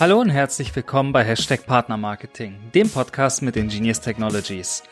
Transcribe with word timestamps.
Hallo 0.00 0.20
und 0.20 0.30
herzlich 0.30 0.76
willkommen 0.76 1.10
bei 1.10 1.24
Hashtag 1.24 1.66
Partnermarketing, 1.66 2.70
dem 2.72 2.88
Podcast 2.88 3.42
mit 3.42 3.56
Ingenious 3.56 4.00
Technologies. 4.00 4.84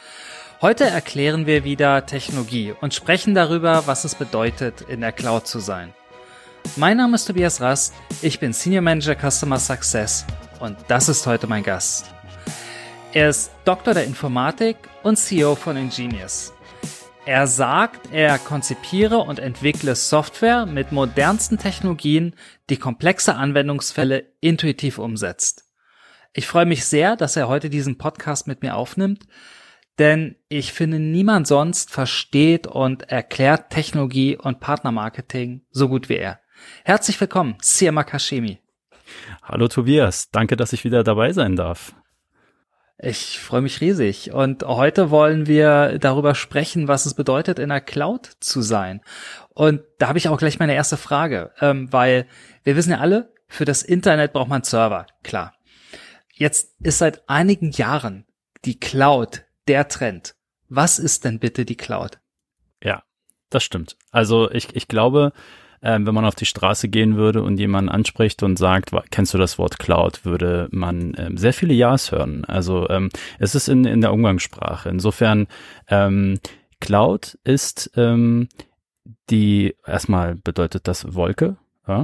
Heute 0.61 0.83
erklären 0.83 1.47
wir 1.47 1.63
wieder 1.63 2.07
Technologie 2.07 2.75
und 2.81 2.93
sprechen 2.93 3.33
darüber, 3.33 3.87
was 3.87 4.03
es 4.03 4.17
bedeutet, 4.17 4.81
in 4.81 5.03
der 5.03 5.13
Cloud 5.13 5.47
zu 5.47 5.61
sein. 5.61 5.95
Mein 6.75 6.97
Name 6.97 7.15
ist 7.15 7.27
Tobias 7.27 7.61
Rast, 7.61 7.95
ich 8.21 8.41
bin 8.41 8.53
Senior 8.53 8.83
Manager 8.83 9.15
Customer 9.15 9.61
Success 9.61 10.27
und 10.59 10.77
das 10.89 11.09
ist 11.09 11.25
heute 11.25 11.47
mein 11.47 11.63
Gast. 11.63 12.07
Er 13.13 13.29
ist 13.29 13.53
Doktor 13.65 13.95
der 13.95 14.07
Informatik 14.07 14.77
und 15.05 15.19
CEO 15.19 15.55
von 15.55 15.77
Ingenious. 15.77 16.53
Er 17.27 17.49
sagt, 17.49 18.13
er 18.13 18.39
konzipiere 18.39 19.19
und 19.19 19.41
entwickle 19.41 19.97
Software 19.97 20.65
mit 20.65 20.93
modernsten 20.93 21.59
Technologien, 21.59 22.37
die 22.71 22.77
komplexe 22.77 23.35
Anwendungsfälle 23.35 24.33
intuitiv 24.41 24.99
umsetzt. 24.99 25.65
Ich 26.35 26.47
freue 26.47 26.67
mich 26.67 26.85
sehr, 26.85 27.17
dass 27.17 27.35
er 27.35 27.49
heute 27.49 27.69
diesen 27.69 27.99
Podcast 27.99 28.47
mit 28.47 28.63
mir 28.63 28.77
aufnimmt, 28.77 29.27
denn 29.99 30.37
ich 30.49 30.73
finde, 30.73 31.01
niemand 31.01 31.49
sonst 31.49 31.91
versteht 31.91 32.69
und 32.69 33.11
erklärt 33.11 33.71
Technologie 33.71 34.37
und 34.37 34.61
Partnermarketing 34.61 35.63
so 35.73 35.89
gut 35.89 36.09
wie 36.09 36.19
er. 36.19 36.39
Herzlich 36.85 37.21
willkommen, 37.21 37.57
Siama 37.61 38.05
Kashemi. 38.05 38.61
Hallo 39.43 39.67
Tobias, 39.67 40.31
danke, 40.31 40.57
dass 40.57 40.73
ich 40.73 40.85
wieder 40.85 41.03
dabei 41.03 41.33
sein 41.33 41.57
darf. 41.57 41.93
Ich 42.99 43.39
freue 43.39 43.61
mich 43.61 43.81
riesig. 43.81 44.33
Und 44.33 44.63
heute 44.63 45.11
wollen 45.11 45.47
wir 45.47 45.99
darüber 45.99 46.35
sprechen, 46.35 46.89
was 46.89 47.05
es 47.05 47.15
bedeutet, 47.15 47.59
in 47.59 47.69
der 47.69 47.81
Cloud 47.83 48.31
zu 48.41 48.63
sein. 48.63 49.03
Und 49.51 49.83
da 49.99 50.09
habe 50.09 50.19
ich 50.19 50.29
auch 50.29 50.39
gleich 50.39 50.59
meine 50.59 50.75
erste 50.75 50.97
Frage, 50.97 51.53
ähm, 51.61 51.93
weil 51.93 52.27
wir 52.65 52.77
wissen 52.77 52.91
ja 52.91 52.99
alle, 52.99 53.33
für 53.49 53.65
das 53.65 53.83
Internet 53.83 54.33
braucht 54.33 54.49
man 54.49 54.63
Server, 54.63 55.07
klar. 55.23 55.55
Jetzt 56.33 56.75
ist 56.81 56.99
seit 56.99 57.29
einigen 57.29 57.71
Jahren 57.71 58.27
die 58.65 58.81
Cloud 58.81 59.45
der 59.69 59.89
Trend. 59.89 60.35
Was 60.69 60.99
ist 60.99 61.25
denn 61.25 61.39
bitte 61.39 61.65
die 61.65 61.77
Cloud? 61.77 62.19
Ja, 62.83 63.03
das 63.51 63.63
stimmt. 63.63 63.97
Also 64.11 64.51
ich, 64.51 64.75
ich 64.75 64.89
glaube, 64.89 65.33
ähm, 65.83 66.07
wenn 66.07 66.15
man 66.15 66.25
auf 66.25 66.35
die 66.35 66.47
Straße 66.47 66.89
gehen 66.89 67.17
würde 67.17 67.43
und 67.43 67.59
jemanden 67.59 67.91
anspricht 67.91 68.43
und 68.43 68.59
sagt, 68.59 68.91
kennst 69.11 69.35
du 69.35 69.39
das 69.39 69.59
Wort 69.59 69.79
Cloud, 69.79 70.25
würde 70.25 70.69
man 70.71 71.15
ähm, 71.19 71.37
sehr 71.37 71.53
viele 71.53 71.75
Ja's 71.75 72.13
hören. 72.13 72.45
Also 72.45 72.89
ähm, 72.89 73.11
es 73.39 73.55
ist 73.55 73.69
in, 73.69 73.85
in 73.85 74.01
der 74.01 74.13
Umgangssprache. 74.13 74.89
Insofern, 74.89 75.47
ähm, 75.89 76.39
Cloud 76.81 77.39
ist 77.43 77.91
ähm, 77.97 78.49
die, 79.31 79.75
erstmal 79.87 80.35
bedeutet 80.35 80.87
das 80.87 81.15
Wolke, 81.15 81.57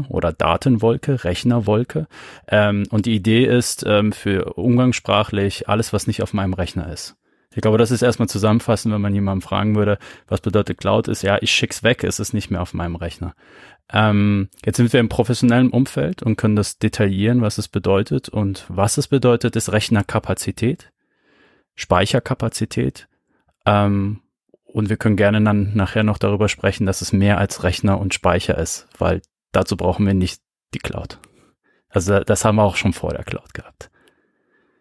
oder 0.09 0.33
Datenwolke, 0.33 1.25
Rechnerwolke. 1.25 2.07
Ähm, 2.47 2.85
und 2.91 3.07
die 3.07 3.17
Idee 3.17 3.45
ist 3.45 3.85
ähm, 3.87 4.13
für 4.13 4.55
umgangssprachlich 4.55 5.69
alles, 5.69 5.93
was 5.93 6.07
nicht 6.07 6.23
auf 6.23 6.33
meinem 6.33 6.55
Rechner 6.55 6.93
ist. 6.93 7.17
Ich 7.55 7.61
glaube, 7.61 7.79
das 7.79 7.91
ist 7.91 8.03
erstmal 8.03 8.29
zusammenfassen, 8.29 8.93
wenn 8.93 9.01
man 9.01 9.15
jemanden 9.15 9.43
fragen 9.43 9.77
würde, 9.77 9.99
was 10.27 10.41
bedeutet 10.41 10.79
Cloud, 10.79 11.09
ist 11.09 11.23
ja, 11.23 11.39
ich 11.41 11.53
schick's 11.53 11.83
weg, 11.83 12.03
es 12.03 12.19
ist 12.19 12.33
nicht 12.33 12.51
mehr 12.51 12.63
auf 12.63 12.73
meinem 12.73 12.97
Rechner. 12.97 13.35
Ähm, 13.93 14.49
jetzt 14.65 14.79
sind 14.79 14.93
wir 14.93 15.01
im 15.01 15.11
professionellen 15.11 15.71
Umfeld 15.71 16.23
und 16.23 16.37
können 16.37 16.57
das 16.57 16.79
detaillieren, 16.79 17.43
was 17.43 17.59
es 17.59 17.69
bedeutet. 17.69 18.29
Und 18.29 18.65
was 18.69 18.97
es 18.97 19.09
bedeutet, 19.09 19.55
ist 19.57 19.71
Rechnerkapazität, 19.71 20.93
Speicherkapazität. 21.75 23.09
Ähm, 23.67 24.21
und 24.65 24.89
wir 24.89 24.97
können 24.97 25.17
gerne 25.17 25.43
dann 25.43 25.75
nachher 25.75 26.03
noch 26.03 26.17
darüber 26.17 26.49
sprechen, 26.49 26.87
dass 26.87 27.03
es 27.03 27.13
mehr 27.13 27.37
als 27.37 27.63
Rechner 27.63 28.01
und 28.01 28.15
Speicher 28.15 28.57
ist, 28.57 28.89
weil 28.99 29.21
dazu 29.53 29.77
brauchen 29.77 30.07
wir 30.07 30.15
nicht 30.15 30.41
die 30.73 30.79
Cloud. 30.79 31.19
Also 31.91 32.21
das 32.21 32.47
haben 32.47 32.57
wir 32.57 32.63
auch 32.63 32.77
schon 32.77 32.95
vor 32.95 33.11
der 33.11 33.25
Cloud 33.25 33.53
gehabt. 33.53 33.91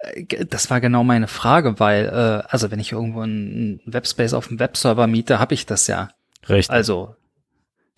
Äh, 0.01 0.45
das 0.45 0.69
war 0.69 0.81
genau 0.81 1.03
meine 1.03 1.27
Frage, 1.27 1.79
weil, 1.79 2.05
äh, 2.05 2.47
also 2.47 2.71
wenn 2.71 2.79
ich 2.79 2.91
irgendwo 2.91 3.21
einen 3.21 3.81
Webspace 3.85 4.33
auf 4.33 4.47
dem 4.47 4.59
Webserver 4.59 5.07
miete, 5.07 5.39
habe 5.39 5.53
ich 5.53 5.65
das 5.65 5.87
ja. 5.87 6.09
Richtig. 6.47 6.71
Also, 6.71 7.15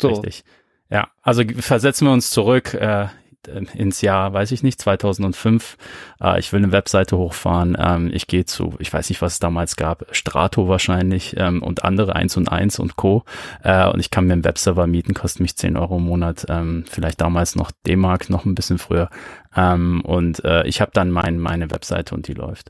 so. 0.01 0.09
Richtig. 0.09 0.43
Ja, 0.89 1.09
also 1.21 1.43
versetzen 1.59 2.05
wir 2.05 2.11
uns 2.11 2.29
zurück 2.29 2.73
äh, 2.73 3.07
ins 3.47 4.01
Jahr, 4.01 4.33
weiß 4.33 4.51
ich 4.51 4.63
nicht, 4.63 4.79
2005. 4.81 5.77
Äh, 6.21 6.39
ich 6.39 6.51
will 6.53 6.63
eine 6.63 6.71
Webseite 6.71 7.17
hochfahren. 7.17 7.77
Ähm, 7.79 8.11
ich 8.13 8.27
gehe 8.27 8.45
zu, 8.45 8.75
ich 8.79 8.91
weiß 8.93 9.09
nicht, 9.09 9.21
was 9.21 9.33
es 9.33 9.39
damals 9.39 9.75
gab, 9.75 10.05
Strato 10.11 10.67
wahrscheinlich 10.67 11.35
ähm, 11.37 11.61
und 11.63 11.83
andere 11.83 12.15
1 12.15 12.37
und 12.37 12.49
1 12.49 12.79
und 12.79 12.95
Co. 12.95 13.23
Äh, 13.63 13.87
und 13.89 13.99
ich 13.99 14.11
kann 14.11 14.25
mir 14.25 14.33
einen 14.33 14.45
Webserver 14.45 14.87
mieten, 14.87 15.13
kostet 15.13 15.41
mich 15.41 15.55
10 15.55 15.77
Euro 15.77 15.97
im 15.97 16.03
Monat, 16.03 16.45
ähm, 16.49 16.85
vielleicht 16.89 17.21
damals 17.21 17.55
noch 17.55 17.71
D-Mark, 17.85 18.29
noch 18.29 18.45
ein 18.45 18.55
bisschen 18.55 18.77
früher. 18.77 19.09
Ähm, 19.55 20.01
und 20.01 20.43
äh, 20.43 20.65
ich 20.65 20.81
habe 20.81 20.91
dann 20.93 21.11
mein, 21.11 21.39
meine 21.39 21.71
Webseite 21.71 22.15
und 22.15 22.27
die 22.27 22.33
läuft. 22.33 22.69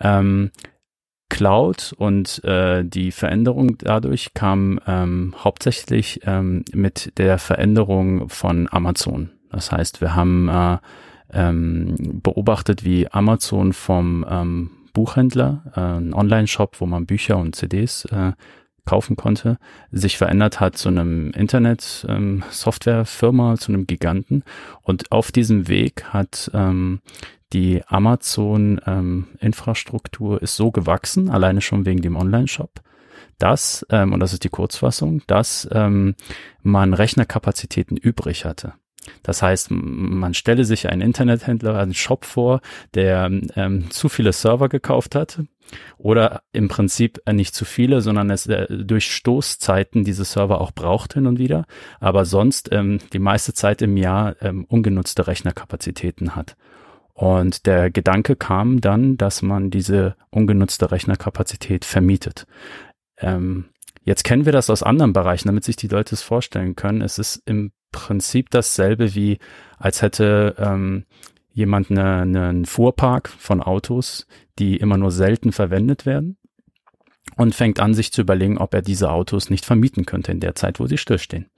Ähm, 0.00 0.50
Cloud 1.28 1.92
und 1.98 2.42
äh, 2.44 2.84
die 2.84 3.10
Veränderung 3.10 3.78
dadurch 3.78 4.32
kam 4.34 4.80
ähm, 4.86 5.34
hauptsächlich 5.36 6.20
ähm, 6.24 6.64
mit 6.72 7.18
der 7.18 7.38
Veränderung 7.38 8.28
von 8.28 8.68
Amazon. 8.70 9.30
Das 9.50 9.72
heißt, 9.72 10.00
wir 10.00 10.14
haben 10.14 10.48
äh, 10.48 10.78
ähm, 11.32 12.20
beobachtet, 12.22 12.84
wie 12.84 13.10
Amazon 13.10 13.72
vom 13.72 14.24
ähm, 14.28 14.70
Buchhändler, 14.92 15.64
äh, 15.74 15.80
ein 15.80 16.14
Online-Shop, 16.14 16.80
wo 16.80 16.86
man 16.86 17.06
Bücher 17.06 17.36
und 17.36 17.56
CDs 17.56 18.04
äh, 18.06 18.32
kaufen 18.86 19.16
konnte, 19.16 19.58
sich 19.90 20.16
verändert 20.16 20.60
hat 20.60 20.78
zu 20.78 20.88
einem 20.88 21.32
Internet-Software-Firma, 21.32 23.50
ähm, 23.50 23.58
zu 23.58 23.72
einem 23.72 23.86
Giganten. 23.86 24.44
Und 24.82 25.12
auf 25.12 25.30
diesem 25.32 25.68
Weg 25.68 26.04
hat 26.04 26.50
ähm, 26.54 27.02
die 27.52 27.82
Amazon-Infrastruktur 27.86 30.38
ähm, 30.38 30.42
ist 30.42 30.56
so 30.56 30.70
gewachsen, 30.70 31.28
alleine 31.28 31.60
schon 31.60 31.84
wegen 31.84 32.00
dem 32.00 32.16
Online-Shop, 32.16 32.80
dass, 33.38 33.84
ähm, 33.90 34.14
und 34.14 34.20
das 34.20 34.32
ist 34.32 34.44
die 34.44 34.48
Kurzfassung, 34.48 35.20
dass 35.26 35.68
ähm, 35.72 36.14
man 36.62 36.94
Rechnerkapazitäten 36.94 37.98
übrig 37.98 38.46
hatte. 38.46 38.72
Das 39.22 39.42
heißt, 39.42 39.68
man 39.70 40.34
stelle 40.34 40.64
sich 40.64 40.88
einen 40.88 41.02
Internethändler, 41.02 41.78
einen 41.78 41.94
Shop 41.94 42.24
vor, 42.24 42.60
der 42.94 43.30
ähm, 43.54 43.90
zu 43.90 44.08
viele 44.08 44.32
Server 44.32 44.68
gekauft 44.68 45.14
hat 45.14 45.40
oder 45.98 46.42
im 46.52 46.68
Prinzip 46.68 47.20
nicht 47.30 47.54
zu 47.54 47.64
viele, 47.64 48.00
sondern 48.00 48.30
es 48.30 48.46
äh, 48.46 48.66
durch 48.68 49.12
Stoßzeiten 49.12 50.04
diese 50.04 50.24
Server 50.24 50.60
auch 50.60 50.72
braucht 50.72 51.14
hin 51.14 51.26
und 51.26 51.38
wieder, 51.38 51.66
aber 52.00 52.24
sonst 52.24 52.68
ähm, 52.72 52.98
die 53.12 53.18
meiste 53.18 53.52
Zeit 53.54 53.82
im 53.82 53.96
Jahr 53.96 54.36
ähm, 54.40 54.64
ungenutzte 54.68 55.26
Rechnerkapazitäten 55.26 56.36
hat. 56.36 56.56
Und 57.14 57.64
der 57.64 57.90
Gedanke 57.90 58.36
kam 58.36 58.82
dann, 58.82 59.16
dass 59.16 59.40
man 59.40 59.70
diese 59.70 60.16
ungenutzte 60.30 60.90
Rechnerkapazität 60.90 61.86
vermietet. 61.86 62.46
Ähm, 63.18 63.70
jetzt 64.02 64.22
kennen 64.22 64.44
wir 64.44 64.52
das 64.52 64.68
aus 64.68 64.82
anderen 64.82 65.14
Bereichen, 65.14 65.48
damit 65.48 65.64
sich 65.64 65.76
die 65.76 65.88
Leute 65.88 66.14
es 66.14 66.20
vorstellen 66.20 66.76
können. 66.76 67.00
Es 67.00 67.18
ist 67.18 67.42
im 67.46 67.72
Prinzip 67.92 68.50
dasselbe 68.50 69.14
wie, 69.14 69.38
als 69.78 70.02
hätte 70.02 70.54
ähm, 70.58 71.04
jemand 71.52 71.90
eine, 71.90 72.22
einen 72.22 72.66
Fuhrpark 72.66 73.28
von 73.28 73.62
Autos, 73.62 74.26
die 74.58 74.76
immer 74.76 74.98
nur 74.98 75.10
selten 75.10 75.52
verwendet 75.52 76.04
werden 76.04 76.36
und 77.36 77.54
fängt 77.54 77.80
an, 77.80 77.94
sich 77.94 78.12
zu 78.12 78.20
überlegen, 78.20 78.58
ob 78.58 78.74
er 78.74 78.82
diese 78.82 79.10
Autos 79.10 79.50
nicht 79.50 79.64
vermieten 79.64 80.06
könnte 80.06 80.32
in 80.32 80.40
der 80.40 80.54
Zeit, 80.54 80.80
wo 80.80 80.86
sie 80.86 80.98
stillstehen. 80.98 81.50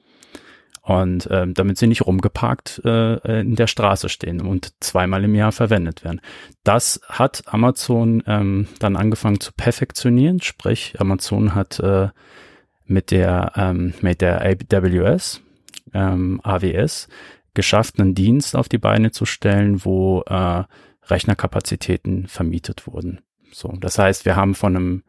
Und 0.83 1.29
ähm, 1.31 1.53
damit 1.53 1.77
sie 1.77 1.87
nicht 1.87 2.07
rumgeparkt 2.07 2.81
äh, 2.85 3.41
in 3.41 3.57
der 3.57 3.67
Straße 3.67 4.09
stehen 4.09 4.41
und 4.41 4.73
zweimal 4.81 5.23
im 5.25 5.35
Jahr 5.35 5.53
verwendet 5.53 6.03
werden. 6.03 6.23
Das 6.65 7.01
hat 7.09 7.43
Amazon 7.47 8.23
ähm, 8.27 8.69
dann 8.79 8.97
angefangen 8.97 9.41
zu 9.41 9.53
perfektionieren, 9.53 10.41
sprich 10.41 10.95
Amazon 10.99 11.55
hat 11.55 11.79
äh, 11.81 12.09
mit 12.87 13.11
der 13.11 13.53
ähm, 13.57 13.93
mit 14.01 14.23
der 14.23 14.41
AWS 14.41 15.43
ähm, 15.95 16.41
AWS 16.43 17.09
geschafft, 17.55 17.99
einen 17.99 18.15
Dienst 18.15 18.57
auf 18.57 18.69
die 18.69 18.79
Beine 18.79 19.11
zu 19.11 19.25
stellen, 19.25 19.85
wo 19.85 20.23
äh, 20.27 20.65
Rechnerkapazitäten 21.07 22.27
vermietet 22.29 22.87
wurden. 22.87 23.21
So, 23.53 23.73
das 23.81 23.99
heißt, 23.99 24.25
wir 24.25 24.37
haben 24.37 24.55
von 24.55 24.77
einem 24.77 25.03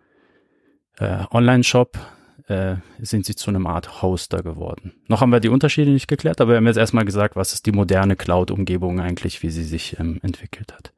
äh, 0.97 1.25
Online-Shop 1.31 1.99
äh, 2.47 2.77
sind 2.99 3.25
sie 3.25 3.35
zu 3.35 3.49
einem 3.49 3.67
Art 3.67 4.01
Hoster 4.01 4.41
geworden. 4.41 4.93
Noch 5.07 5.21
haben 5.21 5.31
wir 5.31 5.39
die 5.39 5.49
Unterschiede 5.49 5.91
nicht 5.91 6.07
geklärt, 6.07 6.41
aber 6.41 6.51
wir 6.51 6.57
haben 6.57 6.67
jetzt 6.67 6.77
erstmal 6.77 7.05
gesagt, 7.05 7.35
was 7.35 7.53
ist 7.53 7.65
die 7.65 7.71
moderne 7.71 8.15
Cloud-Umgebung 8.15 8.99
eigentlich, 8.99 9.43
wie 9.43 9.49
sie 9.49 9.63
sich 9.63 9.99
ähm, 9.99 10.19
entwickelt 10.23 10.73
hat. 10.73 10.93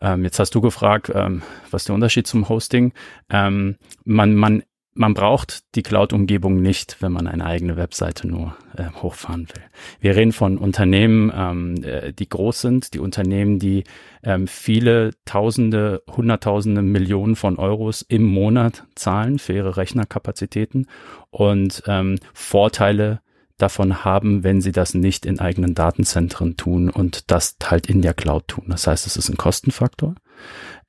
Ähm, 0.00 0.24
jetzt 0.24 0.38
hast 0.38 0.54
du 0.54 0.60
gefragt, 0.60 1.12
ähm, 1.14 1.42
was 1.70 1.82
ist 1.82 1.88
der 1.88 1.94
Unterschied 1.94 2.26
zum 2.26 2.48
Hosting? 2.48 2.92
Ähm, 3.28 3.76
man, 4.04 4.34
man 4.34 4.62
man 4.94 5.14
braucht 5.14 5.74
die 5.74 5.82
Cloud-Umgebung 5.82 6.60
nicht, 6.60 6.98
wenn 7.00 7.12
man 7.12 7.26
eine 7.26 7.46
eigene 7.46 7.76
Webseite 7.76 8.28
nur 8.28 8.56
äh, 8.76 8.90
hochfahren 9.02 9.48
will. 9.48 9.62
Wir 10.00 10.16
reden 10.16 10.32
von 10.32 10.58
Unternehmen, 10.58 11.32
ähm, 11.34 11.82
äh, 11.82 12.12
die 12.12 12.28
groß 12.28 12.60
sind, 12.60 12.94
die 12.94 12.98
Unternehmen, 12.98 13.58
die 13.58 13.84
ähm, 14.22 14.46
viele 14.46 15.12
Tausende, 15.24 16.02
Hunderttausende, 16.10 16.82
Millionen 16.82 17.36
von 17.36 17.58
Euros 17.58 18.02
im 18.02 18.24
Monat 18.24 18.84
zahlen 18.94 19.38
für 19.38 19.54
ihre 19.54 19.76
Rechnerkapazitäten 19.76 20.86
und 21.30 21.82
ähm, 21.86 22.18
Vorteile 22.34 23.20
davon 23.62 24.04
haben, 24.04 24.44
wenn 24.44 24.60
sie 24.60 24.72
das 24.72 24.92
nicht 24.92 25.24
in 25.24 25.40
eigenen 25.40 25.74
Datenzentren 25.74 26.56
tun 26.56 26.90
und 26.90 27.30
das 27.30 27.56
halt 27.64 27.86
in 27.86 28.02
der 28.02 28.14
Cloud 28.14 28.48
tun. 28.48 28.64
Das 28.68 28.86
heißt, 28.86 29.06
es 29.06 29.16
ist 29.16 29.28
ein 29.28 29.36
Kostenfaktor. 29.36 30.14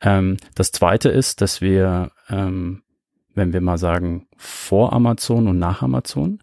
Ähm, 0.01 0.37
das 0.55 0.71
zweite 0.71 1.09
ist, 1.09 1.41
dass 1.41 1.61
wir, 1.61 2.11
ähm, 2.29 2.81
wenn 3.35 3.53
wir 3.53 3.61
mal 3.61 3.77
sagen, 3.77 4.27
vor 4.37 4.93
Amazon 4.93 5.47
und 5.47 5.59
nach 5.59 5.81
Amazon, 5.81 6.39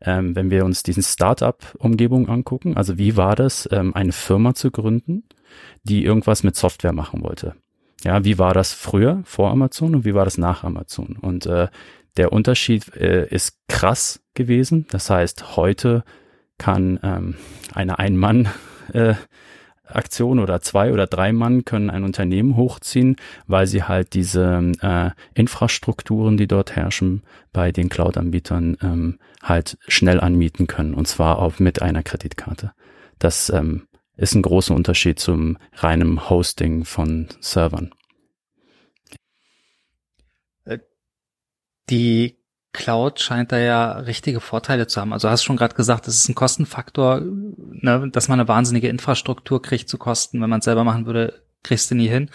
ähm, 0.00 0.36
wenn 0.36 0.50
wir 0.50 0.64
uns 0.64 0.82
diesen 0.82 1.02
Startup-Umgebung 1.02 2.28
angucken, 2.28 2.76
also 2.76 2.98
wie 2.98 3.16
war 3.16 3.36
das, 3.36 3.68
ähm, 3.72 3.94
eine 3.94 4.12
Firma 4.12 4.54
zu 4.54 4.70
gründen, 4.70 5.24
die 5.82 6.04
irgendwas 6.04 6.42
mit 6.42 6.56
Software 6.56 6.92
machen 6.92 7.22
wollte? 7.22 7.54
Ja, 8.02 8.24
wie 8.24 8.38
war 8.38 8.52
das 8.52 8.74
früher 8.74 9.22
vor 9.24 9.50
Amazon 9.50 9.94
und 9.94 10.04
wie 10.04 10.14
war 10.14 10.24
das 10.24 10.36
nach 10.36 10.62
Amazon? 10.62 11.16
Und 11.20 11.46
äh, 11.46 11.68
der 12.16 12.32
Unterschied 12.32 12.94
äh, 12.96 13.26
ist 13.28 13.58
krass 13.68 14.22
gewesen. 14.34 14.86
Das 14.90 15.08
heißt, 15.10 15.56
heute 15.56 16.04
kann 16.58 17.00
ähm, 17.02 17.36
eine 17.72 17.98
Ein-Mann 17.98 18.48
äh, 18.92 19.14
Aktion 19.86 20.38
oder 20.38 20.60
zwei 20.60 20.92
oder 20.92 21.06
drei 21.06 21.32
Mann 21.32 21.64
können 21.64 21.90
ein 21.90 22.04
Unternehmen 22.04 22.56
hochziehen, 22.56 23.16
weil 23.46 23.66
sie 23.66 23.82
halt 23.82 24.14
diese 24.14 24.72
äh, 24.80 25.10
Infrastrukturen, 25.34 26.36
die 26.36 26.46
dort 26.46 26.74
herrschen, 26.74 27.22
bei 27.52 27.70
den 27.70 27.88
Cloud-Anbietern 27.88 28.76
ähm, 28.82 29.18
halt 29.42 29.76
schnell 29.86 30.20
anmieten 30.20 30.66
können 30.66 30.94
und 30.94 31.06
zwar 31.06 31.38
auch 31.38 31.58
mit 31.58 31.82
einer 31.82 32.02
Kreditkarte. 32.02 32.72
Das 33.18 33.50
ähm, 33.50 33.86
ist 34.16 34.34
ein 34.34 34.42
großer 34.42 34.74
Unterschied 34.74 35.18
zum 35.18 35.58
reinen 35.74 36.28
Hosting 36.30 36.84
von 36.84 37.28
Servern. 37.40 37.92
Äh, 40.64 40.78
die 41.90 42.38
Cloud 42.74 43.20
scheint 43.20 43.52
da 43.52 43.58
ja 43.58 43.92
richtige 43.92 44.40
Vorteile 44.40 44.86
zu 44.86 45.00
haben. 45.00 45.14
Also 45.14 45.30
hast 45.30 45.44
schon 45.44 45.56
gerade 45.56 45.74
gesagt, 45.74 46.06
es 46.08 46.18
ist 46.18 46.28
ein 46.28 46.34
Kostenfaktor, 46.34 47.22
ne, 47.22 48.10
dass 48.12 48.28
man 48.28 48.38
eine 48.38 48.48
wahnsinnige 48.48 48.88
Infrastruktur 48.88 49.62
kriegt 49.62 49.88
zu 49.88 49.96
kosten. 49.96 50.42
Wenn 50.42 50.50
man 50.50 50.58
es 50.58 50.66
selber 50.66 50.84
machen 50.84 51.06
würde, 51.06 51.40
kriegst 51.62 51.90
du 51.90 51.94
nie 51.94 52.08
hin. 52.08 52.28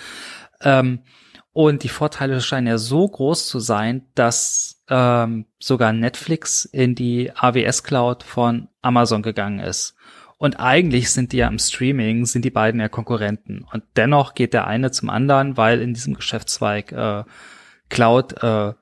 Ähm, 0.61 1.03
und 1.51 1.83
die 1.83 1.89
Vorteile 1.89 2.41
scheinen 2.41 2.67
ja 2.67 2.77
so 2.77 3.07
groß 3.07 3.47
zu 3.47 3.59
sein, 3.59 4.05
dass 4.15 4.81
ähm, 4.89 5.45
sogar 5.59 5.93
Netflix 5.93 6.65
in 6.65 6.95
die 6.95 7.31
AWS 7.35 7.83
Cloud 7.83 8.23
von 8.23 8.69
Amazon 8.81 9.21
gegangen 9.21 9.59
ist. 9.59 9.95
Und 10.37 10.57
eigentlich 10.57 11.11
sind 11.11 11.33
die 11.33 11.37
ja 11.37 11.49
im 11.49 11.59
Streaming, 11.59 12.25
sind 12.25 12.45
die 12.45 12.49
beiden 12.49 12.79
ja 12.79 12.87
Konkurrenten. 12.87 13.65
Und 13.73 13.83
dennoch 13.97 14.35
geht 14.35 14.53
der 14.53 14.67
eine 14.67 14.89
zum 14.91 15.09
anderen, 15.09 15.57
weil 15.57 15.81
in 15.81 15.93
diesem 15.93 16.13
Geschäftszweig 16.13 16.93
äh, 16.93 17.25
Cloud 17.89 18.41
äh, 18.41 18.73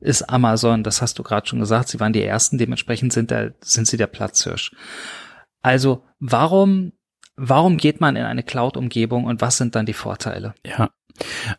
ist 0.00 0.22
Amazon, 0.22 0.82
das 0.82 1.02
hast 1.02 1.18
du 1.18 1.22
gerade 1.22 1.46
schon 1.46 1.60
gesagt, 1.60 1.88
sie 1.88 2.00
waren 2.00 2.12
die 2.12 2.22
ersten, 2.22 2.58
dementsprechend 2.58 3.12
sind, 3.12 3.30
der, 3.30 3.54
sind 3.60 3.86
sie 3.86 3.96
der 3.96 4.06
Platzhirsch. 4.06 4.72
Also 5.62 6.04
warum, 6.18 6.92
warum 7.36 7.76
geht 7.76 8.00
man 8.00 8.16
in 8.16 8.24
eine 8.24 8.42
Cloud-Umgebung 8.42 9.24
und 9.24 9.40
was 9.40 9.58
sind 9.58 9.74
dann 9.74 9.86
die 9.86 9.92
Vorteile? 9.92 10.54
Ja, 10.64 10.90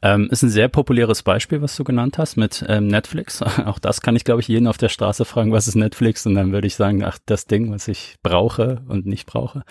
ähm, 0.01 0.27
ist 0.31 0.43
ein 0.43 0.49
sehr 0.49 0.67
populäres 0.67 1.23
Beispiel, 1.23 1.61
was 1.61 1.75
du 1.75 1.83
genannt 1.83 2.17
hast 2.17 2.37
mit 2.37 2.63
ähm, 2.67 2.87
Netflix. 2.87 3.41
Auch 3.65 3.79
das 3.79 4.01
kann 4.01 4.15
ich, 4.15 4.23
glaube 4.23 4.41
ich, 4.41 4.47
jeden 4.47 4.67
auf 4.67 4.77
der 4.77 4.89
Straße 4.89 5.25
fragen, 5.25 5.51
was 5.51 5.67
ist 5.67 5.75
Netflix? 5.75 6.25
Und 6.25 6.35
dann 6.35 6.51
würde 6.51 6.67
ich 6.67 6.75
sagen, 6.75 7.03
ach, 7.03 7.17
das 7.25 7.45
Ding, 7.45 7.71
was 7.71 7.87
ich 7.87 8.17
brauche 8.23 8.81
und 8.87 9.05
nicht 9.05 9.25
brauche. 9.25 9.63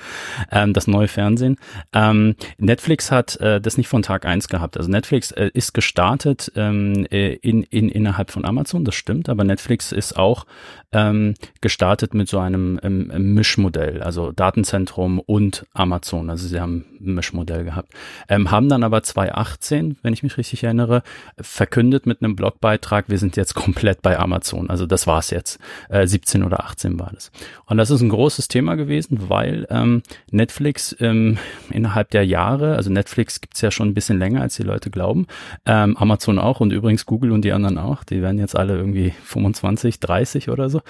Ähm, 0.51 0.73
das 0.73 0.87
neue 0.87 1.09
Fernsehen. 1.09 1.57
Ähm, 1.93 2.35
Netflix 2.59 3.11
hat 3.11 3.37
äh, 3.37 3.61
das 3.61 3.77
nicht 3.77 3.89
von 3.89 4.03
Tag 4.03 4.25
eins 4.25 4.49
gehabt. 4.49 4.77
Also 4.77 4.91
Netflix 4.91 5.31
äh, 5.33 5.51
ist 5.53 5.75
gestartet 5.75 6.53
ähm, 6.57 7.07
äh, 7.11 7.35
in, 7.35 7.63
in, 7.65 7.89
innerhalb 7.89 8.31
von 8.31 8.45
Amazon, 8.45 8.85
das 8.85 8.95
stimmt, 8.95 9.29
aber 9.29 9.45
Netflix 9.45 9.93
ist 9.93 10.17
auch 10.17 10.47
ähm, 10.93 11.35
gestartet 11.61 12.15
mit 12.15 12.29
so 12.29 12.39
einem 12.39 12.81
Mischmodell, 12.83 14.03
also 14.03 14.33
Datenzentrum 14.33 15.21
und 15.21 15.67
Amazon. 15.73 16.31
Also 16.31 16.49
sie 16.49 16.61
haben 16.61 16.85
ein 17.01 17.15
Mischmodell 17.15 17.65
gehabt. 17.65 17.93
Haben 18.29 18.69
dann 18.69 18.83
aber 18.83 19.03
2018, 19.03 19.70
wenn 19.71 20.13
ich 20.13 20.23
mich 20.23 20.37
richtig 20.37 20.65
erinnere, 20.65 21.03
verkündet 21.41 22.07
mit 22.07 22.23
einem 22.23 22.37
Blogbeitrag, 22.37 23.09
wir 23.09 23.19
sind 23.19 23.37
jetzt 23.37 23.55
komplett 23.55 24.03
bei 24.03 24.19
Amazon. 24.19 24.71
Also 24.71 24.87
das 24.87 25.07
war's 25.07 25.31
jetzt. 25.31 25.59
Äh, 25.89 26.07
17 26.07 26.43
oder 26.43 26.65
18 26.65 26.99
war 26.99 27.11
das. 27.15 27.31
Und 27.67 27.77
das 27.77 27.91
ist 27.91 28.01
ein 28.01 28.09
großes 28.09 28.49
Thema 28.49 28.75
gewesen, 28.75 29.29
weil 29.29 29.67
ähm, 29.71 30.03
Netflix 30.31 30.97
ähm, 31.01 31.39
innerhalb 31.71 32.11
der 32.11 32.27
Jahre, 32.27 32.77
also 32.77 32.91
Netflix 32.91 33.41
gibt's 33.41 33.61
ja 33.61 33.71
schon 33.71 33.89
ein 33.89 33.95
bisschen 33.95 34.19
länger, 34.19 34.43
als 34.43 34.57
die 34.57 34.63
Leute 34.63 34.91
glauben, 34.91 35.27
ähm, 35.67 35.97
Amazon 35.97 36.39
auch 36.39 36.61
und 36.61 36.73
übrigens 36.73 37.07
Google 37.07 37.33
und 37.33 37.45
die 37.45 37.53
anderen 37.53 37.79
auch, 37.79 38.05
die 38.05 38.23
werden 38.23 38.39
jetzt 38.39 38.57
alle 38.57 38.77
irgendwie 38.77 39.15
25, 39.25 40.01
30 40.01 40.49
oder 40.49 40.69
so 40.69 40.81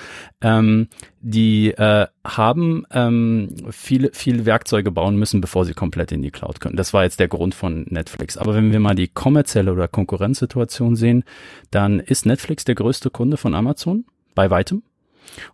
ähm, 0.40 0.88
die 1.22 1.72
äh, 1.72 2.06
haben 2.24 2.86
ähm, 2.92 3.54
viele, 3.70 4.10
viele 4.14 4.46
Werkzeuge 4.46 4.90
bauen 4.90 5.16
müssen, 5.16 5.40
bevor 5.40 5.64
sie 5.66 5.74
komplett 5.74 6.12
in 6.12 6.22
die 6.22 6.30
Cloud 6.30 6.60
können. 6.60 6.76
Das 6.76 6.94
war 6.94 7.04
jetzt 7.04 7.20
der 7.20 7.28
Grund 7.28 7.54
von 7.54 7.84
Netflix. 7.90 8.38
Aber 8.38 8.54
wenn 8.54 8.69
wir 8.72 8.80
mal 8.80 8.94
die 8.94 9.08
kommerzielle 9.08 9.72
oder 9.72 9.88
Konkurrenzsituation 9.88 10.96
sehen, 10.96 11.24
dann 11.70 12.00
ist 12.00 12.26
Netflix 12.26 12.64
der 12.64 12.74
größte 12.74 13.10
Kunde 13.10 13.36
von 13.36 13.54
Amazon 13.54 14.04
bei 14.34 14.50
weitem. 14.50 14.82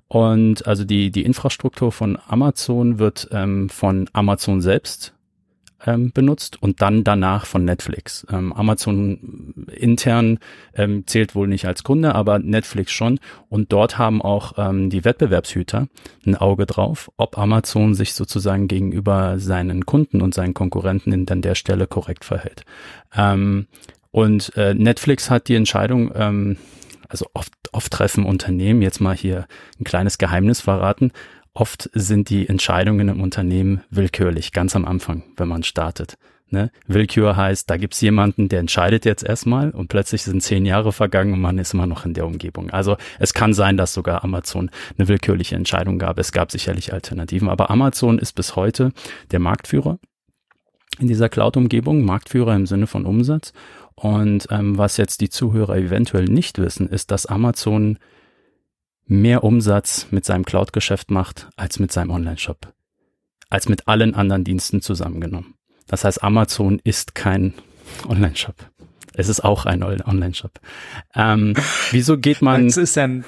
Und 0.09 0.67
also 0.67 0.85
die, 0.85 1.11
die 1.11 1.25
Infrastruktur 1.25 1.93
von 1.93 2.19
Amazon 2.29 2.99
wird 2.99 3.29
ähm, 3.33 3.69
von 3.69 4.09
Amazon 4.13 4.61
selbst 4.61 5.16
ähm, 5.85 6.13
benutzt 6.13 6.63
und 6.63 6.81
dann 6.81 7.05
danach 7.05 7.47
von 7.47 7.65
Netflix. 7.65 8.27
Ähm, 8.31 8.53
Amazon 8.53 9.67
intern 9.73 10.39
ähm, 10.75 11.07
zählt 11.07 11.35
wohl 11.35 11.49
nicht 11.49 11.67
als 11.67 11.83
Kunde, 11.83 12.15
aber 12.15 12.39
Netflix 12.39 12.93
schon. 12.93 13.21
Und 13.49 13.73
dort 13.73 13.99
haben 13.99 14.23
auch 14.23 14.55
ähm, 14.57 14.91
die 14.91 15.05
Wettbewerbshüter 15.05 15.89
ein 16.27 16.37
Auge 16.37 16.67
drauf, 16.67 17.11
ob 17.17 17.39
Amazon 17.39 17.95
sich 17.95 18.15
sozusagen 18.15 18.69
gegenüber 18.69 19.39
seinen 19.39 19.85
Kunden 19.87 20.23
und 20.23 20.35
seinen 20.35 20.55
Konkurrenten 20.55 21.13
in, 21.13 21.29
an 21.29 21.43
der 21.43 21.55
Stelle 21.55 21.87
korrekt 21.87 22.25
verhält. 22.25 22.65
Ähm, 23.15 23.67
und 24.11 24.57
äh, 24.57 24.73
Netflix 24.73 25.31
hat 25.31 25.49
die 25.49 25.57
Entscheidung, 25.57 26.11
ähm, 26.15 26.57
also 27.09 27.27
oft, 27.35 27.53
oft 27.73 27.93
treffen 27.93 28.25
Unternehmen, 28.25 28.81
jetzt 28.81 29.01
mal 29.01 29.15
hier 29.15 29.47
ein 29.79 29.85
kleines 29.85 30.17
Geheimnis 30.17 30.61
verraten, 30.63 31.13
oft 31.57 31.91
sind 31.95 32.29
die 32.31 32.49
Entscheidungen 32.49 33.09
im 33.09 33.21
Unternehmen 33.21 33.83
willkürlich, 33.91 34.53
ganz 34.53 34.77
am 34.77 34.85
Anfang, 34.85 35.23
wenn 35.37 35.49
man 35.49 35.63
startet. 35.63 36.19
Ne? 36.49 36.71
Willkür 36.87 37.37
heißt, 37.37 37.69
da 37.69 37.77
gibt's 37.77 38.01
jemanden, 38.01 38.49
der 38.49 38.61
entscheidet 38.61 39.05
jetzt 39.05 39.25
erstmal 39.25 39.71
und 39.71 39.89
plötzlich 39.89 40.23
sind 40.23 40.43
zehn 40.43 40.65
Jahre 40.65 40.93
vergangen 40.93 41.33
und 41.33 41.41
man 41.41 41.59
ist 41.59 41.75
immer 41.75 41.87
noch 41.87 42.05
in 42.05 42.15
der 42.15 42.27
Umgebung. 42.27 42.71
Also 42.71 42.97
es 43.19 43.35
kann 43.35 43.53
sein, 43.53 43.77
dass 43.77 43.95
sogar 43.95 44.23
Amazon 44.23 44.71
eine 44.97 45.09
willkürliche 45.09 45.57
Entscheidung 45.57 45.99
gab. 45.99 46.19
Es 46.19 46.31
gab 46.31 46.53
sicherlich 46.53 46.93
Alternativen, 46.93 47.49
aber 47.49 47.71
Amazon 47.71 48.19
ist 48.19 48.35
bis 48.35 48.55
heute 48.55 48.93
der 49.33 49.41
Marktführer 49.41 49.99
in 51.01 51.09
dieser 51.09 51.29
Cloud-Umgebung, 51.29 52.05
Marktführer 52.05 52.55
im 52.55 52.67
Sinne 52.67 52.87
von 52.87 53.07
Umsatz. 53.07 53.53
Und 53.95 54.47
ähm, 54.51 54.79
was 54.79 54.99
jetzt 54.99 55.23
die 55.23 55.31
Zuhörer 55.31 55.77
eventuell 55.77 56.27
nicht 56.27 56.59
wissen, 56.59 56.89
ist, 56.89 57.11
dass 57.11 57.27
Amazon 57.27 57.99
mehr 59.07 59.45
Umsatz 59.45 60.09
mit 60.11 60.25
seinem 60.25 60.45
Cloud-Geschäft 60.45 61.11
macht 61.11 61.49
als 61.57 61.79
mit 61.79 61.93
seinem 61.93 62.11
Online-Shop. 62.11 62.73
Als 63.49 63.69
mit 63.69 63.87
allen 63.89 64.15
anderen 64.15 64.45
Diensten 64.45 64.83
zusammengenommen. 64.83 65.55
Das 65.87 66.05
heißt, 66.05 66.23
Amazon 66.23 66.81
ist 66.83 67.15
kein 67.15 67.55
Online-Shop. 68.09 68.57
Es 69.15 69.29
ist 69.29 69.43
auch 69.45 69.65
ein 69.65 69.83
Online-Shop. 69.83 70.61
Ähm, 71.15 71.55
wieso 71.91 72.19
geht 72.19 72.43
man? 72.43 72.67
Das 72.67 72.77
ist 72.77 72.99
ein 72.99 73.25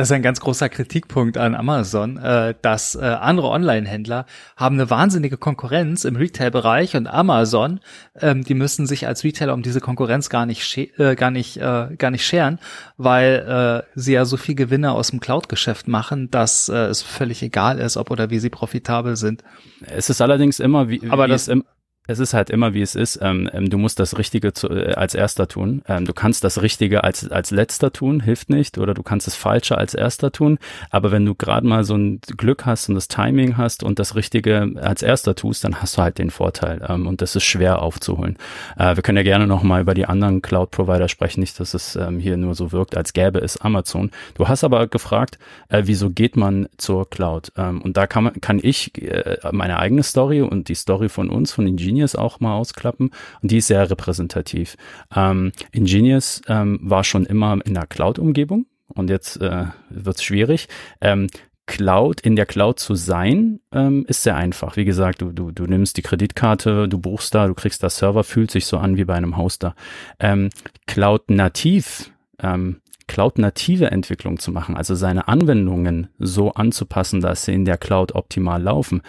das 0.00 0.08
ist 0.08 0.12
ein 0.12 0.22
ganz 0.22 0.40
großer 0.40 0.70
Kritikpunkt 0.70 1.36
an 1.36 1.54
Amazon, 1.54 2.16
äh, 2.16 2.54
dass 2.62 2.94
äh, 2.94 3.00
andere 3.00 3.48
Online-Händler 3.48 4.24
haben 4.56 4.76
eine 4.76 4.88
wahnsinnige 4.88 5.36
Konkurrenz 5.36 6.06
im 6.06 6.16
Retail-Bereich 6.16 6.96
und 6.96 7.06
Amazon, 7.06 7.80
ähm, 8.18 8.42
die 8.42 8.54
müssen 8.54 8.86
sich 8.86 9.06
als 9.06 9.24
Retailer 9.24 9.52
um 9.52 9.62
diese 9.62 9.80
Konkurrenz 9.80 10.30
gar 10.30 10.46
nicht 10.46 10.78
äh, 10.98 11.14
gar 11.16 11.30
nicht 11.30 11.58
äh, 11.58 11.88
gar 11.98 12.10
nicht 12.10 12.24
scheren, 12.24 12.58
weil 12.96 13.84
äh, 13.84 13.90
sie 13.94 14.14
ja 14.14 14.24
so 14.24 14.38
viel 14.38 14.54
Gewinne 14.54 14.92
aus 14.92 15.10
dem 15.10 15.20
Cloud-Geschäft 15.20 15.86
machen, 15.86 16.30
dass 16.30 16.70
äh, 16.70 16.76
es 16.86 17.02
völlig 17.02 17.42
egal 17.42 17.78
ist, 17.78 17.98
ob 17.98 18.10
oder 18.10 18.30
wie 18.30 18.38
sie 18.38 18.48
profitabel 18.48 19.16
sind. 19.16 19.44
Es 19.82 20.08
ist 20.08 20.22
allerdings 20.22 20.60
immer 20.60 20.88
wie, 20.88 21.02
aber 21.10 21.26
wie 21.26 21.30
das 21.30 21.48
im 21.48 21.64
es 22.10 22.18
ist 22.18 22.34
halt 22.34 22.50
immer 22.50 22.74
wie 22.74 22.82
es 22.82 22.94
ist. 22.94 23.18
Ähm, 23.22 23.48
ähm, 23.52 23.70
du 23.70 23.78
musst 23.78 24.00
das 24.00 24.18
Richtige 24.18 24.52
zu, 24.52 24.68
äh, 24.68 24.94
als 24.94 25.14
erster 25.14 25.46
tun. 25.46 25.82
Ähm, 25.86 26.04
du 26.04 26.12
kannst 26.12 26.42
das 26.44 26.60
Richtige 26.60 27.04
als, 27.04 27.30
als 27.30 27.50
letzter 27.50 27.92
tun, 27.92 28.20
hilft 28.20 28.50
nicht. 28.50 28.78
Oder 28.78 28.94
du 28.94 29.02
kannst 29.02 29.26
das 29.26 29.36
Falsche 29.36 29.78
als 29.78 29.94
erster 29.94 30.32
tun. 30.32 30.58
Aber 30.90 31.12
wenn 31.12 31.24
du 31.24 31.34
gerade 31.34 31.66
mal 31.66 31.84
so 31.84 31.94
ein 31.94 32.20
Glück 32.36 32.66
hast 32.66 32.88
und 32.88 32.96
das 32.96 33.08
Timing 33.08 33.56
hast 33.56 33.82
und 33.82 33.98
das 33.98 34.16
Richtige 34.16 34.72
als 34.80 35.02
erster 35.02 35.34
tust, 35.34 35.64
dann 35.64 35.80
hast 35.80 35.96
du 35.96 36.02
halt 36.02 36.18
den 36.18 36.30
Vorteil. 36.30 36.84
Ähm, 36.88 37.06
und 37.06 37.22
das 37.22 37.36
ist 37.36 37.44
schwer 37.44 37.80
aufzuholen. 37.80 38.36
Äh, 38.76 38.96
wir 38.96 39.02
können 39.02 39.18
ja 39.18 39.24
gerne 39.24 39.46
noch 39.46 39.62
mal 39.62 39.80
über 39.80 39.94
die 39.94 40.06
anderen 40.06 40.42
Cloud-Provider 40.42 41.08
sprechen. 41.08 41.40
Nicht, 41.40 41.60
dass 41.60 41.74
es 41.74 41.96
ähm, 41.96 42.18
hier 42.18 42.36
nur 42.36 42.54
so 42.54 42.72
wirkt, 42.72 42.96
als 42.96 43.12
gäbe 43.12 43.38
es 43.38 43.56
Amazon. 43.58 44.10
Du 44.34 44.48
hast 44.48 44.64
aber 44.64 44.88
gefragt, 44.88 45.38
äh, 45.68 45.82
wieso 45.84 46.10
geht 46.10 46.36
man 46.36 46.68
zur 46.76 47.08
Cloud? 47.08 47.52
Ähm, 47.56 47.82
und 47.82 47.96
da 47.96 48.06
kann 48.08 48.24
man, 48.24 48.40
kann 48.40 48.58
ich 48.60 49.00
äh, 49.00 49.36
meine 49.52 49.78
eigene 49.78 50.02
Story 50.02 50.42
und 50.42 50.68
die 50.68 50.74
Story 50.74 51.08
von 51.08 51.30
uns, 51.30 51.52
von 51.52 51.66
Ingenieur 51.66 51.89
Ingenious 51.90 52.14
auch 52.14 52.40
mal 52.40 52.56
ausklappen 52.56 53.10
und 53.42 53.50
die 53.50 53.58
ist 53.58 53.66
sehr 53.66 53.90
repräsentativ. 53.90 54.76
Ähm, 55.14 55.52
Ingenious 55.72 56.40
ähm, 56.46 56.78
war 56.82 57.04
schon 57.04 57.26
immer 57.26 57.58
in 57.64 57.74
der 57.74 57.86
Cloud-Umgebung 57.86 58.66
und 58.88 59.10
jetzt 59.10 59.40
äh, 59.40 59.66
wird 59.90 60.16
es 60.16 60.22
schwierig. 60.22 60.68
Ähm, 61.00 61.26
Cloud, 61.66 62.20
in 62.20 62.34
der 62.34 62.46
Cloud 62.46 62.80
zu 62.80 62.94
sein, 62.94 63.60
ähm, 63.72 64.04
ist 64.08 64.22
sehr 64.22 64.36
einfach. 64.36 64.76
Wie 64.76 64.84
gesagt, 64.84 65.22
du, 65.22 65.32
du, 65.32 65.52
du 65.52 65.66
nimmst 65.66 65.96
die 65.96 66.02
Kreditkarte, 66.02 66.88
du 66.88 66.98
buchst 66.98 67.34
da, 67.34 67.46
du 67.46 67.54
kriegst 67.54 67.82
das 67.82 67.98
Server, 67.98 68.24
fühlt 68.24 68.50
sich 68.50 68.66
so 68.66 68.78
an 68.78 68.96
wie 68.96 69.04
bei 69.04 69.14
einem 69.14 69.36
Hoster. 69.36 69.74
Ähm, 70.18 70.50
Cloud 70.86 71.30
nativ, 71.30 72.10
ähm, 72.42 72.80
Cloud-native 73.06 73.90
Entwicklung 73.90 74.38
zu 74.38 74.52
machen, 74.52 74.76
also 74.76 74.94
seine 74.94 75.26
Anwendungen 75.26 76.08
so 76.18 76.52
anzupassen, 76.52 77.20
dass 77.20 77.44
sie 77.44 77.54
in 77.54 77.64
der 77.64 77.76
Cloud 77.76 78.14
optimal 78.14 78.62
laufen, 78.62 79.02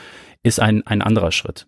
ist 0.43 0.59
ein, 0.59 0.85
ein 0.87 1.03
anderer 1.03 1.31
Schritt. 1.31 1.67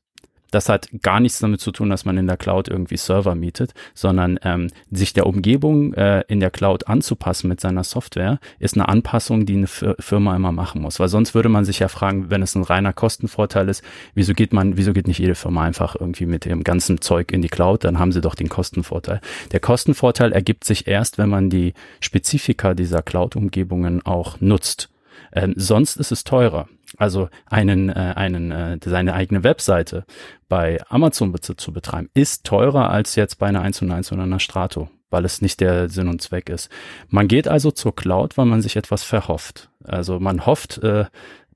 Das 0.53 0.69
hat 0.69 0.89
gar 1.01 1.19
nichts 1.19 1.39
damit 1.39 1.61
zu 1.61 1.71
tun, 1.71 1.89
dass 1.89 2.05
man 2.05 2.15
in 2.15 2.27
der 2.27 2.37
Cloud 2.37 2.67
irgendwie 2.67 2.97
Server 2.97 3.33
mietet, 3.33 3.73
sondern 3.95 4.39
ähm, 4.43 4.69
sich 4.91 5.13
der 5.13 5.25
Umgebung 5.25 5.93
äh, 5.95 6.23
in 6.27 6.39
der 6.39 6.51
Cloud 6.51 6.87
anzupassen 6.87 7.47
mit 7.47 7.59
seiner 7.59 7.83
Software 7.83 8.39
ist 8.59 8.75
eine 8.75 8.87
Anpassung, 8.87 9.47
die 9.47 9.55
eine 9.55 9.67
Firma 9.67 10.35
immer 10.35 10.51
machen 10.51 10.81
muss. 10.81 10.99
Weil 10.99 11.07
sonst 11.07 11.33
würde 11.33 11.49
man 11.49 11.65
sich 11.65 11.79
ja 11.79 11.87
fragen, 11.87 12.29
wenn 12.29 12.43
es 12.43 12.53
ein 12.53 12.61
reiner 12.61 12.93
Kostenvorteil 12.93 13.67
ist, 13.67 13.83
wieso 14.13 14.33
geht 14.35 14.53
man, 14.53 14.77
wieso 14.77 14.93
geht 14.93 15.07
nicht 15.07 15.17
jede 15.17 15.33
Firma 15.33 15.63
einfach 15.63 15.95
irgendwie 15.99 16.27
mit 16.27 16.45
dem 16.45 16.63
ganzen 16.63 17.01
Zeug 17.01 17.31
in 17.31 17.41
die 17.41 17.49
Cloud? 17.49 17.83
Dann 17.83 17.97
haben 17.97 18.11
sie 18.11 18.21
doch 18.21 18.35
den 18.35 18.49
Kostenvorteil. 18.49 19.21
Der 19.53 19.59
Kostenvorteil 19.59 20.33
ergibt 20.33 20.65
sich 20.65 20.87
erst, 20.87 21.17
wenn 21.17 21.29
man 21.29 21.49
die 21.49 21.73
Spezifika 21.99 22.75
dieser 22.75 23.01
Cloud-Umgebungen 23.01 24.05
auch 24.05 24.39
nutzt. 24.39 24.89
Ähm, 25.33 25.53
sonst 25.57 25.97
ist 25.97 26.11
es 26.11 26.23
teurer. 26.23 26.67
Also 26.97 27.29
einen, 27.45 27.89
äh, 27.89 28.13
einen, 28.15 28.51
äh, 28.51 28.77
seine 28.83 29.13
eigene 29.13 29.43
Webseite 29.43 30.05
bei 30.49 30.79
Amazon 30.89 31.33
zu 31.41 31.73
betreiben, 31.73 32.09
ist 32.13 32.43
teurer 32.45 32.89
als 32.89 33.15
jetzt 33.15 33.39
bei 33.39 33.47
einer 33.47 33.61
1 33.61 33.81
und 33.81 33.91
1 33.91 34.11
oder 34.11 34.23
einer 34.23 34.39
Strato, 34.39 34.89
weil 35.09 35.25
es 35.25 35.41
nicht 35.41 35.59
der 35.59 35.89
Sinn 35.89 36.07
und 36.07 36.21
Zweck 36.21 36.49
ist. 36.49 36.69
Man 37.09 37.27
geht 37.27 37.47
also 37.47 37.71
zur 37.71 37.95
Cloud, 37.95 38.37
weil 38.37 38.45
man 38.45 38.61
sich 38.61 38.75
etwas 38.75 39.03
verhofft. 39.03 39.69
Also 39.83 40.19
man 40.19 40.45
hofft, 40.45 40.77
äh, 40.79 41.05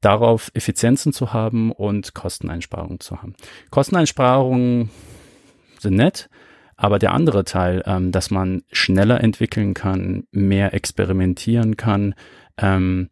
darauf 0.02 0.52
Effizienzen 0.54 1.14
zu 1.14 1.34
haben 1.34 1.72
und 1.72 2.14
Kosteneinsparungen 2.14 3.00
zu 3.00 3.22
haben. 3.22 3.34
Kosteneinsparungen 3.72 4.90
sind 5.80 5.96
nett, 5.96 6.30
aber 6.76 7.00
der 7.00 7.14
andere 7.14 7.44
Teil, 7.44 7.84
ähm, 7.86 8.12
dass 8.12 8.32
man 8.32 8.64
schneller 8.72 9.22
entwickeln 9.24 9.74
kann, 9.74 10.26
mehr 10.32 10.74
experimentieren 10.74 11.78
kann, 11.78 12.14
ähm, 12.58 13.10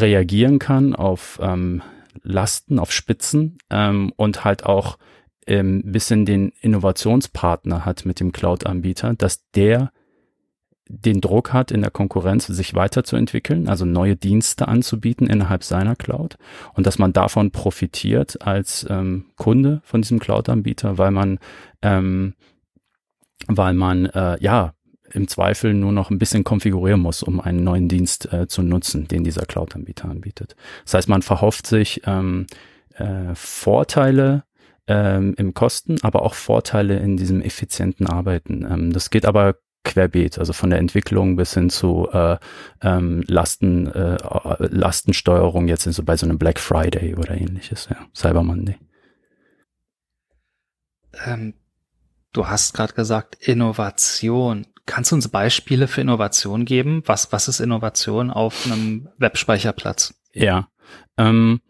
reagieren 0.00 0.58
kann 0.58 0.94
auf 0.94 1.38
ähm, 1.42 1.82
Lasten, 2.22 2.78
auf 2.78 2.92
Spitzen 2.92 3.58
ähm, 3.70 4.12
und 4.16 4.44
halt 4.44 4.64
auch 4.64 4.98
ähm, 5.46 5.82
bisschen 5.84 6.26
den 6.26 6.52
Innovationspartner 6.60 7.84
hat 7.84 8.04
mit 8.04 8.20
dem 8.20 8.32
Cloud-Anbieter, 8.32 9.14
dass 9.14 9.48
der 9.52 9.92
den 10.88 11.20
Druck 11.20 11.52
hat, 11.52 11.72
in 11.72 11.82
der 11.82 11.90
Konkurrenz 11.90 12.46
sich 12.46 12.74
weiterzuentwickeln, 12.74 13.68
also 13.68 13.84
neue 13.84 14.14
Dienste 14.14 14.68
anzubieten 14.68 15.26
innerhalb 15.26 15.64
seiner 15.64 15.96
Cloud 15.96 16.36
und 16.74 16.86
dass 16.86 16.98
man 16.98 17.12
davon 17.12 17.50
profitiert 17.50 18.42
als 18.42 18.86
ähm, 18.88 19.26
Kunde 19.36 19.80
von 19.84 20.02
diesem 20.02 20.20
Cloud-Anbieter, 20.20 20.96
weil 20.96 21.10
man 21.10 21.38
ähm, 21.82 22.34
weil 23.48 23.74
man 23.74 24.06
äh, 24.06 24.40
ja 24.40 24.72
im 25.16 25.28
Zweifel 25.28 25.74
nur 25.74 25.92
noch 25.92 26.10
ein 26.10 26.18
bisschen 26.18 26.44
konfigurieren 26.44 27.00
muss, 27.00 27.22
um 27.22 27.40
einen 27.40 27.64
neuen 27.64 27.88
Dienst 27.88 28.32
äh, 28.32 28.46
zu 28.46 28.62
nutzen, 28.62 29.08
den 29.08 29.24
dieser 29.24 29.46
Cloud-Anbieter 29.46 30.08
anbietet. 30.08 30.54
Das 30.84 30.94
heißt, 30.94 31.08
man 31.08 31.22
verhofft 31.22 31.66
sich 31.66 32.02
ähm, 32.04 32.46
äh, 32.94 33.34
Vorteile 33.34 34.44
ähm, 34.86 35.34
im 35.38 35.54
Kosten, 35.54 35.96
aber 36.02 36.22
auch 36.22 36.34
Vorteile 36.34 36.98
in 36.98 37.16
diesem 37.16 37.40
effizienten 37.40 38.06
Arbeiten. 38.06 38.66
Ähm, 38.70 38.92
das 38.92 39.10
geht 39.10 39.24
aber 39.24 39.56
querbeet, 39.84 40.38
also 40.38 40.52
von 40.52 40.70
der 40.70 40.80
Entwicklung 40.80 41.36
bis 41.36 41.54
hin 41.54 41.70
zu 41.70 42.08
äh, 42.12 42.36
ähm, 42.82 43.24
Lasten, 43.26 43.86
äh, 43.86 44.16
Lastensteuerung 44.58 45.68
jetzt 45.68 45.84
so 45.84 46.02
bei 46.02 46.16
so 46.16 46.26
einem 46.26 46.38
Black 46.38 46.58
Friday 46.58 47.14
oder 47.14 47.32
ähnliches, 47.32 47.88
ja, 47.88 47.96
Cyber 48.14 48.42
Monday. 48.42 48.76
Ähm, 51.24 51.54
du 52.32 52.48
hast 52.48 52.74
gerade 52.74 52.92
gesagt 52.92 53.36
Innovation. 53.40 54.66
Kannst 54.86 55.10
du 55.10 55.16
uns 55.16 55.28
Beispiele 55.28 55.88
für 55.88 56.00
Innovation 56.00 56.64
geben? 56.64 57.02
Was, 57.06 57.32
was 57.32 57.48
ist 57.48 57.60
Innovation 57.60 58.30
auf 58.30 58.66
einem 58.66 59.08
Webspeicherplatz? 59.18 60.14
Ja, 60.32 60.68
ähm, 61.16 61.60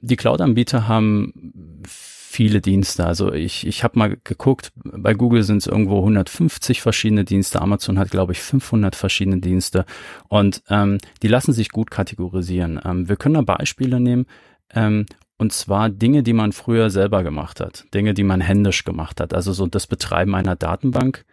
die 0.00 0.16
Cloud-Anbieter 0.16 0.88
haben 0.88 1.82
viele 1.86 2.60
Dienste. 2.60 3.04
Also 3.04 3.32
ich, 3.32 3.66
ich 3.66 3.82
habe 3.82 3.98
mal 3.98 4.16
geguckt, 4.22 4.72
bei 4.74 5.14
Google 5.14 5.42
sind 5.42 5.58
es 5.58 5.66
irgendwo 5.66 5.98
150 5.98 6.80
verschiedene 6.80 7.24
Dienste, 7.24 7.60
Amazon 7.60 7.98
hat, 7.98 8.10
glaube 8.10 8.32
ich, 8.32 8.40
500 8.40 8.94
verschiedene 8.94 9.40
Dienste 9.40 9.84
und 10.28 10.62
ähm, 10.70 10.98
die 11.22 11.28
lassen 11.28 11.52
sich 11.52 11.70
gut 11.70 11.90
kategorisieren. 11.90 12.80
Ähm, 12.84 13.08
wir 13.08 13.16
können 13.16 13.34
da 13.34 13.42
Beispiele 13.42 14.00
nehmen. 14.00 14.26
Ähm, 14.72 15.06
und 15.38 15.52
zwar 15.52 15.88
Dinge, 15.88 16.22
die 16.22 16.32
man 16.32 16.52
früher 16.52 16.90
selber 16.90 17.22
gemacht 17.24 17.60
hat, 17.60 17.86
Dinge, 17.94 18.14
die 18.14 18.24
man 18.24 18.40
händisch 18.40 18.84
gemacht 18.84 19.20
hat. 19.20 19.34
Also 19.34 19.52
so 19.52 19.66
das 19.66 19.86
Betreiben 19.86 20.34
einer 20.34 20.54
Datenbank 20.54 21.24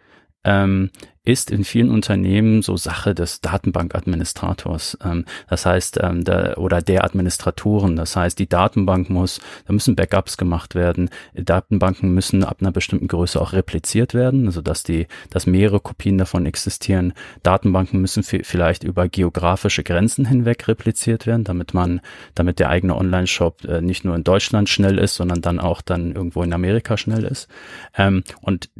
ähm, 0.44 0.90
ist 1.28 1.50
in 1.50 1.62
vielen 1.62 1.90
Unternehmen 1.90 2.62
so 2.62 2.78
Sache 2.78 3.14
des 3.14 3.42
Datenbankadministrators. 3.42 4.96
Ähm, 5.04 5.26
das 5.48 5.66
heißt, 5.66 5.98
ähm, 6.02 6.24
der, 6.24 6.56
oder 6.56 6.80
der 6.80 7.04
Administratoren. 7.04 7.96
Das 7.96 8.16
heißt, 8.16 8.38
die 8.38 8.48
Datenbank 8.48 9.10
muss, 9.10 9.40
da 9.66 9.74
müssen 9.74 9.94
Backups 9.94 10.38
gemacht 10.38 10.74
werden. 10.74 11.10
Datenbanken 11.34 12.14
müssen 12.14 12.44
ab 12.44 12.58
einer 12.60 12.72
bestimmten 12.72 13.08
Größe 13.08 13.38
auch 13.40 13.52
repliziert 13.52 14.14
werden, 14.14 14.46
also 14.46 14.62
dass 14.62 14.84
die, 14.84 15.06
dass 15.28 15.46
mehrere 15.46 15.80
Kopien 15.80 16.16
davon 16.16 16.46
existieren. 16.46 17.12
Datenbanken 17.42 18.00
müssen 18.00 18.22
vielleicht 18.22 18.82
über 18.82 19.08
geografische 19.08 19.82
Grenzen 19.82 20.24
hinweg 20.24 20.66
repliziert 20.66 21.26
werden, 21.26 21.44
damit 21.44 21.74
man, 21.74 22.00
damit 22.34 22.58
der 22.58 22.70
eigene 22.70 22.96
Online-Shop 22.96 23.64
äh, 23.64 23.82
nicht 23.82 24.02
nur 24.02 24.16
in 24.16 24.24
Deutschland 24.24 24.70
schnell 24.70 24.98
ist, 24.98 25.16
sondern 25.16 25.42
dann 25.42 25.60
auch 25.60 25.82
dann 25.82 26.12
irgendwo 26.12 26.42
in 26.42 26.54
Amerika 26.54 26.96
schnell 26.96 27.24
ist. 27.24 27.48
Ähm, 27.94 28.24
und 28.40 28.70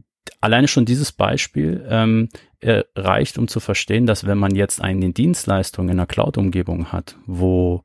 alleine 0.41 0.69
schon 0.69 0.85
dieses 0.85 1.13
Beispiel 1.13 1.87
ähm, 1.89 2.29
äh, 2.61 2.83
reicht, 2.97 3.39
um 3.39 3.49
zu 3.49 3.61
verstehen, 3.61 4.07
dass 4.07 4.27
wenn 4.27 4.39
man 4.39 4.55
jetzt 4.55 4.81
eine 4.81 5.13
Dienstleistung 5.13 5.87
in 5.87 5.93
einer 5.93 6.07
Cloud-Umgebung 6.07 6.93
hat, 6.93 7.17
wo 7.27 7.85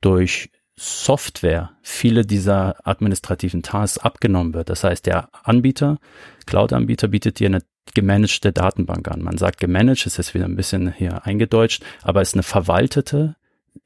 durch 0.00 0.50
Software 0.76 1.70
viele 1.82 2.26
dieser 2.26 2.76
administrativen 2.86 3.62
Tasks 3.62 3.98
abgenommen 3.98 4.54
wird. 4.54 4.70
Das 4.70 4.82
heißt, 4.82 5.06
der 5.06 5.28
Anbieter, 5.44 5.98
Cloud-Anbieter 6.46 7.08
bietet 7.08 7.38
dir 7.38 7.46
eine 7.46 7.62
gemanagte 7.94 8.52
Datenbank 8.52 9.08
an. 9.08 9.22
Man 9.22 9.38
sagt 9.38 9.60
gemanagt, 9.60 10.06
ist 10.06 10.16
jetzt 10.16 10.34
wieder 10.34 10.46
ein 10.46 10.56
bisschen 10.56 10.92
hier 10.92 11.24
eingedeutscht, 11.26 11.84
aber 12.02 12.22
es 12.22 12.30
ist 12.30 12.34
eine 12.34 12.42
verwaltete, 12.42 13.36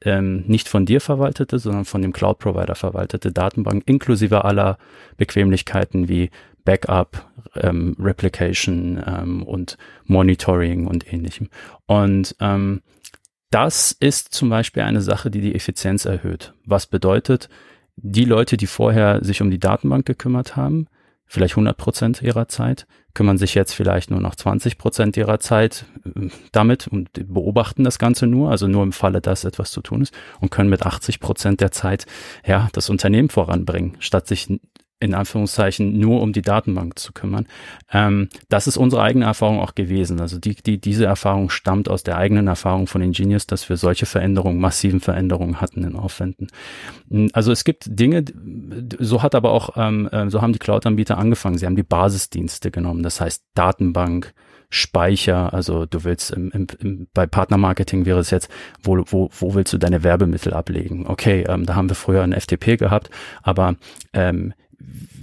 ähm, 0.01 0.45
nicht 0.47 0.67
von 0.67 0.85
dir 0.85 1.01
verwaltete, 1.01 1.59
sondern 1.59 1.85
von 1.85 2.01
dem 2.01 2.13
Cloud-Provider 2.13 2.75
verwaltete 2.75 3.31
Datenbank 3.31 3.83
inklusive 3.85 4.45
aller 4.45 4.77
Bequemlichkeiten 5.17 6.07
wie 6.07 6.31
Backup, 6.69 7.25
ähm, 7.55 7.95
Replication 7.99 9.03
ähm, 9.03 9.41
und 9.41 9.75
Monitoring 10.05 10.85
und 10.85 11.11
ähnlichem. 11.11 11.49
Und 11.87 12.35
ähm, 12.39 12.83
das 13.49 13.91
ist 13.91 14.35
zum 14.35 14.49
Beispiel 14.49 14.83
eine 14.83 15.01
Sache, 15.01 15.31
die 15.31 15.41
die 15.41 15.55
Effizienz 15.55 16.05
erhöht. 16.05 16.53
Was 16.65 16.85
bedeutet, 16.85 17.49
die 17.95 18.23
Leute, 18.23 18.55
die 18.55 18.67
vorher 18.67 19.23
sich 19.23 19.41
um 19.41 19.49
die 19.49 19.57
Datenbank 19.57 20.05
gekümmert 20.05 20.55
haben, 20.55 20.85
vielleicht 21.25 21.53
100 21.53 21.75
Prozent 21.75 22.21
ihrer 22.21 22.47
Zeit, 22.47 22.85
kümmern 23.15 23.39
sich 23.39 23.55
jetzt 23.55 23.73
vielleicht 23.73 24.11
nur 24.11 24.21
noch 24.21 24.35
20 24.35 24.77
Prozent 24.77 25.17
ihrer 25.17 25.39
Zeit 25.39 25.85
äh, 26.05 26.29
damit 26.51 26.87
und 26.87 27.09
beobachten 27.33 27.83
das 27.83 27.97
Ganze 27.97 28.27
nur, 28.27 28.51
also 28.51 28.67
nur 28.67 28.83
im 28.83 28.91
Falle, 28.91 29.21
dass 29.21 29.43
etwas 29.43 29.71
zu 29.71 29.81
tun 29.81 30.03
ist 30.03 30.13
und 30.39 30.51
können 30.51 30.69
mit 30.69 30.85
80 30.85 31.19
Prozent 31.19 31.61
der 31.61 31.71
Zeit 31.71 32.05
ja 32.45 32.69
das 32.73 32.91
Unternehmen 32.91 33.29
voranbringen, 33.29 33.97
statt 33.97 34.27
sich 34.27 34.59
in 34.99 35.13
Anführungszeichen 35.13 35.97
nur 35.97 36.21
um 36.21 36.33
die 36.33 36.41
Datenbank 36.41 36.99
zu 36.99 37.13
kümmern. 37.13 37.47
Ähm, 37.91 38.29
das 38.49 38.67
ist 38.67 38.77
unsere 38.77 39.01
eigene 39.01 39.25
Erfahrung 39.25 39.59
auch 39.59 39.73
gewesen. 39.73 40.19
Also 40.19 40.39
die, 40.39 40.55
die, 40.55 40.79
diese 40.79 41.05
Erfahrung 41.05 41.49
stammt 41.49 41.89
aus 41.89 42.03
der 42.03 42.17
eigenen 42.17 42.47
Erfahrung 42.47 42.87
von 42.87 43.01
Ingenious, 43.01 43.47
dass 43.47 43.69
wir 43.69 43.77
solche 43.77 44.05
Veränderungen, 44.05 44.59
massiven 44.59 44.99
Veränderungen 44.99 45.61
hatten 45.61 45.83
in 45.83 45.95
Aufwänden. 45.95 46.47
Hm, 47.09 47.29
also 47.33 47.51
es 47.51 47.63
gibt 47.63 47.85
Dinge, 47.87 48.25
so 48.99 49.23
hat 49.23 49.35
aber 49.35 49.51
auch, 49.51 49.71
ähm, 49.77 50.09
äh, 50.11 50.29
so 50.29 50.41
haben 50.41 50.53
die 50.53 50.59
Cloud-Anbieter 50.59 51.17
angefangen. 51.17 51.57
Sie 51.57 51.65
haben 51.65 51.77
die 51.77 51.83
Basisdienste 51.83 52.69
genommen, 52.69 53.03
das 53.03 53.21
heißt 53.21 53.45
Datenbank, 53.55 54.33
Speicher, 54.71 55.51
also 55.51 55.87
du 55.87 56.03
willst 56.03 56.29
im, 56.29 56.51
im, 56.51 56.67
im, 56.79 57.07
bei 57.13 57.25
Partnermarketing 57.25 58.05
wäre 58.05 58.19
es 58.19 58.29
jetzt, 58.29 58.49
wo, 58.83 59.03
wo, 59.07 59.29
wo 59.31 59.55
willst 59.55 59.73
du 59.73 59.79
deine 59.79 60.03
Werbemittel 60.03 60.53
ablegen? 60.53 61.07
Okay, 61.07 61.43
ähm, 61.47 61.65
da 61.65 61.75
haben 61.75 61.89
wir 61.89 61.95
früher 61.95 62.21
ein 62.21 62.39
FTP 62.39 62.77
gehabt, 62.77 63.09
aber 63.41 63.77
ähm, 64.13 64.53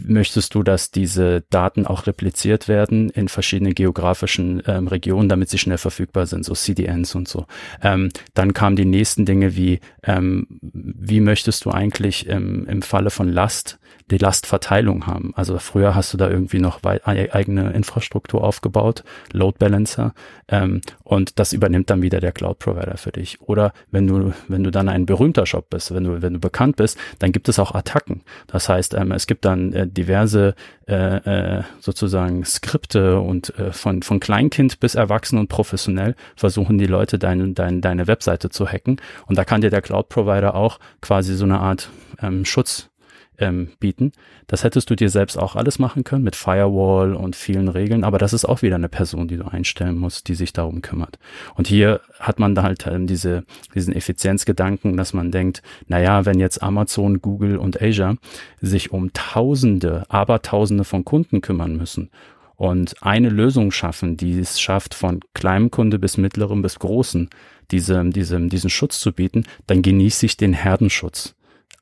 möchtest 0.07 0.55
du, 0.55 0.63
dass 0.63 0.91
diese 0.91 1.43
Daten 1.51 1.87
auch 1.87 2.07
repliziert 2.07 2.69
werden 2.69 3.11
in 3.11 3.29
verschiedenen 3.29 3.75
geografischen 3.75 4.63
ähm, 4.67 4.87
Regionen, 4.89 5.29
damit 5.29 5.51
sie 5.51 5.59
schnell 5.59 5.79
verfügbar 5.79 6.27
sind, 6.27 6.45
so 6.45 6.55
CDNs 6.55 7.15
und 7.15 7.29
so. 7.29 7.47
Ähm, 7.83 8.11
dann 8.35 8.53
kamen 8.53 8.77
die 8.77 8.85
nächsten 8.85 9.25
Dinge 9.25 9.57
wie, 9.57 9.81
ähm, 10.05 10.47
wie 10.61 11.21
möchtest 11.21 11.65
du 11.65 11.71
eigentlich 11.71 12.27
im, 12.27 12.67
im 12.67 12.83
Falle 12.83 13.11
von 13.11 13.29
Last 13.29 13.79
die 14.11 14.19
Lastverteilung 14.19 15.07
haben. 15.07 15.33
Also 15.35 15.59
früher 15.59 15.95
hast 15.95 16.13
du 16.13 16.17
da 16.17 16.31
irgendwie 16.31 16.61
noch 16.61 16.83
eigene 16.85 17.73
Infrastruktur 17.73 18.45
aufgebaut, 18.45 19.03
Load 19.33 19.57
Balancer, 19.59 20.15
ähm, 20.49 20.81
und 21.03 21.39
das 21.39 21.53
übernimmt 21.53 21.91
dann 21.91 22.03
wieder 22.03 22.21
der 22.21 22.33
Cloud 22.33 22.61
Provider 22.61 22.97
für 22.99 23.11
dich. 23.11 23.41
Oder 23.41 23.73
wenn 23.91 24.07
du, 24.07 24.33
wenn 24.47 24.63
du 24.63 24.71
dann 24.71 24.89
ein 24.89 25.07
berühmter 25.07 25.45
Shop 25.45 25.71
bist, 25.71 25.93
wenn 25.93 26.05
du, 26.05 26.23
wenn 26.23 26.35
du 26.35 26.39
bekannt 26.39 26.77
bist, 26.77 26.99
dann 27.19 27.33
gibt 27.33 27.49
es 27.49 27.59
auch 27.59 27.75
Attacken. 27.75 28.23
Das 28.47 28.69
heißt, 28.69 28.95
ähm, 28.95 29.11
es 29.11 29.27
gibt 29.27 29.45
dann 29.47 29.73
äh, 29.73 29.87
diverse 29.87 30.55
äh, 30.89 31.59
äh, 31.59 31.63
sozusagen 31.81 32.45
Skripte 32.45 33.21
und 33.21 33.57
äh, 33.59 33.73
von, 33.73 34.03
von 34.03 34.21
Kleinkind 34.21 34.81
bis 34.81 34.95
erwachsen 34.95 35.39
und 35.39 35.49
professionell 35.49 36.15
versuchen 36.35 36.79
die 36.79 36.87
Leute 36.87 37.19
deine, 37.19 37.53
deine, 37.53 37.81
deine 37.81 38.07
Webseite 38.07 38.51
zu 38.51 38.67
hacken. 38.67 39.01
Und 39.27 39.39
da 39.39 39.45
kann 39.45 39.61
dir 39.61 39.71
der 39.71 39.83
Cloud 39.83 40.09
Provider 40.09 40.55
auch 40.55 40.79
quasi 41.01 41.35
so 41.35 41.45
eine 41.45 41.61
Art 41.61 41.91
ähm, 42.21 42.45
Schutz 42.45 42.91
ähm, 43.39 43.71
bieten. 43.81 44.13
Das 44.47 44.65
hättest 44.65 44.91
du 44.91 44.97
dir 44.97 45.11
selbst 45.11 45.39
auch 45.39 45.57
alles 45.57 45.79
machen 45.79 46.05
können 46.05 46.25
mit 46.25 46.37
Firewall 46.37 47.15
und 47.15 47.37
vielen 47.37 47.69
Regeln, 47.69 48.05
aber 48.05 48.19
das 48.19 48.33
ist 48.33 48.45
auch 48.45 48.63
wieder 48.63 48.77
eine 48.77 48.89
Person, 48.89 49.29
die 49.29 49.37
du 49.37 49.45
einstellen 49.45 49.97
musst, 49.97 50.29
die 50.29 50.35
sich 50.35 50.53
darum 50.53 50.83
kümmert. 50.83 51.19
Und 51.55 51.67
hier 51.67 52.01
hat 52.19 52.39
man 52.39 52.55
da 52.55 52.63
halt 52.63 52.87
ähm, 52.87 53.07
diese, 53.07 53.45
diesen 53.75 53.95
Effizienzgedanken, 53.95 54.97
dass 54.97 55.13
man 55.13 55.31
denkt, 55.31 55.63
naja, 55.89 56.25
wenn 56.25 56.39
jetzt 56.39 56.63
Amazon, 56.63 57.21
Google 57.21 57.57
und 57.59 57.81
Azure 57.81 58.17
sich 58.61 58.93
um 58.93 59.13
Tausende, 59.13 60.05
aber 60.09 60.43
Tausende 60.43 60.85
von 60.85 61.05
Kunden 61.05 61.41
kümmern 61.41 61.77
müssen 61.77 62.11
und 62.57 63.03
eine 63.03 63.29
Lösung 63.29 63.71
schaffen, 63.71 64.17
die 64.17 64.39
es 64.39 64.61
schafft, 64.61 64.95
von 64.95 65.21
kleinem 65.35 65.71
Kunde 65.71 65.99
bis 65.99 66.17
mittlerem 66.17 66.63
bis 66.63 66.79
großen, 66.79 67.29
diese, 67.71 68.05
diese, 68.11 68.41
diesen 68.41 68.71
Schutz 68.71 68.99
zu 69.01 69.13
bieten, 69.13 69.45
dann 69.67 69.83
genieße 69.83 70.27
ich 70.27 70.37
den 70.37 70.53
Herdenschutz 70.53 71.35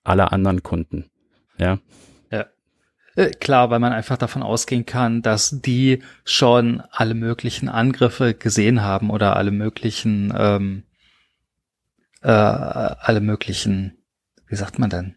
aller 0.03 0.33
anderen 0.33 0.63
Kunden. 0.63 1.07
Ja. 1.59 1.79
Ja. 2.31 2.47
Äh, 3.17 3.31
klar, 3.31 3.71
weil 3.71 3.81
man 3.81 3.93
einfach 3.93 4.17
davon 4.17 4.43
ausgehen 4.43 4.87
kann, 4.87 5.23
dass 5.23 5.61
die 5.61 6.03
schon 6.25 6.83
alle 6.91 7.15
möglichen 7.15 7.69
Angriffe 7.69 8.35
gesehen 8.35 8.83
haben 8.83 9.11
oder 9.11 9.37
alle 9.37 9.51
möglichen, 9.51 10.33
ähm, 10.37 10.85
äh, 12.23 12.29
alle 12.29 13.21
möglichen, 13.21 13.99
wie 14.47 14.57
sagt 14.57 14.79
man 14.79 14.91
denn? 14.91 15.15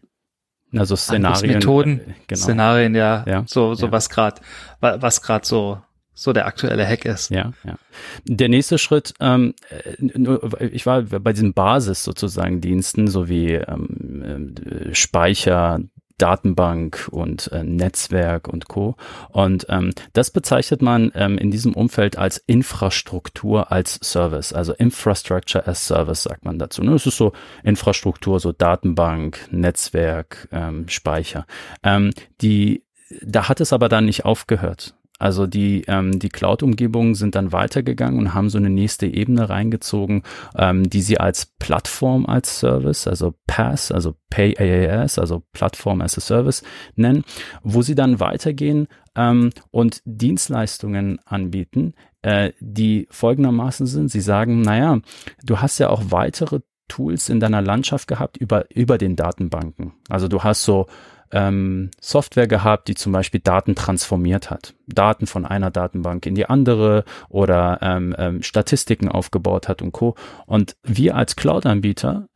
Also 0.76 0.96
Szenarien. 0.96 1.54
Methoden, 1.54 2.00
äh, 2.00 2.14
genau. 2.26 2.40
Szenarien, 2.40 2.94
ja, 2.94 3.24
ja 3.26 3.44
so, 3.46 3.74
so 3.74 3.86
ja. 3.86 3.92
was 3.92 4.10
gerade, 4.10 4.40
was 4.80 5.22
gerade 5.22 5.46
so 5.46 5.80
so 6.18 6.32
der 6.32 6.46
aktuelle 6.46 6.84
Hack 6.84 7.04
ist. 7.04 7.30
Ja, 7.30 7.52
ja. 7.62 7.78
Der 8.24 8.48
nächste 8.48 8.76
Schritt, 8.76 9.14
ähm, 9.20 9.54
äh, 9.70 10.66
ich 10.66 10.84
war 10.84 11.02
bei 11.02 11.32
diesen 11.32 11.54
Basis 11.54 12.02
sozusagen 12.02 12.60
Diensten, 12.60 13.06
so 13.06 13.28
wie 13.28 13.52
ähm, 13.52 14.56
Speicher, 14.92 15.78
Datenbank 16.18 17.08
und 17.10 17.50
äh, 17.52 17.62
Netzwerk 17.62 18.48
und 18.48 18.68
Co. 18.68 18.96
Und 19.30 19.66
ähm, 19.68 19.92
das 20.12 20.30
bezeichnet 20.30 20.82
man 20.82 21.12
ähm, 21.14 21.38
in 21.38 21.50
diesem 21.50 21.74
Umfeld 21.74 22.18
als 22.18 22.38
Infrastruktur 22.46 23.72
als 23.72 23.98
Service, 24.02 24.52
also 24.52 24.72
Infrastructure 24.74 25.66
as 25.66 25.86
Service 25.86 26.24
sagt 26.24 26.44
man 26.44 26.58
dazu. 26.58 26.82
Ne? 26.82 26.92
Das 26.92 27.06
ist 27.06 27.16
so 27.16 27.32
Infrastruktur, 27.62 28.40
so 28.40 28.52
Datenbank, 28.52 29.48
Netzwerk, 29.50 30.48
ähm, 30.52 30.88
Speicher. 30.88 31.46
Ähm, 31.82 32.10
die 32.40 32.82
da 33.22 33.48
hat 33.48 33.60
es 33.60 33.72
aber 33.72 33.88
dann 33.88 34.04
nicht 34.04 34.24
aufgehört. 34.24 34.94
Also 35.18 35.46
die, 35.46 35.84
ähm, 35.88 36.18
die 36.18 36.28
Cloud-Umgebungen 36.28 37.14
sind 37.14 37.34
dann 37.34 37.52
weitergegangen 37.52 38.18
und 38.18 38.34
haben 38.34 38.50
so 38.50 38.58
eine 38.58 38.70
nächste 38.70 39.06
Ebene 39.06 39.48
reingezogen, 39.48 40.22
ähm, 40.56 40.88
die 40.88 41.02
sie 41.02 41.18
als 41.18 41.46
Plattform 41.58 42.26
als 42.26 42.60
Service, 42.60 43.08
also 43.08 43.34
PaaS, 43.46 43.90
also 43.90 44.14
Pay 44.30 44.56
AAS, 44.58 45.18
also 45.18 45.42
Plattform 45.52 46.00
as 46.00 46.16
a 46.16 46.20
Service 46.20 46.62
nennen, 46.94 47.24
wo 47.62 47.82
sie 47.82 47.94
dann 47.94 48.20
weitergehen 48.20 48.86
ähm, 49.16 49.50
und 49.70 50.02
Dienstleistungen 50.04 51.18
anbieten, 51.24 51.94
äh, 52.22 52.52
die 52.60 53.08
folgendermaßen 53.10 53.86
sind. 53.86 54.10
Sie 54.10 54.20
sagen, 54.20 54.60
naja, 54.60 55.00
du 55.42 55.60
hast 55.60 55.78
ja 55.78 55.90
auch 55.90 56.04
weitere 56.10 56.60
Tools 56.88 57.28
in 57.28 57.40
deiner 57.40 57.60
Landschaft 57.60 58.08
gehabt 58.08 58.36
über, 58.36 58.64
über 58.74 58.98
den 58.98 59.14
Datenbanken. 59.14 59.92
Also 60.08 60.28
du 60.28 60.42
hast 60.42 60.62
so 60.62 60.86
ähm, 61.32 61.90
Software 62.00 62.46
gehabt, 62.46 62.88
die 62.88 62.94
zum 62.94 63.12
Beispiel 63.12 63.40
Daten 63.40 63.74
transformiert 63.74 64.50
hat. 64.50 64.74
Daten 64.86 65.26
von 65.26 65.44
einer 65.44 65.70
Datenbank 65.70 66.26
in 66.26 66.34
die 66.34 66.46
andere 66.46 67.04
oder 67.28 67.78
ähm, 67.82 68.14
ähm, 68.18 68.42
Statistiken 68.42 69.08
aufgebaut 69.08 69.68
hat 69.68 69.82
und 69.82 69.92
Co. 69.92 70.14
Und 70.46 70.76
wir 70.82 71.16
als 71.16 71.36
Cloud-Anbieter 71.36 72.28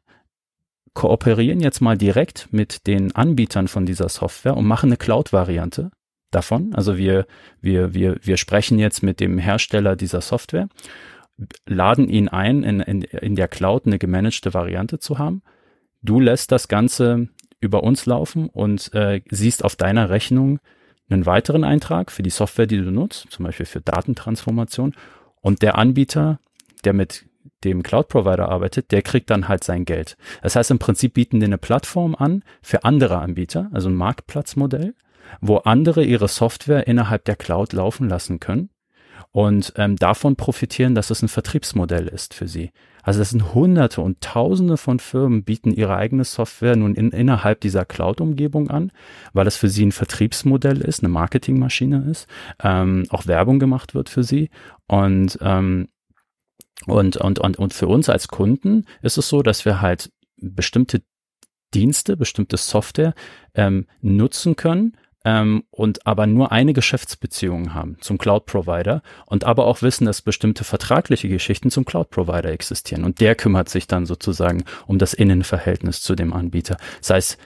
kooperieren 0.95 1.61
jetzt 1.61 1.81
mal 1.81 1.97
direkt 1.97 2.49
mit 2.53 2.87
den 2.87 3.15
Anbietern 3.15 3.69
von 3.69 3.87
dieser 3.87 4.09
Software 4.09 4.57
und 4.57 4.67
machen 4.67 4.89
eine 4.89 4.97
Cloud-Variante 4.97 5.91
davon. 6.31 6.75
Also 6.75 6.97
wir, 6.97 7.27
wir, 7.61 7.95
wir, 7.95 8.19
wir 8.23 8.37
sprechen 8.37 8.79
jetzt 8.79 9.03
mit 9.03 9.21
dem 9.21 9.39
Hersteller 9.39 9.97
dieser 9.97 10.21
Software, 10.21 10.69
laden 11.67 12.09
ihn 12.09 12.29
ein, 12.29 12.63
in, 12.63 12.81
in, 12.81 13.03
in 13.03 13.37
der 13.37 13.49
Cloud 13.49 13.87
eine 13.87 13.99
gemanagte 13.99 14.53
Variante 14.53 14.99
zu 14.99 15.19
haben. 15.19 15.43
Du 16.03 16.21
lässt 16.21 16.53
das 16.53 16.69
Ganze 16.69 17.29
über 17.63 17.83
uns 17.83 18.05
laufen 18.07 18.49
und 18.49 18.93
äh, 18.93 19.23
siehst 19.31 19.65
auf 19.65 19.77
deiner 19.77 20.11
Rechnung 20.11 20.59
einen 21.09 21.27
weiteren 21.27 21.65
Eintrag 21.65 22.11
für 22.11 22.23
die 22.23 22.31
Software, 22.31 22.67
die 22.67 22.79
du 22.79 22.91
nutzt, 22.91 23.27
zum 23.31 23.45
Beispiel 23.45 23.67
für 23.67 23.81
Datentransformation. 23.81 24.95
Und 25.41 25.63
der 25.63 25.79
Anbieter, 25.79 26.39
der 26.85 26.93
mit 26.93 27.27
dem 27.65 27.83
Cloud-Provider 27.83 28.49
arbeitet, 28.49 28.91
der 28.91 29.03
kriegt 29.03 29.31
dann 29.31 29.49
halt 29.49 29.65
sein 29.65 29.85
Geld. 29.85 30.17
Das 30.43 30.57
heißt, 30.57 30.71
im 30.71 30.79
Prinzip 30.79 31.15
bieten 31.15 31.41
die 31.41 31.47
eine 31.47 31.59
Plattform 31.59 32.15
an 32.15 32.43
für 32.61 32.85
andere 32.85 33.19
Anbieter, 33.19 33.69
also 33.73 33.89
ein 33.89 33.95
Marktplatzmodell, 33.95 34.95
wo 35.41 35.59
andere 35.59 36.05
ihre 36.05 36.29
Software 36.29 36.87
innerhalb 36.87 37.25
der 37.25 37.37
Cloud 37.37 37.73
laufen 37.73 38.09
lassen 38.09 38.41
können 38.41 38.71
und 39.31 39.73
ähm, 39.77 39.97
davon 39.97 40.37
profitieren, 40.37 40.95
dass 40.95 41.11
es 41.11 41.23
ein 41.23 41.29
Vertriebsmodell 41.29 42.09
ist 42.09 42.35
für 42.35 42.49
sie. 42.49 42.71
Also 43.03 43.19
das 43.19 43.31
sind 43.31 43.55
Hunderte 43.55 44.01
und 44.01 44.21
Tausende 44.21 44.77
von 44.77 44.99
Firmen 44.99 45.45
bieten 45.45 45.73
ihre 45.73 45.97
eigene 45.97 46.25
Software 46.25 46.77
nun 46.77 46.95
in, 46.95 47.11
innerhalb 47.11 47.61
dieser 47.61 47.85
Cloud-Umgebung 47.85 48.71
an, 48.71 48.93
weil 49.33 49.47
es 49.47 49.57
für 49.57 49.69
sie 49.69 49.87
ein 49.87 49.93
Vertriebsmodell 49.93 50.81
ist, 50.81 51.01
eine 51.01 51.09
Marketingmaschine 51.09 52.07
ist, 52.11 52.29
ähm, 52.63 53.05
auch 53.11 53.27
Werbung 53.27 53.59
gemacht 53.59 53.95
wird 53.95 54.09
für 54.09 54.23
sie. 54.23 54.51
Und 54.87 55.39
ähm, 55.43 55.89
und, 56.87 57.17
und, 57.17 57.39
und, 57.39 57.59
und 57.59 57.75
für 57.75 57.87
uns 57.87 58.09
als 58.09 58.27
Kunden 58.29 58.87
ist 59.03 59.17
es 59.17 59.29
so, 59.29 59.43
dass 59.43 59.65
wir 59.65 59.81
halt 59.81 60.11
bestimmte 60.41 61.03
Dienste, 61.75 62.17
bestimmte 62.17 62.57
Software 62.57 63.15
ähm, 63.55 63.87
nutzen 64.01 64.57
können, 64.57 64.97
ähm, 65.25 65.65
und 65.71 66.07
aber 66.07 66.27
nur 66.27 66.53
eine 66.53 66.73
Geschäftsbeziehung 66.73 67.75
haben 67.75 67.97
zum 68.01 68.19
Cloud-Provider 68.19 69.03
und 69.27 69.45
aber 69.45 69.67
auch 69.67 69.83
wissen, 69.83 70.05
dass 70.05 70.23
bestimmte 70.23 70.65
vertragliche 70.65 71.29
Geschichten 71.29 71.71
zum 71.71 71.85
Cloud-Provider 71.85 72.51
existieren. 72.51 73.05
Und 73.05 73.21
der 73.21 73.35
kümmert 73.35 73.69
sich 73.69 73.87
dann 73.87 74.07
sozusagen 74.07 74.65
um 74.87 74.99
das 74.99 75.15
Innenverhältnis 75.15 76.03
zu 76.03 76.15
dem 76.15 76.33
Anbieter. 76.33 76.77
Sei 77.01 77.19
es 77.19 77.39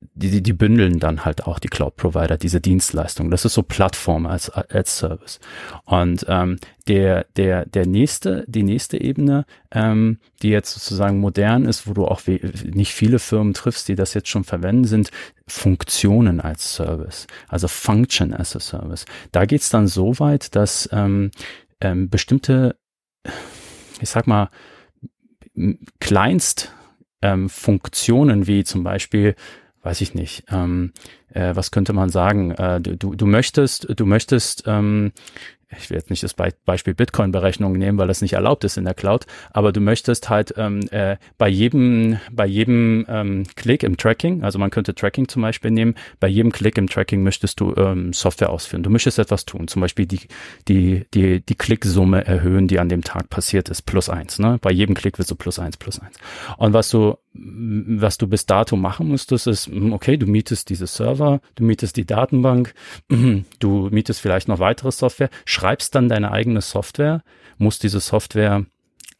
die, 0.00 0.30
die, 0.30 0.42
die 0.42 0.52
bündeln 0.54 0.98
dann 0.98 1.24
halt 1.24 1.46
auch 1.46 1.58
die 1.58 1.68
Cloud-Provider, 1.68 2.38
diese 2.38 2.60
Dienstleistung. 2.60 3.30
Das 3.30 3.44
ist 3.44 3.52
so 3.52 3.62
Plattform 3.62 4.26
als, 4.26 4.48
als 4.48 4.96
Service. 4.98 5.40
Und 5.84 6.24
ähm, 6.28 6.56
der, 6.88 7.26
der, 7.36 7.66
der 7.66 7.86
nächste, 7.86 8.44
die 8.48 8.62
nächste 8.62 9.00
Ebene, 9.00 9.44
ähm, 9.70 10.18
die 10.42 10.48
jetzt 10.48 10.72
sozusagen 10.72 11.20
modern 11.20 11.66
ist, 11.66 11.86
wo 11.86 11.92
du 11.92 12.06
auch 12.06 12.22
nicht 12.26 12.94
viele 12.94 13.18
Firmen 13.18 13.52
triffst, 13.52 13.88
die 13.88 13.94
das 13.94 14.14
jetzt 14.14 14.28
schon 14.28 14.44
verwenden, 14.44 14.84
sind 14.84 15.10
Funktionen 15.46 16.40
als 16.40 16.74
Service, 16.74 17.26
also 17.48 17.68
Function 17.68 18.32
as 18.32 18.56
a 18.56 18.60
Service. 18.60 19.04
Da 19.32 19.44
geht's 19.44 19.68
dann 19.68 19.86
so 19.86 20.18
weit, 20.18 20.56
dass 20.56 20.88
ähm, 20.92 21.30
ähm, 21.80 22.08
bestimmte, 22.08 22.76
ich 24.00 24.08
sag 24.08 24.26
mal, 24.26 24.48
Kleinst 25.98 26.72
ähm, 27.20 27.50
Funktionen 27.50 28.46
wie 28.46 28.64
zum 28.64 28.82
Beispiel 28.82 29.34
weiß 29.82 30.00
ich 30.00 30.14
nicht, 30.14 30.44
ähm, 30.50 30.92
äh, 31.34 31.54
was 31.54 31.70
könnte 31.70 31.92
man 31.92 32.08
sagen? 32.10 32.52
Äh, 32.52 32.80
du, 32.80 33.14
du 33.14 33.26
möchtest, 33.26 33.88
du 33.98 34.06
möchtest 34.06 34.64
ähm, 34.66 35.12
ich 35.78 35.90
will 35.90 35.96
jetzt 35.96 36.10
nicht 36.10 36.22
das 36.22 36.34
Be 36.34 36.52
Beispiel 36.64 36.94
Bitcoin-Berechnung 36.94 37.72
nehmen, 37.72 37.98
weil 37.98 38.08
das 38.08 38.22
nicht 38.22 38.32
erlaubt 38.32 38.64
ist 38.64 38.76
in 38.76 38.84
der 38.84 38.94
Cloud, 38.94 39.26
aber 39.52 39.72
du 39.72 39.80
möchtest 39.80 40.28
halt 40.28 40.54
ähm, 40.56 40.80
äh, 40.90 41.16
bei 41.38 41.48
jedem, 41.48 42.18
bei 42.32 42.46
jedem 42.46 43.06
ähm, 43.08 43.44
Klick 43.56 43.82
im 43.82 43.96
Tracking, 43.96 44.42
also 44.42 44.58
man 44.58 44.70
könnte 44.70 44.94
Tracking 44.94 45.28
zum 45.28 45.42
Beispiel 45.42 45.70
nehmen, 45.70 45.94
bei 46.18 46.28
jedem 46.28 46.50
Klick 46.50 46.76
im 46.78 46.88
Tracking 46.88 47.22
möchtest 47.22 47.60
du 47.60 47.74
ähm, 47.76 48.12
Software 48.12 48.50
ausführen. 48.50 48.82
Du 48.82 48.90
möchtest 48.90 49.18
etwas 49.18 49.44
tun, 49.44 49.68
zum 49.68 49.80
Beispiel 49.80 50.06
die, 50.06 50.20
die, 50.66 51.06
die, 51.14 51.40
die 51.40 51.54
Klicksumme 51.54 52.24
erhöhen, 52.24 52.66
die 52.66 52.80
an 52.80 52.88
dem 52.88 53.02
Tag 53.02 53.30
passiert 53.30 53.68
ist, 53.68 53.82
plus 53.82 54.08
eins. 54.08 54.38
Ne? 54.38 54.58
Bei 54.60 54.70
jedem 54.70 54.94
Klick 54.94 55.18
wirst 55.18 55.30
du 55.30 55.36
plus 55.36 55.58
eins, 55.58 55.76
plus 55.76 56.00
eins. 56.00 56.16
Und 56.56 56.72
was 56.72 56.90
du, 56.90 57.16
was 57.32 58.18
du 58.18 58.26
bis 58.26 58.46
dato 58.46 58.76
machen 58.76 59.08
musstest, 59.08 59.46
ist, 59.46 59.70
okay, 59.92 60.16
du 60.16 60.26
mietest 60.26 60.68
diese 60.68 60.86
Server 60.88 61.19
Server, 61.20 61.40
du 61.54 61.64
mietest 61.64 61.96
die 61.96 62.06
Datenbank, 62.06 62.74
du 63.58 63.88
mietest 63.90 64.20
vielleicht 64.20 64.48
noch 64.48 64.58
weitere 64.58 64.90
Software, 64.90 65.30
schreibst 65.44 65.94
dann 65.94 66.08
deine 66.08 66.32
eigene 66.32 66.60
Software, 66.60 67.22
musst 67.58 67.82
diese 67.82 68.00
Software 68.00 68.64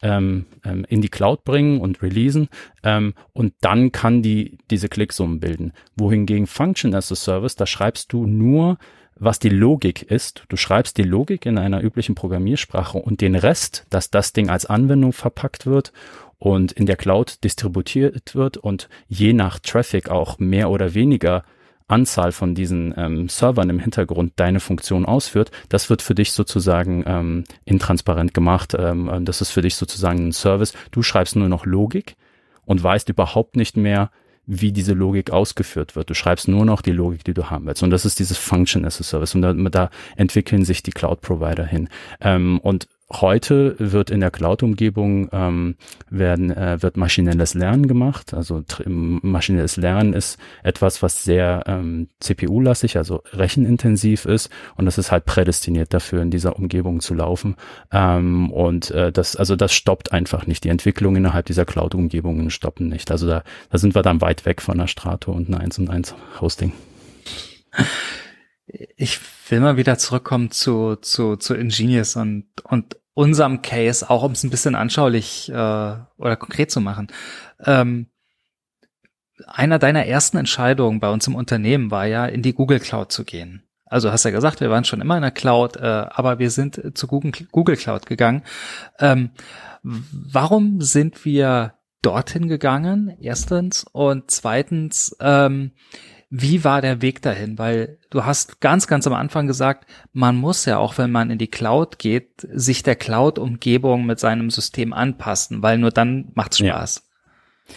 ähm, 0.01 0.45
ähm, 0.65 0.85
in 0.89 1.01
die 1.01 1.09
Cloud 1.09 1.43
bringen 1.43 1.79
und 1.79 2.01
releasen 2.01 2.49
ähm, 2.83 3.13
und 3.33 3.53
dann 3.61 3.91
kann 3.91 4.23
die 4.23 4.57
diese 4.71 4.89
Klicksummen 4.89 5.39
bilden. 5.39 5.73
Wohingegen 5.95 6.47
Function 6.47 6.95
as 6.95 7.11
a 7.11 7.15
Service, 7.15 7.55
da 7.55 7.67
schreibst 7.67 8.11
du 8.13 8.25
nur 8.25 8.77
was 9.23 9.37
die 9.37 9.49
Logik 9.49 10.01
ist. 10.01 10.45
Du 10.49 10.57
schreibst 10.57 10.97
die 10.97 11.03
Logik 11.03 11.45
in 11.45 11.59
einer 11.59 11.83
üblichen 11.83 12.15
Programmiersprache 12.15 12.97
und 12.97 13.21
den 13.21 13.35
Rest, 13.35 13.85
dass 13.91 14.09
das 14.09 14.33
Ding 14.33 14.49
als 14.49 14.65
Anwendung 14.65 15.13
verpackt 15.13 15.67
wird 15.67 15.93
und 16.39 16.71
in 16.71 16.87
der 16.87 16.95
Cloud 16.95 17.43
distributiert 17.43 18.33
wird 18.33 18.57
und 18.57 18.89
je 19.07 19.33
nach 19.33 19.59
Traffic 19.59 20.09
auch 20.09 20.39
mehr 20.39 20.71
oder 20.71 20.95
weniger 20.95 21.43
Anzahl 21.91 22.31
von 22.31 22.55
diesen 22.55 22.93
ähm, 22.97 23.29
Servern 23.29 23.69
im 23.69 23.79
Hintergrund 23.79 24.33
deine 24.37 24.59
Funktion 24.59 25.05
ausführt, 25.05 25.51
das 25.69 25.89
wird 25.89 26.01
für 26.01 26.15
dich 26.15 26.31
sozusagen 26.31 27.03
ähm, 27.05 27.43
intransparent 27.65 28.33
gemacht. 28.33 28.75
Ähm, 28.77 29.25
das 29.25 29.41
ist 29.41 29.51
für 29.51 29.61
dich 29.61 29.75
sozusagen 29.75 30.27
ein 30.27 30.31
Service. 30.31 30.73
Du 30.91 31.03
schreibst 31.03 31.35
nur 31.35 31.49
noch 31.49 31.65
Logik 31.65 32.15
und 32.65 32.81
weißt 32.81 33.09
überhaupt 33.09 33.55
nicht 33.55 33.77
mehr, 33.77 34.11
wie 34.45 34.71
diese 34.71 34.93
Logik 34.93 35.31
ausgeführt 35.31 35.95
wird. 35.95 36.09
Du 36.09 36.13
schreibst 36.13 36.47
nur 36.47 36.65
noch 36.65 36.81
die 36.81 36.91
Logik, 36.91 37.23
die 37.23 37.33
du 37.33 37.49
haben 37.49 37.67
willst. 37.67 37.83
Und 37.83 37.91
das 37.91 38.05
ist 38.05 38.19
dieses 38.19 38.37
Function 38.37 38.85
as 38.85 38.99
a 38.99 39.03
Service. 39.03 39.35
Und 39.35 39.41
da, 39.43 39.53
da 39.53 39.89
entwickeln 40.15 40.65
sich 40.65 40.83
die 40.83 40.91
Cloud-Provider 40.91 41.65
hin. 41.65 41.89
Ähm, 42.19 42.59
und 42.59 42.87
Heute 43.13 43.75
wird 43.77 44.09
in 44.09 44.21
der 44.21 44.31
Cloud-Umgebung 44.31 45.27
ähm, 45.33 45.75
werden 46.09 46.49
äh, 46.49 46.81
wird 46.81 46.95
maschinelles 46.95 47.53
Lernen 47.55 47.87
gemacht. 47.87 48.33
Also 48.33 48.63
maschinelles 48.85 49.75
Lernen 49.75 50.13
ist 50.13 50.39
etwas, 50.63 51.03
was 51.03 51.23
sehr 51.23 51.63
ähm, 51.67 52.07
CPU-lastig, 52.21 52.97
also 52.97 53.21
rechenintensiv 53.33 54.25
ist, 54.25 54.49
und 54.77 54.85
das 54.85 54.97
ist 54.97 55.11
halt 55.11 55.25
prädestiniert 55.25 55.93
dafür, 55.93 56.21
in 56.21 56.31
dieser 56.31 56.55
Umgebung 56.55 57.01
zu 57.01 57.13
laufen. 57.13 57.55
Ähm, 57.91 58.49
und 58.51 58.91
äh, 58.91 59.11
das 59.11 59.35
also 59.35 59.57
das 59.57 59.73
stoppt 59.73 60.13
einfach 60.13 60.47
nicht. 60.47 60.63
Die 60.63 60.69
Entwicklung 60.69 61.17
innerhalb 61.17 61.45
dieser 61.47 61.65
Cloud-Umgebungen 61.65 62.49
stoppen 62.49 62.87
nicht. 62.87 63.11
Also 63.11 63.27
da, 63.27 63.43
da 63.69 63.77
sind 63.77 63.93
wir 63.93 64.03
dann 64.03 64.21
weit 64.21 64.45
weg 64.45 64.61
von 64.61 64.77
der 64.77 64.87
Strato 64.87 65.33
und 65.33 65.49
einer 65.49 65.59
1 65.59 65.79
und 65.79 65.89
1 65.89 66.15
Hosting. 66.39 66.71
Ich 68.95 69.19
will 69.49 69.59
mal 69.59 69.75
wieder 69.75 69.97
zurückkommen 69.97 70.51
zu, 70.51 70.95
zu, 70.95 71.35
zu 71.35 71.55
Ingenious 71.55 72.15
und, 72.15 72.45
und 72.63 72.95
unserem 73.13 73.61
Case, 73.61 74.09
auch 74.09 74.23
um 74.23 74.31
es 74.31 74.43
ein 74.43 74.49
bisschen 74.49 74.75
anschaulich 74.75 75.49
äh, 75.49 75.53
oder 75.53 76.35
konkret 76.37 76.71
zu 76.71 76.81
machen. 76.81 77.07
Ähm, 77.65 78.07
einer 79.47 79.79
deiner 79.79 80.05
ersten 80.05 80.37
Entscheidungen 80.37 80.99
bei 80.99 81.09
uns 81.09 81.27
im 81.27 81.35
Unternehmen 81.35 81.91
war 81.91 82.05
ja, 82.05 82.25
in 82.25 82.41
die 82.41 82.53
Google 82.53 82.79
Cloud 82.79 83.11
zu 83.11 83.23
gehen. 83.23 83.63
Also 83.85 84.11
hast 84.11 84.23
ja 84.23 84.31
gesagt, 84.31 84.61
wir 84.61 84.69
waren 84.69 84.85
schon 84.85 85.01
immer 85.01 85.17
in 85.17 85.21
der 85.21 85.31
Cloud, 85.31 85.75
äh, 85.75 85.81
aber 85.81 86.39
wir 86.39 86.49
sind 86.49 86.97
zu 86.97 87.07
Google, 87.07 87.33
Google 87.51 87.75
Cloud 87.75 88.05
gegangen. 88.05 88.43
Ähm, 88.99 89.31
warum 89.83 90.79
sind 90.81 91.25
wir 91.25 91.73
dorthin 92.01 92.47
gegangen? 92.47 93.17
Erstens 93.19 93.85
und 93.91 94.31
zweitens, 94.31 95.15
ähm, 95.19 95.71
wie 96.31 96.63
war 96.63 96.81
der 96.81 97.01
Weg 97.01 97.21
dahin? 97.21 97.59
Weil 97.59 97.99
du 98.09 98.23
hast 98.23 98.61
ganz, 98.61 98.87
ganz 98.87 99.05
am 99.05 99.13
Anfang 99.13 99.47
gesagt, 99.47 99.85
man 100.13 100.37
muss 100.37 100.63
ja 100.65 100.77
auch, 100.77 100.97
wenn 100.97 101.11
man 101.11 101.29
in 101.29 101.37
die 101.37 101.49
Cloud 101.49 101.99
geht, 101.99 102.47
sich 102.53 102.83
der 102.83 102.95
Cloud-Umgebung 102.95 104.05
mit 104.05 104.19
seinem 104.19 104.49
System 104.49 104.93
anpassen, 104.93 105.61
weil 105.61 105.77
nur 105.77 105.91
dann 105.91 106.31
macht's 106.33 106.59
Spaß. 106.59 107.03
Ja. 107.67 107.75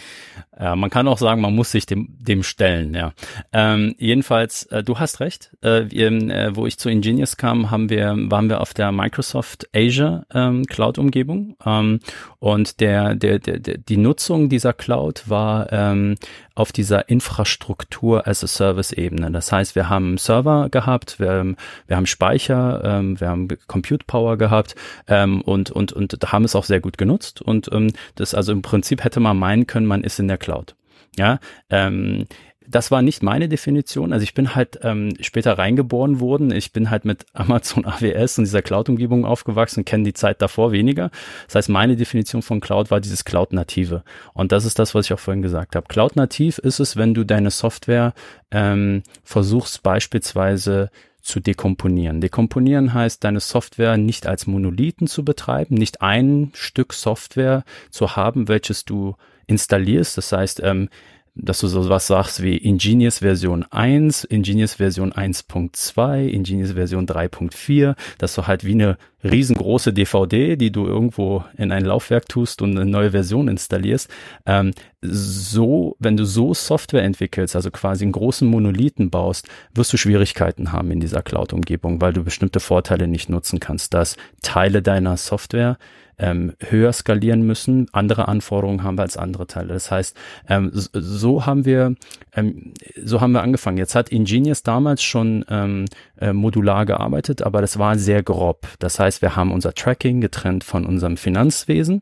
Ja, 0.59 0.75
man 0.75 0.89
kann 0.89 1.07
auch 1.07 1.17
sagen, 1.17 1.41
man 1.41 1.53
muss 1.53 1.71
sich 1.71 1.85
dem, 1.85 2.15
dem 2.19 2.43
stellen, 2.43 2.93
ja. 2.93 3.13
Ähm, 3.51 3.95
jedenfalls, 3.97 4.63
äh, 4.67 4.83
du 4.83 4.99
hast 4.99 5.19
recht. 5.19 5.51
Äh, 5.61 5.85
wir, 5.89 6.07
äh, 6.11 6.55
wo 6.55 6.65
ich 6.65 6.77
zu 6.77 6.89
Ingenious 6.89 7.37
kam, 7.37 7.71
haben 7.71 7.89
wir, 7.89 8.15
waren 8.17 8.49
wir 8.49 8.61
auf 8.61 8.73
der 8.73 8.91
Microsoft 8.91 9.67
Azure 9.75 10.25
ähm, 10.33 10.65
Cloud-Umgebung. 10.65 11.57
Ähm, 11.65 11.99
und 12.39 12.79
der, 12.79 13.15
der, 13.15 13.39
der, 13.39 13.59
der, 13.59 13.77
die 13.77 13.97
Nutzung 13.97 14.49
dieser 14.49 14.73
Cloud 14.73 15.29
war 15.29 15.71
ähm, 15.73 16.15
auf 16.55 16.71
dieser 16.71 17.09
Infrastruktur 17.09 18.27
as 18.27 18.43
a 18.43 18.47
Service-Ebene. 18.47 19.29
Das 19.31 19.51
heißt, 19.51 19.75
wir 19.75 19.89
haben 19.89 20.17
Server 20.17 20.69
gehabt, 20.69 21.19
wir, 21.19 21.55
wir 21.87 21.97
haben 21.97 22.05
Speicher, 22.05 22.81
ähm, 22.83 23.19
wir 23.19 23.27
haben 23.29 23.49
Compute 23.67 24.05
Power 24.05 24.37
gehabt 24.37 24.75
ähm, 25.07 25.41
und, 25.41 25.69
und, 25.69 25.91
und 25.91 26.17
haben 26.31 26.45
es 26.45 26.55
auch 26.55 26.63
sehr 26.63 26.79
gut 26.79 26.97
genutzt. 26.97 27.41
Und 27.41 27.69
ähm, 27.73 27.91
das 28.15 28.33
also 28.33 28.53
im 28.53 28.61
Prinzip 28.61 29.03
hätte 29.03 29.19
man 29.19 29.37
meinen 29.37 29.67
können, 29.67 29.85
man 29.85 30.03
ist 30.03 30.19
in 30.19 30.24
der 30.27 30.37
Cloud. 30.37 30.75
Ja, 31.17 31.39
ähm, 31.69 32.25
das 32.67 32.91
war 32.91 33.01
nicht 33.01 33.23
meine 33.23 33.47
Definition. 33.47 34.13
Also 34.13 34.23
ich 34.23 34.33
bin 34.33 34.55
halt 34.55 34.79
ähm, 34.81 35.13
später 35.21 35.57
reingeboren 35.57 36.19
worden. 36.19 36.51
Ich 36.51 36.73
bin 36.73 36.89
halt 36.89 37.05
mit 37.05 37.25
Amazon 37.33 37.85
AWS 37.85 38.39
und 38.39 38.45
dieser 38.45 38.61
Cloud-Umgebung 38.61 39.25
aufgewachsen, 39.25 39.85
kenne 39.85 40.03
die 40.03 40.13
Zeit 40.13 40.41
davor 40.41 40.71
weniger. 40.71 41.11
Das 41.47 41.55
heißt, 41.55 41.69
meine 41.69 41.95
Definition 41.95 42.41
von 42.41 42.61
Cloud 42.61 42.91
war 42.91 43.01
dieses 43.01 43.25
Cloud-Native. 43.25 44.03
Und 44.33 44.51
das 44.51 44.65
ist 44.65 44.79
das, 44.79 44.95
was 44.95 45.05
ich 45.05 45.13
auch 45.13 45.19
vorhin 45.19 45.41
gesagt 45.41 45.75
habe. 45.75 45.87
Cloud-Nativ 45.87 46.57
ist 46.57 46.79
es, 46.79 46.97
wenn 46.97 47.13
du 47.13 47.23
deine 47.23 47.51
Software 47.51 48.13
ähm, 48.51 49.03
versuchst 49.23 49.83
beispielsweise 49.83 50.89
zu 51.21 51.39
dekomponieren. 51.39 52.21
Dekomponieren 52.21 52.93
heißt, 52.93 53.23
deine 53.23 53.39
Software 53.39 53.97
nicht 53.97 54.27
als 54.27 54.45
Monolithen 54.45 55.07
zu 55.07 55.25
betreiben, 55.25 55.75
nicht 55.75 56.01
ein 56.01 56.51
Stück 56.53 56.93
Software 56.93 57.63
zu 57.89 58.15
haben, 58.15 58.47
welches 58.47 58.85
du 58.85 59.15
installierst. 59.47 60.17
Das 60.17 60.31
heißt, 60.31 60.61
ähm, 60.63 60.89
dass 61.35 61.59
du 61.59 61.67
so 61.67 61.89
was 61.89 62.07
sagst 62.07 62.41
wie 62.41 62.55
Ingenious 62.55 63.19
Version 63.19 63.65
1, 63.69 64.23
Ingenious 64.23 64.75
Version 64.75 65.11
1.2, 65.11 66.27
Ingenious 66.27 66.71
Version 66.71 67.05
3.4, 67.05 67.95
dass 68.17 68.35
du 68.35 68.47
halt 68.47 68.63
wie 68.63 68.71
eine 68.71 68.97
riesengroße 69.23 69.91
DVD, 69.91 70.55
die 70.55 70.71
du 70.71 70.85
irgendwo 70.85 71.43
in 71.57 71.73
ein 71.73 71.83
Laufwerk 71.83 72.29
tust 72.29 72.61
und 72.61 72.77
eine 72.77 72.89
neue 72.89 73.11
Version 73.11 73.49
installierst. 73.49 74.09
Ähm, 74.45 74.71
so, 75.01 75.97
wenn 75.99 76.15
du 76.15 76.25
so 76.25 76.53
Software 76.53 77.03
entwickelst, 77.03 77.55
also 77.55 77.69
quasi 77.69 78.05
einen 78.05 78.13
großen 78.13 78.47
Monolithen 78.47 79.09
baust, 79.09 79.49
wirst 79.73 79.91
du 79.91 79.97
Schwierigkeiten 79.97 80.71
haben 80.71 80.89
in 80.91 81.01
dieser 81.01 81.21
Cloud-Umgebung, 81.21 81.99
weil 81.99 82.13
du 82.13 82.23
bestimmte 82.23 82.61
Vorteile 82.61 83.07
nicht 83.07 83.27
nutzen 83.27 83.59
kannst, 83.59 83.93
dass 83.93 84.15
Teile 84.41 84.81
deiner 84.81 85.17
Software 85.17 85.77
ähm, 86.17 86.53
höher 86.59 86.93
skalieren 86.93 87.45
müssen, 87.45 87.87
andere 87.91 88.27
Anforderungen 88.27 88.83
haben 88.83 88.97
wir 88.97 89.03
als 89.03 89.17
andere 89.17 89.47
Teile. 89.47 89.73
Das 89.73 89.91
heißt, 89.91 90.15
ähm, 90.47 90.71
so 90.73 91.45
haben 91.45 91.65
wir, 91.65 91.95
ähm, 92.35 92.73
so 93.03 93.21
haben 93.21 93.33
wir 93.33 93.41
angefangen. 93.41 93.77
Jetzt 93.77 93.95
hat 93.95 94.09
Ingenious 94.09 94.63
damals 94.63 95.03
schon 95.03 95.45
ähm, 95.49 95.85
äh, 96.19 96.33
modular 96.33 96.85
gearbeitet, 96.85 97.41
aber 97.41 97.61
das 97.61 97.79
war 97.79 97.97
sehr 97.97 98.23
grob. 98.23 98.67
Das 98.79 98.99
heißt, 98.99 99.21
wir 99.21 99.35
haben 99.35 99.51
unser 99.51 99.73
Tracking 99.73 100.21
getrennt 100.21 100.63
von 100.63 100.85
unserem 100.85 101.17
Finanzwesen 101.17 102.01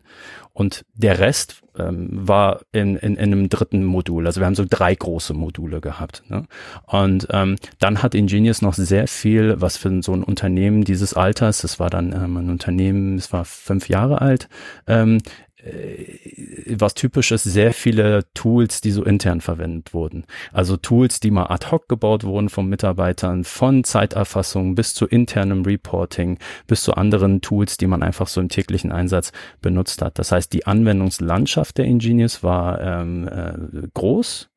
und 0.53 0.85
der 0.93 1.19
Rest 1.19 1.61
ähm, 1.77 2.09
war 2.11 2.61
in, 2.71 2.95
in, 2.95 3.15
in 3.15 3.31
einem 3.33 3.49
dritten 3.49 3.83
Modul. 3.83 4.27
Also 4.27 4.39
wir 4.39 4.45
haben 4.45 4.55
so 4.55 4.65
drei 4.69 4.93
große 4.93 5.33
Module 5.33 5.81
gehabt. 5.81 6.23
Ne? 6.29 6.45
Und 6.85 7.27
ähm, 7.31 7.55
dann 7.79 8.03
hat 8.03 8.13
Ingenious 8.13 8.61
noch 8.61 8.75
sehr 8.75 9.07
viel, 9.07 9.59
was 9.59 9.77
für 9.77 10.01
so 10.03 10.13
ein 10.13 10.23
Unternehmen 10.23 10.83
dieses 10.83 11.15
Alters, 11.15 11.61
das 11.61 11.79
war 11.79 11.89
dann 11.89 12.13
ähm, 12.13 12.37
ein 12.37 12.49
Unternehmen, 12.49 13.17
es 13.17 13.33
war 13.33 13.45
fünf 13.45 13.89
Jahre 13.89 14.21
alt, 14.21 14.47
ähm, 14.87 15.17
äh, 15.17 15.52
was 16.67 16.93
typisch 16.93 17.31
ist, 17.31 17.43
sehr 17.43 17.73
viele 17.73 18.25
Tools, 18.33 18.81
die 18.81 18.91
so 18.91 19.03
intern 19.03 19.41
verwendet 19.41 19.93
wurden. 19.93 20.25
Also 20.51 20.77
Tools, 20.77 21.19
die 21.19 21.31
mal 21.31 21.45
ad 21.45 21.71
hoc 21.71 21.87
gebaut 21.87 22.23
wurden 22.23 22.49
von 22.49 22.67
Mitarbeitern, 22.67 23.43
von 23.43 23.83
Zeiterfassung 23.83 24.75
bis 24.75 24.93
zu 24.93 25.05
internem 25.05 25.63
Reporting, 25.63 26.37
bis 26.67 26.83
zu 26.83 26.95
anderen 26.95 27.41
Tools, 27.41 27.77
die 27.77 27.87
man 27.87 28.03
einfach 28.03 28.27
so 28.27 28.41
im 28.41 28.49
täglichen 28.49 28.91
Einsatz 28.91 29.31
benutzt 29.61 30.01
hat. 30.01 30.19
Das 30.19 30.31
heißt, 30.31 30.51
die 30.51 30.65
Anwendungslandschaft 30.67 31.77
der 31.77 31.85
Ingenious 31.85 32.43
war 32.43 32.81
ähm, 32.81 33.27
äh, 33.27 33.87
groß, 33.93 34.49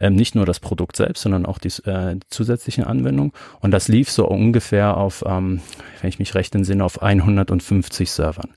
ähm, 0.00 0.14
nicht 0.14 0.34
nur 0.34 0.46
das 0.46 0.60
Produkt 0.60 0.96
selbst, 0.96 1.22
sondern 1.22 1.46
auch 1.46 1.58
die 1.58 1.68
äh, 1.88 2.18
zusätzlichen 2.30 2.84
Anwendungen. 2.84 3.32
Und 3.60 3.70
das 3.70 3.88
lief 3.88 4.10
so 4.10 4.26
ungefähr 4.26 4.96
auf, 4.96 5.24
ähm, 5.26 5.60
wenn 6.00 6.08
ich 6.08 6.18
mich 6.18 6.34
recht 6.34 6.54
entsinne, 6.54 6.84
auf 6.84 7.02
150 7.02 8.10
Servern. 8.10 8.54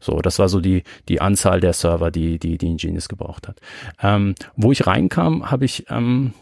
So, 0.00 0.20
das 0.20 0.38
war 0.38 0.48
so 0.48 0.60
die, 0.60 0.82
die 1.08 1.20
Anzahl 1.20 1.60
der 1.60 1.72
Server, 1.72 2.10
die, 2.10 2.38
die, 2.38 2.58
die 2.58 2.66
Ingenious 2.66 3.08
gebraucht 3.08 3.48
hat. 3.48 3.60
Ähm, 4.02 4.34
wo 4.56 4.72
ich 4.72 4.86
reinkam, 4.86 5.50
habe 5.50 5.64
ich 5.64 5.86
ähm, 5.90 6.32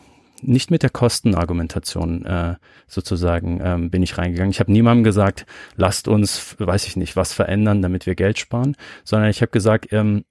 nicht 0.43 0.71
mit 0.71 0.83
der 0.83 0.91
Kostenargumentation 0.91 2.25
äh, 2.25 2.55
sozusagen 2.87 3.61
ähm, 3.63 3.91
bin 3.91 4.03
ich 4.03 4.19
reingegangen. 4.19 4.51
Ich 4.51 4.61
habe 4.61 4.73
niemandem 4.73 5.05
gesagt, 5.05 5.47
lasst 5.77 6.09
uns, 6.09 6.57
weiß 6.59 6.87
ich 6.87 6.97
nicht, 6.97 7.17
was 7.17 7.33
verändern, 7.33 7.83
damit 7.83 8.07
wir 8.07 8.15
Geld 8.15 8.39
sparen, 8.39 8.77
sondern 9.05 9.31
ich 9.31 9.41
habe 9.43 9.51
gesagt, 9.51 9.93
ähm, 9.93 10.25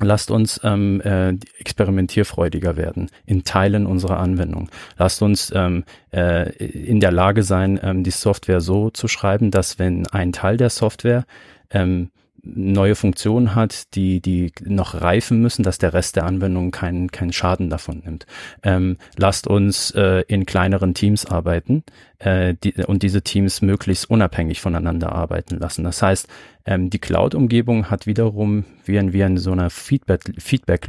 Lasst 0.00 0.32
uns 0.32 0.60
ähm, 0.64 1.00
äh, 1.02 1.34
experimentierfreudiger 1.58 2.76
werden 2.76 3.08
in 3.24 3.44
Teilen 3.44 3.86
unserer 3.86 4.18
Anwendung. 4.18 4.68
Lasst 4.98 5.22
uns 5.22 5.52
ähm, 5.54 5.84
äh, 6.10 6.50
in 6.58 6.98
der 6.98 7.12
Lage 7.12 7.44
sein, 7.44 7.78
ähm, 7.82 8.02
die 8.02 8.10
Software 8.10 8.60
so 8.60 8.90
zu 8.90 9.06
schreiben, 9.06 9.50
dass 9.50 9.78
wenn 9.78 10.06
ein 10.08 10.32
Teil 10.32 10.56
der 10.56 10.70
Software 10.70 11.24
ähm, 11.70 12.10
neue 12.54 12.94
Funktionen 12.94 13.54
hat, 13.54 13.94
die, 13.94 14.20
die 14.20 14.52
noch 14.64 15.00
reifen 15.00 15.40
müssen, 15.40 15.62
dass 15.62 15.78
der 15.78 15.92
Rest 15.92 16.16
der 16.16 16.24
Anwendung 16.24 16.70
keinen, 16.70 17.10
keinen 17.10 17.32
Schaden 17.32 17.70
davon 17.70 18.02
nimmt. 18.04 18.26
Ähm, 18.62 18.96
lasst 19.16 19.46
uns 19.46 19.90
äh, 19.92 20.24
in 20.28 20.46
kleineren 20.46 20.94
Teams 20.94 21.26
arbeiten 21.26 21.82
äh, 22.18 22.54
die, 22.54 22.74
und 22.84 23.02
diese 23.02 23.22
Teams 23.22 23.62
möglichst 23.62 24.08
unabhängig 24.08 24.60
voneinander 24.60 25.12
arbeiten 25.12 25.58
lassen. 25.58 25.84
Das 25.84 26.02
heißt, 26.02 26.28
ähm, 26.64 26.90
die 26.90 26.98
Cloud-Umgebung 26.98 27.90
hat 27.90 28.06
wiederum 28.06 28.64
wie 28.84 28.96
in, 28.96 29.12
wie 29.12 29.20
in 29.20 29.38
so 29.38 29.52
einer 29.52 29.70
Feedback-Loop 29.70 30.40
Feedback 30.40 30.88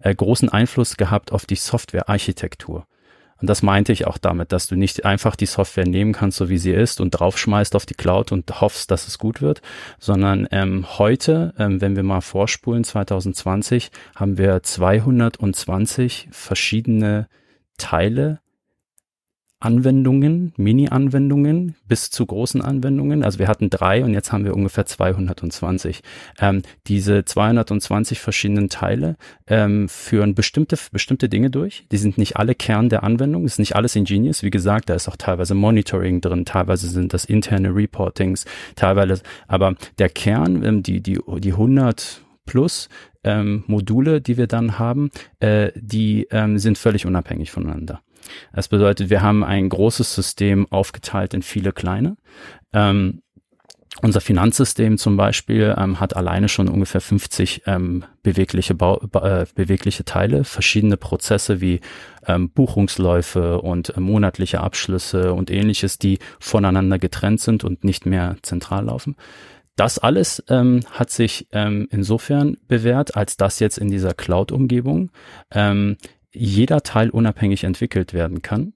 äh, 0.00 0.14
großen 0.14 0.48
Einfluss 0.48 0.96
gehabt 0.96 1.32
auf 1.32 1.46
die 1.46 1.56
Software-Architektur. 1.56 2.86
Und 3.40 3.50
das 3.50 3.62
meinte 3.62 3.92
ich 3.92 4.06
auch 4.06 4.18
damit, 4.18 4.52
dass 4.52 4.66
du 4.66 4.76
nicht 4.76 5.04
einfach 5.04 5.36
die 5.36 5.46
Software 5.46 5.86
nehmen 5.86 6.12
kannst, 6.12 6.38
so 6.38 6.48
wie 6.48 6.58
sie 6.58 6.72
ist, 6.72 7.00
und 7.00 7.10
draufschmeißt 7.10 7.76
auf 7.76 7.86
die 7.86 7.94
Cloud 7.94 8.32
und 8.32 8.60
hoffst, 8.60 8.90
dass 8.90 9.08
es 9.08 9.18
gut 9.18 9.42
wird, 9.42 9.62
sondern 9.98 10.48
ähm, 10.50 10.86
heute, 10.98 11.52
ähm, 11.58 11.80
wenn 11.80 11.96
wir 11.96 12.02
mal 12.02 12.22
vorspulen, 12.22 12.84
2020, 12.84 13.90
haben 14.14 14.38
wir 14.38 14.62
220 14.62 16.28
verschiedene 16.30 17.28
Teile 17.76 18.40
Anwendungen, 19.58 20.52
Mini-Anwendungen 20.58 21.76
bis 21.88 22.10
zu 22.10 22.26
großen 22.26 22.60
Anwendungen. 22.60 23.24
Also 23.24 23.38
wir 23.38 23.48
hatten 23.48 23.70
drei 23.70 24.04
und 24.04 24.12
jetzt 24.12 24.30
haben 24.30 24.44
wir 24.44 24.54
ungefähr 24.54 24.84
220. 24.84 26.02
Ähm, 26.38 26.62
diese 26.86 27.24
220 27.24 28.20
verschiedenen 28.20 28.68
Teile 28.68 29.16
ähm, 29.46 29.88
führen 29.88 30.34
bestimmte, 30.34 30.76
bestimmte 30.92 31.30
Dinge 31.30 31.50
durch. 31.50 31.86
Die 31.90 31.96
sind 31.96 32.18
nicht 32.18 32.36
alle 32.36 32.54
Kern 32.54 32.90
der 32.90 33.02
Anwendung, 33.02 33.46
ist 33.46 33.58
nicht 33.58 33.76
alles 33.76 33.96
Ingenious. 33.96 34.42
Wie 34.42 34.50
gesagt, 34.50 34.90
da 34.90 34.94
ist 34.94 35.08
auch 35.08 35.16
teilweise 35.16 35.54
Monitoring 35.54 36.20
drin, 36.20 36.44
teilweise 36.44 36.88
sind 36.88 37.14
das 37.14 37.24
interne 37.24 37.74
Reportings, 37.74 38.44
teilweise, 38.74 39.22
aber 39.48 39.74
der 39.98 40.10
Kern, 40.10 40.62
ähm, 40.64 40.82
die, 40.82 41.00
die, 41.00 41.18
die 41.38 41.52
100 41.52 42.22
plus 42.44 42.88
ähm, 43.24 43.64
Module, 43.66 44.20
die 44.20 44.36
wir 44.36 44.46
dann 44.46 44.78
haben, 44.78 45.10
äh, 45.40 45.72
die 45.74 46.28
ähm, 46.30 46.58
sind 46.58 46.78
völlig 46.78 47.06
unabhängig 47.06 47.50
voneinander. 47.50 48.00
Das 48.52 48.68
bedeutet, 48.68 49.10
wir 49.10 49.22
haben 49.22 49.44
ein 49.44 49.68
großes 49.68 50.14
System 50.14 50.66
aufgeteilt 50.70 51.34
in 51.34 51.42
viele 51.42 51.72
kleine. 51.72 52.16
Ähm, 52.72 53.22
unser 54.02 54.20
Finanzsystem 54.20 54.98
zum 54.98 55.16
Beispiel 55.16 55.74
ähm, 55.78 56.00
hat 56.00 56.16
alleine 56.16 56.48
schon 56.48 56.68
ungefähr 56.68 57.00
50 57.00 57.62
ähm, 57.66 58.04
bewegliche, 58.22 58.74
Bau, 58.74 59.00
äh, 59.14 59.46
bewegliche 59.54 60.04
Teile, 60.04 60.44
verschiedene 60.44 60.98
Prozesse 60.98 61.62
wie 61.62 61.80
ähm, 62.26 62.50
Buchungsläufe 62.50 63.60
und 63.62 63.96
äh, 63.96 64.00
monatliche 64.00 64.60
Abschlüsse 64.60 65.32
und 65.32 65.50
ähnliches, 65.50 65.98
die 65.98 66.18
voneinander 66.38 66.98
getrennt 66.98 67.40
sind 67.40 67.64
und 67.64 67.84
nicht 67.84 68.04
mehr 68.04 68.36
zentral 68.42 68.84
laufen. 68.84 69.16
Das 69.76 69.98
alles 69.98 70.42
ähm, 70.48 70.80
hat 70.90 71.10
sich 71.10 71.48
ähm, 71.52 71.88
insofern 71.90 72.56
bewährt, 72.68 73.16
als 73.16 73.36
dass 73.36 73.60
jetzt 73.60 73.78
in 73.78 73.90
dieser 73.90 74.14
Cloud-Umgebung 74.14 75.10
ähm, 75.50 75.96
jeder 76.36 76.82
Teil 76.82 77.10
unabhängig 77.10 77.64
entwickelt 77.64 78.12
werden 78.14 78.42
kann 78.42 78.72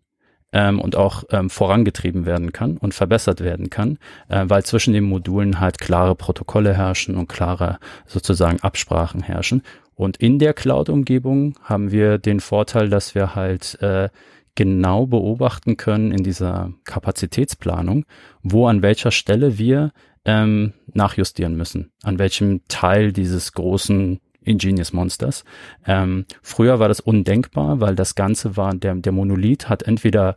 ähm, 0.52 0.80
und 0.80 0.96
auch 0.96 1.24
ähm, 1.30 1.50
vorangetrieben 1.50 2.26
werden 2.26 2.52
kann 2.52 2.76
und 2.76 2.94
verbessert 2.94 3.40
werden 3.40 3.70
kann, 3.70 3.98
äh, 4.28 4.44
weil 4.46 4.64
zwischen 4.64 4.92
den 4.92 5.04
Modulen 5.04 5.60
halt 5.60 5.78
klare 5.78 6.14
Protokolle 6.14 6.74
herrschen 6.74 7.16
und 7.16 7.28
klare 7.28 7.78
sozusagen 8.06 8.60
Absprachen 8.60 9.22
herrschen. 9.22 9.62
Und 9.94 10.16
in 10.16 10.38
der 10.38 10.54
Cloud-Umgebung 10.54 11.58
haben 11.62 11.92
wir 11.92 12.18
den 12.18 12.40
Vorteil, 12.40 12.88
dass 12.88 13.14
wir 13.14 13.34
halt 13.34 13.80
äh, 13.82 14.08
genau 14.54 15.06
beobachten 15.06 15.76
können 15.76 16.10
in 16.10 16.24
dieser 16.24 16.72
Kapazitätsplanung, 16.84 18.04
wo 18.42 18.66
an 18.66 18.82
welcher 18.82 19.10
Stelle 19.10 19.58
wir 19.58 19.92
ähm, 20.24 20.72
nachjustieren 20.92 21.56
müssen, 21.56 21.92
an 22.02 22.18
welchem 22.18 22.62
Teil 22.68 23.12
dieses 23.12 23.52
großen 23.52 24.20
Ingenious 24.42 24.92
Monsters. 24.92 25.44
Ähm, 25.86 26.26
früher 26.42 26.78
war 26.78 26.88
das 26.88 27.00
undenkbar, 27.00 27.80
weil 27.80 27.94
das 27.94 28.14
Ganze 28.14 28.56
war, 28.56 28.74
der, 28.74 28.94
der 28.94 29.12
Monolith 29.12 29.68
hat 29.68 29.82
entweder, 29.82 30.36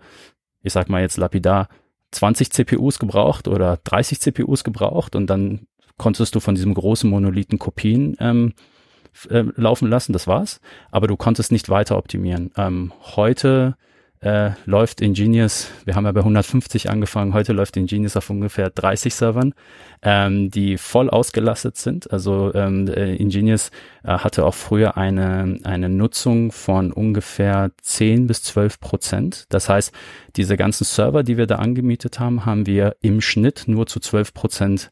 ich 0.62 0.74
sag 0.74 0.90
mal 0.90 1.02
jetzt 1.02 1.18
lapidar, 1.18 1.70
20 2.12 2.52
CPUs 2.52 3.00
gebraucht 3.00 3.48
oder 3.48 3.80
30 3.84 4.20
CPUs 4.20 4.64
gebraucht 4.64 5.16
und 5.16 5.28
dann 5.28 5.68
konntest 5.98 6.36
du 6.36 6.40
von 6.40 6.56
diesem 6.56 6.74
großen 6.74 7.10
Monolithen 7.10 7.60
Kopien 7.60 8.16
ähm, 8.20 8.54
äh, 9.30 9.44
laufen 9.56 9.90
lassen, 9.90 10.14
das 10.14 10.28
war's. 10.28 10.60
Aber 10.92 11.08
du 11.08 11.16
konntest 11.16 11.52
nicht 11.52 11.70
weiter 11.70 11.98
optimieren. 11.98 12.52
Ähm, 12.58 12.92
heute 13.16 13.76
äh, 14.24 14.52
läuft 14.66 15.02
Ingenious, 15.02 15.70
wir 15.84 15.96
haben 15.96 16.06
ja 16.06 16.12
bei 16.14 16.22
150 16.22 16.90
angefangen, 16.90 17.34
heute 17.34 17.52
läuft 17.52 17.76
Ingenious 17.76 18.16
auf 18.16 18.30
ungefähr 18.30 18.70
30 18.70 19.14
Servern, 19.14 19.54
ähm, 20.02 20.50
die 20.50 20.78
voll 20.78 21.10
ausgelastet 21.10 21.76
sind. 21.76 22.12
Also 22.12 22.54
ähm, 22.54 22.88
äh, 22.88 23.16
Ingenious 23.16 23.70
äh, 24.04 24.10
hatte 24.10 24.46
auch 24.46 24.54
früher 24.56 24.96
eine, 24.96 25.60
eine 25.64 25.90
Nutzung 25.90 26.54
von 26.54 26.94
ungefähr 26.94 27.72
10 27.82 28.28
bis 28.28 28.44
12 28.44 28.80
Prozent. 28.80 29.46
Das 29.50 29.68
heißt, 29.68 29.92
diese 30.38 30.56
ganzen 30.56 30.86
Server, 30.86 31.24
die 31.24 31.38
wir 31.38 31.46
da 31.46 31.58
angemietet 31.58 32.20
haben, 32.20 32.46
haben 32.46 32.66
wir 32.66 32.96
im 33.02 33.20
Schnitt 33.20 33.66
nur 33.68 33.88
zu 33.88 34.00
12 34.00 34.34
Prozent 34.34 34.92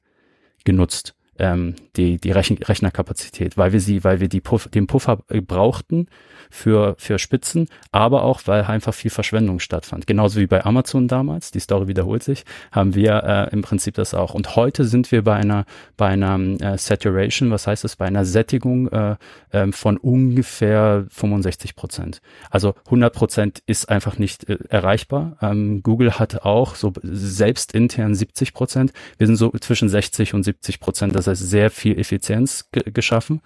genutzt 0.66 1.16
ähm, 1.40 1.76
die, 1.96 2.18
die 2.18 2.32
Rechen 2.32 2.58
Rechnerkapazität, 2.58 3.58
weil 3.58 3.74
wir 3.74 3.80
sie, 3.80 4.04
weil 4.04 4.20
wir 4.20 4.28
die 4.28 4.42
Puff, 4.42 4.68
den 4.68 4.88
Puffer 4.88 5.20
äh, 5.30 5.42
brauchten 5.42 6.08
für, 6.50 6.96
für 6.98 7.18
Spitzen, 7.18 7.68
aber 7.92 8.24
auch, 8.24 8.42
weil 8.46 8.64
einfach 8.64 8.94
viel 8.94 9.10
Verschwendung 9.10 9.60
stattfand. 9.60 10.06
Genauso 10.06 10.40
wie 10.40 10.48
bei 10.48 10.66
Amazon 10.66 11.08
damals, 11.08 11.52
die 11.52 11.60
Story 11.60 11.88
wiederholt 11.88 12.24
sich, 12.24 12.44
haben 12.72 12.94
wir 12.94 13.24
äh, 13.24 13.54
im 13.54 13.62
Prinzip 13.62 13.96
das 13.96 14.14
auch. 14.14 14.34
Und 14.34 14.56
heute 14.56 14.84
sind 14.84 15.12
wir 15.12 15.24
bei 15.24 15.36
einer, 15.36 15.66
bei 15.98 16.08
einer 16.08 16.38
äh, 16.62 16.78
Saturation, 16.78 17.52
was 17.52 17.68
heißt 17.68 17.84
das, 17.84 17.96
bei 17.96 18.06
einer 18.06 18.26
Sättigung 18.26 18.90
äh, 18.90 19.16
äh, 19.52 19.72
von 19.72 19.98
ungefähr 19.98 21.06
65 21.10 21.76
Prozent. 21.76 22.22
Also 22.50 22.76
100 22.86 23.14
Prozent 23.14 23.64
ist 23.66 23.90
einfach 23.90 24.18
nicht 24.18 24.50
äh, 24.50 24.58
erreichbar. 24.70 25.38
Ähm, 25.42 25.82
Google 25.82 26.20
hat 26.20 26.44
auch 26.44 26.76
so 26.76 26.92
selbst 27.02 27.74
intern 27.74 28.14
70 28.14 28.54
Prozent. 28.54 28.92
Wir 29.18 29.28
sind 29.28 29.38
so 29.38 29.52
zwischen 29.52 29.88
60 29.90 30.34
und 30.34 30.44
70 30.44 30.80
Prozent. 30.80 31.16
Das 31.26 31.40
heißt, 31.40 31.50
sehr 31.50 31.70
viel 31.70 32.00
Effizienz 32.00 32.70
geschaffen. 32.72 33.42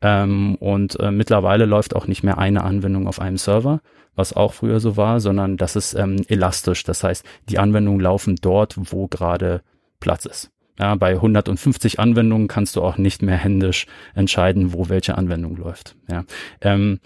Ähm, 0.00 0.54
und 0.56 0.98
äh, 1.00 1.10
mittlerweile 1.10 1.64
läuft 1.64 1.94
auch 1.94 2.06
nicht 2.06 2.22
mehr 2.22 2.38
eine 2.38 2.62
Anwendung 2.62 3.08
auf 3.08 3.20
einem 3.20 3.36
Server, 3.36 3.80
was 4.14 4.32
auch 4.32 4.52
früher 4.52 4.80
so 4.80 4.96
war, 4.96 5.20
sondern 5.20 5.56
das 5.56 5.76
ist 5.76 5.94
ähm, 5.94 6.16
elastisch. 6.28 6.84
Das 6.84 7.02
heißt, 7.02 7.24
die 7.48 7.58
Anwendungen 7.58 8.00
laufen 8.00 8.36
dort, 8.40 8.76
wo 8.92 9.08
gerade 9.08 9.62
Platz 10.00 10.24
ist. 10.24 10.50
Ja, 10.78 10.94
bei 10.94 11.14
150 11.14 11.98
Anwendungen 11.98 12.46
kannst 12.46 12.76
du 12.76 12.82
auch 12.82 12.98
nicht 12.98 13.22
mehr 13.22 13.36
händisch 13.36 13.86
entscheiden, 14.14 14.72
wo 14.72 14.88
welche 14.88 15.18
Anwendung 15.18 15.56
läuft. 15.56 15.96
Ja. 16.08 16.24
Ähm, 16.60 17.00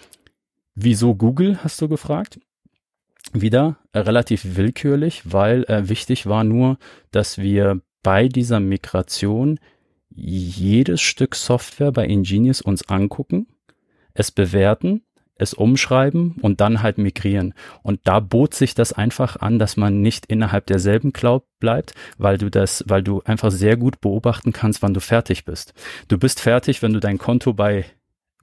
wieso 0.75 1.15
Google, 1.15 1.59
hast 1.65 1.81
du 1.81 1.89
gefragt? 1.89 2.39
Wieder 3.33 3.79
äh, 3.93 4.01
relativ 4.01 4.57
willkürlich, 4.57 5.23
weil 5.25 5.65
äh, 5.65 5.89
wichtig 5.89 6.27
war 6.27 6.45
nur, 6.45 6.77
dass 7.13 7.39
wir 7.39 7.81
bei 8.03 8.29
dieser 8.29 8.61
Migration 8.61 9.59
jedes 10.14 11.01
Stück 11.01 11.35
Software 11.35 11.92
bei 11.92 12.07
Ingenious 12.07 12.61
uns 12.61 12.88
angucken, 12.88 13.46
es 14.14 14.31
bewerten, 14.31 15.03
es 15.37 15.55
umschreiben 15.55 16.37
und 16.40 16.61
dann 16.61 16.83
halt 16.83 16.98
migrieren. 16.98 17.55
Und 17.83 18.01
da 18.05 18.20
bot 18.20 18.55
sich 18.55 18.75
das 18.75 18.92
einfach 18.92 19.37
an, 19.37 19.59
dass 19.59 19.77
man 19.77 20.01
nicht 20.01 20.27
innerhalb 20.27 20.66
derselben 20.66 21.12
Cloud 21.12 21.44
bleibt, 21.59 21.94
weil 22.18 22.38
du 22.38 22.51
das, 22.51 22.85
weil 22.87 23.03
du 23.03 23.22
einfach 23.25 23.51
sehr 23.51 23.77
gut 23.77 24.01
beobachten 24.01 24.53
kannst, 24.53 24.83
wann 24.83 24.94
du 24.94 25.01
fertig 25.01 25.44
bist. 25.44 25.75
Du 26.09 26.18
bist 26.18 26.40
fertig, 26.40 26.83
wenn 26.83 26.92
du 26.92 27.01
dein 27.01 27.18
Konto 27.18 27.53
bei 27.53 27.85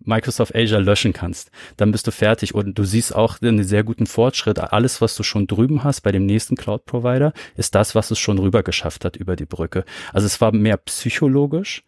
Microsoft 0.03 0.55
Azure 0.55 0.81
löschen 0.81 1.13
kannst, 1.13 1.51
dann 1.77 1.91
bist 1.91 2.07
du 2.07 2.11
fertig 2.11 2.55
und 2.55 2.77
du 2.77 2.83
siehst 2.83 3.15
auch 3.15 3.41
einen 3.41 3.63
sehr 3.63 3.83
guten 3.83 4.07
Fortschritt. 4.07 4.59
Alles, 4.59 5.01
was 5.01 5.15
du 5.15 5.23
schon 5.23 5.47
drüben 5.47 5.83
hast 5.83 6.01
bei 6.01 6.11
dem 6.11 6.25
nächsten 6.25 6.55
Cloud 6.55 6.85
Provider, 6.85 7.33
ist 7.55 7.75
das, 7.75 7.95
was 7.95 8.11
es 8.11 8.19
schon 8.19 8.39
rüber 8.39 8.63
geschafft 8.63 9.05
hat 9.05 9.15
über 9.15 9.35
die 9.35 9.45
Brücke. 9.45 9.83
Also 10.13 10.25
es 10.25 10.39
war 10.41 10.51
mehr 10.51 10.77
psychologisch. 10.77 11.83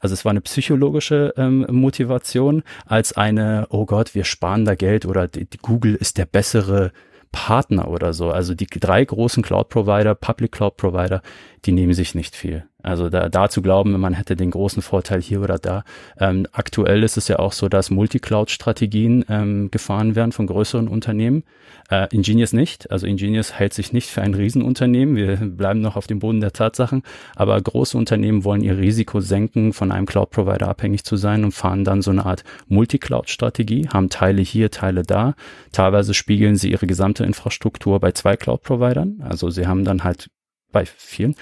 Also 0.00 0.12
es 0.12 0.24
war 0.24 0.30
eine 0.30 0.40
psychologische 0.40 1.34
ähm, 1.36 1.66
Motivation 1.70 2.62
als 2.86 3.16
eine, 3.16 3.66
oh 3.70 3.84
Gott, 3.84 4.14
wir 4.14 4.24
sparen 4.24 4.64
da 4.64 4.76
Geld 4.76 5.06
oder 5.06 5.26
die, 5.26 5.44
die 5.44 5.58
Google 5.58 5.96
ist 5.96 6.18
der 6.18 6.26
bessere 6.26 6.92
Partner 7.32 7.88
oder 7.88 8.12
so. 8.12 8.30
Also 8.30 8.54
die 8.54 8.66
drei 8.66 9.04
großen 9.04 9.42
Cloud 9.42 9.68
Provider, 9.68 10.14
Public 10.14 10.52
Cloud 10.52 10.76
Provider, 10.76 11.22
die 11.64 11.72
nehmen 11.72 11.94
sich 11.94 12.14
nicht 12.14 12.36
viel. 12.36 12.64
Also 12.80 13.10
da, 13.10 13.28
da 13.28 13.48
zu 13.48 13.60
glauben, 13.60 13.98
man 13.98 14.14
hätte 14.14 14.36
den 14.36 14.52
großen 14.52 14.82
Vorteil 14.82 15.20
hier 15.20 15.42
oder 15.42 15.58
da. 15.58 15.82
Ähm, 16.18 16.46
aktuell 16.52 17.02
ist 17.02 17.16
es 17.16 17.26
ja 17.26 17.40
auch 17.40 17.52
so, 17.52 17.68
dass 17.68 17.90
Multicloud-Strategien 17.90 19.24
ähm, 19.28 19.70
gefahren 19.72 20.14
werden 20.14 20.30
von 20.30 20.46
größeren 20.46 20.86
Unternehmen. 20.86 21.42
Äh, 21.90 22.06
Ingenious 22.14 22.52
nicht. 22.52 22.90
Also 22.92 23.08
Ingenious 23.08 23.54
hält 23.54 23.74
sich 23.74 23.92
nicht 23.92 24.08
für 24.08 24.22
ein 24.22 24.32
Riesenunternehmen. 24.32 25.16
Wir 25.16 25.36
bleiben 25.36 25.80
noch 25.80 25.96
auf 25.96 26.06
dem 26.06 26.20
Boden 26.20 26.40
der 26.40 26.52
Tatsachen. 26.52 27.02
Aber 27.34 27.60
große 27.60 27.98
Unternehmen 27.98 28.44
wollen 28.44 28.62
ihr 28.62 28.78
Risiko 28.78 29.20
senken, 29.20 29.72
von 29.72 29.90
einem 29.90 30.06
Cloud-Provider 30.06 30.68
abhängig 30.68 31.04
zu 31.04 31.16
sein 31.16 31.44
und 31.44 31.52
fahren 31.52 31.84
dann 31.84 32.00
so 32.00 32.12
eine 32.12 32.26
Art 32.26 32.44
Multicloud-Strategie, 32.68 33.88
haben 33.88 34.08
Teile 34.08 34.42
hier, 34.42 34.70
Teile 34.70 35.02
da. 35.02 35.34
Teilweise 35.72 36.14
spiegeln 36.14 36.54
sie 36.54 36.70
ihre 36.70 36.86
gesamte 36.86 37.24
Infrastruktur 37.24 37.98
bei 37.98 38.12
zwei 38.12 38.36
Cloud-Providern. 38.36 39.20
Also 39.28 39.50
sie 39.50 39.66
haben 39.66 39.84
dann 39.84 40.04
halt 40.04 40.30
bei 40.72 40.86
vielen 40.86 41.34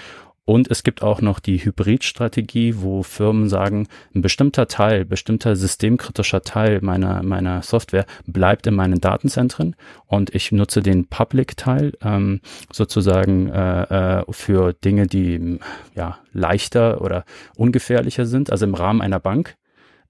Und 0.45 0.71
es 0.71 0.83
gibt 0.83 1.03
auch 1.03 1.19
noch 1.19 1.39
die 1.39 1.57
Hybridstrategie, 1.57 2.75
wo 2.77 3.03
Firmen 3.03 3.49
sagen, 3.49 3.89
ein 4.15 4.21
bestimmter 4.21 4.69
Teil, 4.69 5.03
bestimmter 5.03 5.57
systemkritischer 5.57 6.41
Teil 6.41 6.79
meiner, 6.81 7.21
meiner 7.21 7.61
Software 7.63 8.05
bleibt 8.25 8.65
in 8.65 8.73
meinen 8.73 9.01
Datenzentren 9.01 9.75
und 10.05 10.33
ich 10.33 10.53
nutze 10.53 10.81
den 10.81 11.07
Public-Teil 11.07 11.97
ähm, 12.01 12.39
sozusagen 12.71 13.49
äh, 13.49 14.19
äh, 14.19 14.23
für 14.29 14.71
Dinge, 14.71 15.07
die 15.07 15.59
ja 15.95 16.17
leichter 16.31 17.01
oder 17.01 17.25
ungefährlicher 17.57 18.25
sind. 18.25 18.49
Also 18.49 18.65
im 18.65 18.73
Rahmen 18.73 19.01
einer 19.01 19.19
Bank 19.19 19.57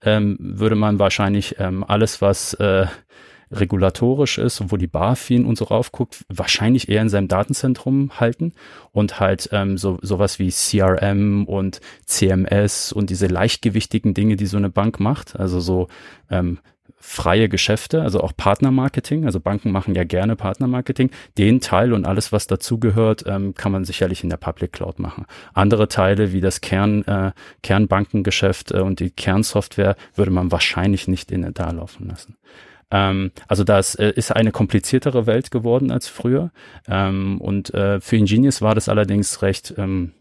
ähm, 0.03 0.37
würde 0.39 0.75
man 0.75 0.99
wahrscheinlich 0.99 1.55
ähm, 1.57 1.83
alles, 1.83 2.21
was 2.21 2.53
äh, 2.53 2.85
regulatorisch 3.51 4.37
ist 4.37 4.61
und 4.61 4.71
wo 4.71 4.77
die 4.77 4.87
BaFin 4.87 5.45
und 5.45 5.57
so 5.57 5.65
raufguckt, 5.65 6.25
wahrscheinlich 6.29 6.89
eher 6.89 7.01
in 7.01 7.09
seinem 7.09 7.27
Datenzentrum 7.27 8.19
halten 8.19 8.53
und 8.91 9.19
halt 9.19 9.49
ähm, 9.51 9.77
so 9.77 9.99
sowas 10.01 10.39
wie 10.39 10.49
CRM 10.49 11.45
und 11.45 11.81
CMS 12.05 12.91
und 12.91 13.09
diese 13.09 13.27
leichtgewichtigen 13.27 14.13
Dinge, 14.13 14.35
die 14.35 14.45
so 14.45 14.57
eine 14.57 14.69
Bank 14.69 14.99
macht, 14.99 15.39
also 15.39 15.59
so 15.59 15.87
ähm, 16.29 16.59
freie 16.99 17.47
Geschäfte, 17.47 18.01
also 18.01 18.19
auch 18.19 18.33
Partnermarketing, 18.35 19.25
also 19.25 19.39
Banken 19.39 19.71
machen 19.71 19.95
ja 19.95 20.03
gerne 20.03 20.35
Partnermarketing, 20.35 21.09
den 21.37 21.61
Teil 21.61 21.93
und 21.93 22.05
alles, 22.05 22.33
was 22.33 22.47
dazugehört, 22.47 23.23
ähm, 23.27 23.53
kann 23.53 23.71
man 23.71 23.85
sicherlich 23.85 24.23
in 24.23 24.29
der 24.29 24.37
Public 24.37 24.73
Cloud 24.73 24.99
machen. 24.99 25.25
Andere 25.53 25.87
Teile 25.87 26.33
wie 26.33 26.41
das 26.41 26.59
Kern, 26.59 27.03
äh, 27.03 27.31
Kernbankengeschäft 27.63 28.71
äh, 28.71 28.81
und 28.81 28.99
die 28.99 29.11
Kernsoftware 29.11 29.95
würde 30.15 30.31
man 30.31 30.51
wahrscheinlich 30.51 31.07
nicht 31.07 31.31
in 31.31 31.53
da 31.53 31.71
laufen 31.71 32.07
lassen. 32.07 32.35
Ähm, 32.91 33.31
also 33.47 33.63
das 33.63 33.95
äh, 33.95 34.11
ist 34.15 34.31
eine 34.31 34.51
kompliziertere 34.51 35.25
Welt 35.25 35.51
geworden 35.51 35.91
als 35.91 36.07
früher. 36.07 36.51
Ähm, 36.87 37.39
und 37.41 37.73
äh, 37.73 37.99
für 37.99 38.17
Ingenious 38.17 38.61
war 38.61 38.75
das 38.75 38.89
allerdings 38.89 39.41
recht, 39.41 39.73
ähm, 39.77 40.13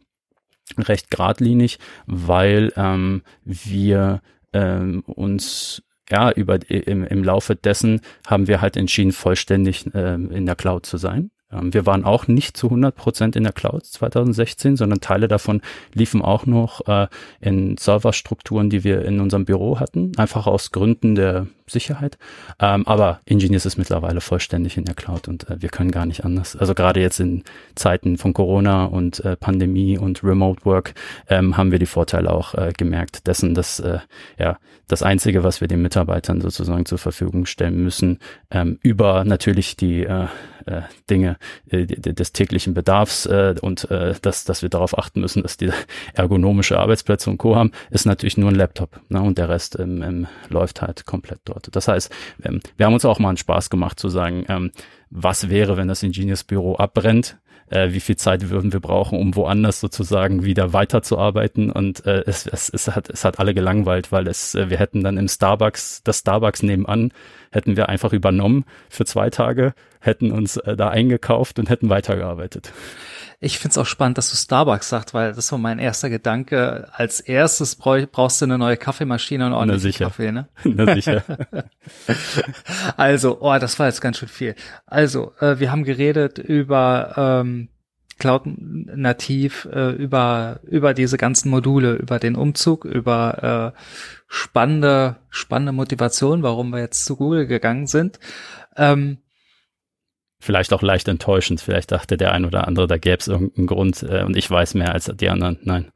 recht 0.79 1.11
geradlinig, 1.11 1.79
weil 2.07 2.73
ähm, 2.77 3.23
wir 3.45 4.21
ähm, 4.53 5.03
uns 5.07 5.83
ja, 6.11 6.31
über, 6.31 6.59
im, 6.71 7.05
im 7.05 7.25
Laufe 7.25 7.57
dessen 7.57 8.01
haben 8.27 8.47
wir 8.47 8.61
halt 8.61 8.77
entschieden, 8.77 9.13
vollständig 9.13 9.93
äh, 9.95 10.15
in 10.15 10.47
der 10.47 10.55
Cloud 10.55 10.87
zu 10.87 10.99
sein. 10.99 11.31
Ähm, 11.53 11.73
wir 11.73 11.87
waren 11.87 12.05
auch 12.05 12.27
nicht 12.27 12.57
zu 12.57 12.69
100 12.69 12.95
Prozent 12.95 13.37
in 13.37 13.45
der 13.45 13.53
Cloud 13.53 13.85
2016, 13.85 14.77
sondern 14.77 15.01
Teile 15.01 15.29
davon 15.29 15.63
liefen 15.95 16.23
auch 16.23 16.47
noch 16.47 16.87
äh, 16.87 17.09
in 17.41 17.77
Serverstrukturen, 17.77 18.71
die 18.71 18.85
wir 18.85 19.05
in 19.05 19.21
unserem 19.21 19.45
Büro 19.45 19.79
hatten, 19.79 20.13
einfach 20.17 20.47
aus 20.47 20.73
Gründen 20.73 21.15
der 21.15 21.47
Sicherheit. 21.69 22.19
Ähm, 22.61 22.87
aber 22.87 23.21
Ingenious 23.25 23.67
ist 23.67 23.77
mittlerweile 23.77 24.21
vollständig 24.21 24.77
in 24.77 24.85
der 24.85 24.95
Cloud 24.95 25.29
und 25.29 25.49
äh, 25.51 25.61
wir 25.61 25.69
können 25.69 25.91
gar 25.91 26.07
nicht 26.07 26.25
anders. 26.25 26.57
Also 26.57 26.75
gerade 26.75 27.01
jetzt 27.01 27.21
in 27.21 27.45
Zeiten 27.75 28.19
von 28.19 28.33
Corona 28.33 28.85
und 28.85 29.25
äh, 29.25 29.37
Pandemie 29.37 29.99
und 29.99 30.23
Remote 30.23 30.65
Work 30.65 30.95
ähm, 31.29 31.57
haben 31.57 31.73
wir 31.73 31.79
die 31.79 31.87
Vorteile 31.87 32.31
auch 32.31 32.55
äh, 32.55 32.73
gemerkt 32.77 33.27
dessen, 33.27 33.55
dass 33.55 33.81
äh, 33.81 33.99
ja 34.39 34.59
das 34.89 35.03
Einzige, 35.03 35.43
was 35.43 35.61
wir 35.61 35.69
den 35.69 35.83
Mitarbeitern 35.83 36.41
sozusagen 36.41 36.87
zur 36.87 36.99
Verfügung 36.99 37.47
stellen 37.47 37.83
müssen, 37.83 38.19
ähm, 38.51 38.79
über 38.83 39.25
natürlich 39.25 39.77
die 39.77 40.05
äh, 40.05 40.27
äh, 40.67 40.83
Dinge 41.09 41.39
äh, 41.71 41.87
des 41.87 42.33
täglichen 42.33 42.75
Bedarfs 42.75 43.27
äh, 43.27 43.55
und 43.61 43.91
äh, 43.91 44.15
dass, 44.21 44.45
dass 44.45 44.63
wir 44.63 44.69
darauf 44.69 44.99
achten 44.99 45.21
müssen, 45.21 45.43
dass 45.43 45.57
die 45.57 45.71
ergonomische 46.15 46.79
Arbeitsplätze 46.79 47.31
und 47.31 47.39
Co. 47.39 47.57
haben, 47.57 47.73
ist 47.91 48.07
natürlich 48.07 48.37
nur 48.37 48.51
ein 48.51 48.57
Laptop 48.57 49.01
ne? 49.09 49.23
und 49.23 49.39
der 49.39 49.49
Rest 49.49 49.79
ähm, 49.79 50.27
läuft 50.49 50.83
halt 50.83 51.07
komplett 51.07 51.41
dort. 51.45 51.56
Antwort. 51.57 51.75
Das 51.75 51.89
heißt, 51.89 52.11
ähm, 52.45 52.61
wir 52.77 52.87
haben 52.87 52.95
uns 52.95 53.05
auch 53.05 53.19
mal 53.19 53.29
einen 53.29 53.37
Spaß 53.37 53.71
gemacht 53.71 53.99
zu 53.99 54.09
sagen, 54.09 54.45
ähm, 54.49 54.71
was 55.11 55.49
wäre, 55.49 55.77
wenn 55.77 55.89
das 55.89 56.03
Ingenious 56.03 56.45
Büro 56.45 56.77
abbrennt? 56.77 57.39
Äh, 57.69 57.93
wie 57.93 58.01
viel 58.01 58.17
Zeit 58.17 58.49
würden 58.49 58.73
wir 58.73 58.81
brauchen, 58.81 59.19
um 59.19 59.35
woanders 59.35 59.81
sozusagen 59.81 60.45
wieder 60.45 60.73
weiterzuarbeiten? 60.73 61.73
Und 61.73 62.07
äh, 62.07 62.23
es, 62.27 62.47
es, 62.47 62.69
es, 62.69 62.89
hat, 62.95 63.11
es 63.11 63.25
hat 63.25 63.41
alle 63.41 63.55
gelangweilt, 63.55 64.13
weil 64.13 64.29
es, 64.29 64.55
äh, 64.55 64.71
wir 64.71 64.79
hätten 64.79 65.03
dann 65.03 65.17
im 65.17 65.29
Starbucks, 65.29 66.03
das 66.05 66.21
Starbucks 66.21 66.63
nebenan, 66.63 67.13
hätten 67.51 67.77
wir 67.77 67.89
einfach 67.89 68.13
übernommen 68.13 68.65
für 68.89 69.05
zwei 69.05 69.31
Tage, 69.31 69.75
hätten 70.01 70.31
uns 70.31 70.59
äh, 70.59 70.77
da 70.77 70.91
eingekauft 70.91 71.59
und 71.59 71.69
hätten 71.69 71.89
weitergearbeitet. 71.89 72.73
Ich 73.39 73.59
find's 73.59 73.77
auch 73.77 73.87
spannend, 73.87 74.19
dass 74.19 74.31
du 74.31 74.37
Starbucks 74.37 74.89
sagst, 74.89 75.13
weil 75.13 75.35
das 75.35 75.53
war 75.53 75.59
mein 75.59 75.79
erster 75.79 76.09
Gedanke. 76.09 76.89
Als 76.93 77.21
erstes 77.21 77.77
brauchst 77.77 78.41
du 78.41 78.47
eine 78.47 78.59
neue 78.59 78.77
Kaffeemaschine 78.77 79.47
und 79.47 79.53
ordentlich 79.53 79.99
Kaffee, 79.99 80.33
ne? 80.33 80.49
Na 80.65 80.95
sicher. 80.95 81.23
also, 82.97 83.39
oh, 83.41 83.59
das 83.59 83.79
war 83.79 83.87
jetzt 83.87 84.01
ganz 84.01 84.19
schön 84.19 84.29
viel. 84.29 84.55
Also, 84.87 85.33
äh, 85.41 85.59
wir 85.59 85.71
haben 85.71 85.85
geredet 85.85 86.39
über 86.39 87.43
ähm, 87.45 87.69
Cloud 88.19 88.43
nativ, 88.47 89.69
äh, 89.71 89.91
über 89.91 90.61
über 90.63 90.95
diese 90.95 91.19
ganzen 91.19 91.51
Module, 91.51 91.95
über 91.95 92.19
den 92.19 92.37
Umzug, 92.37 92.87
über 92.87 93.75
äh, 93.77 93.81
spannende 94.29 95.17
spannende 95.29 95.73
Motivation, 95.73 96.43
warum 96.43 96.71
wir 96.71 96.81
jetzt 96.81 97.05
zu 97.05 97.17
Google 97.17 97.47
gegangen 97.47 97.87
sind. 97.87 98.19
Ähm, 98.77 99.19
vielleicht 100.39 100.73
auch 100.73 100.83
leicht 100.83 101.09
enttäuschend. 101.09 101.61
Vielleicht 101.61 101.93
dachte 101.93 102.17
der 102.17 102.33
ein 102.33 102.45
oder 102.45 102.67
andere, 102.67 102.87
da 102.87 102.99
gäbe 102.99 103.19
es 103.19 103.29
irgendeinen 103.29 103.67
Grund 103.67 104.03
äh, 104.03 104.23
und 104.23 104.37
ich 104.37 104.51
weiß 104.51 104.75
mehr 104.75 104.93
als 104.93 105.11
die 105.15 105.31
anderen. 105.31 105.59
Nein. 105.63 105.91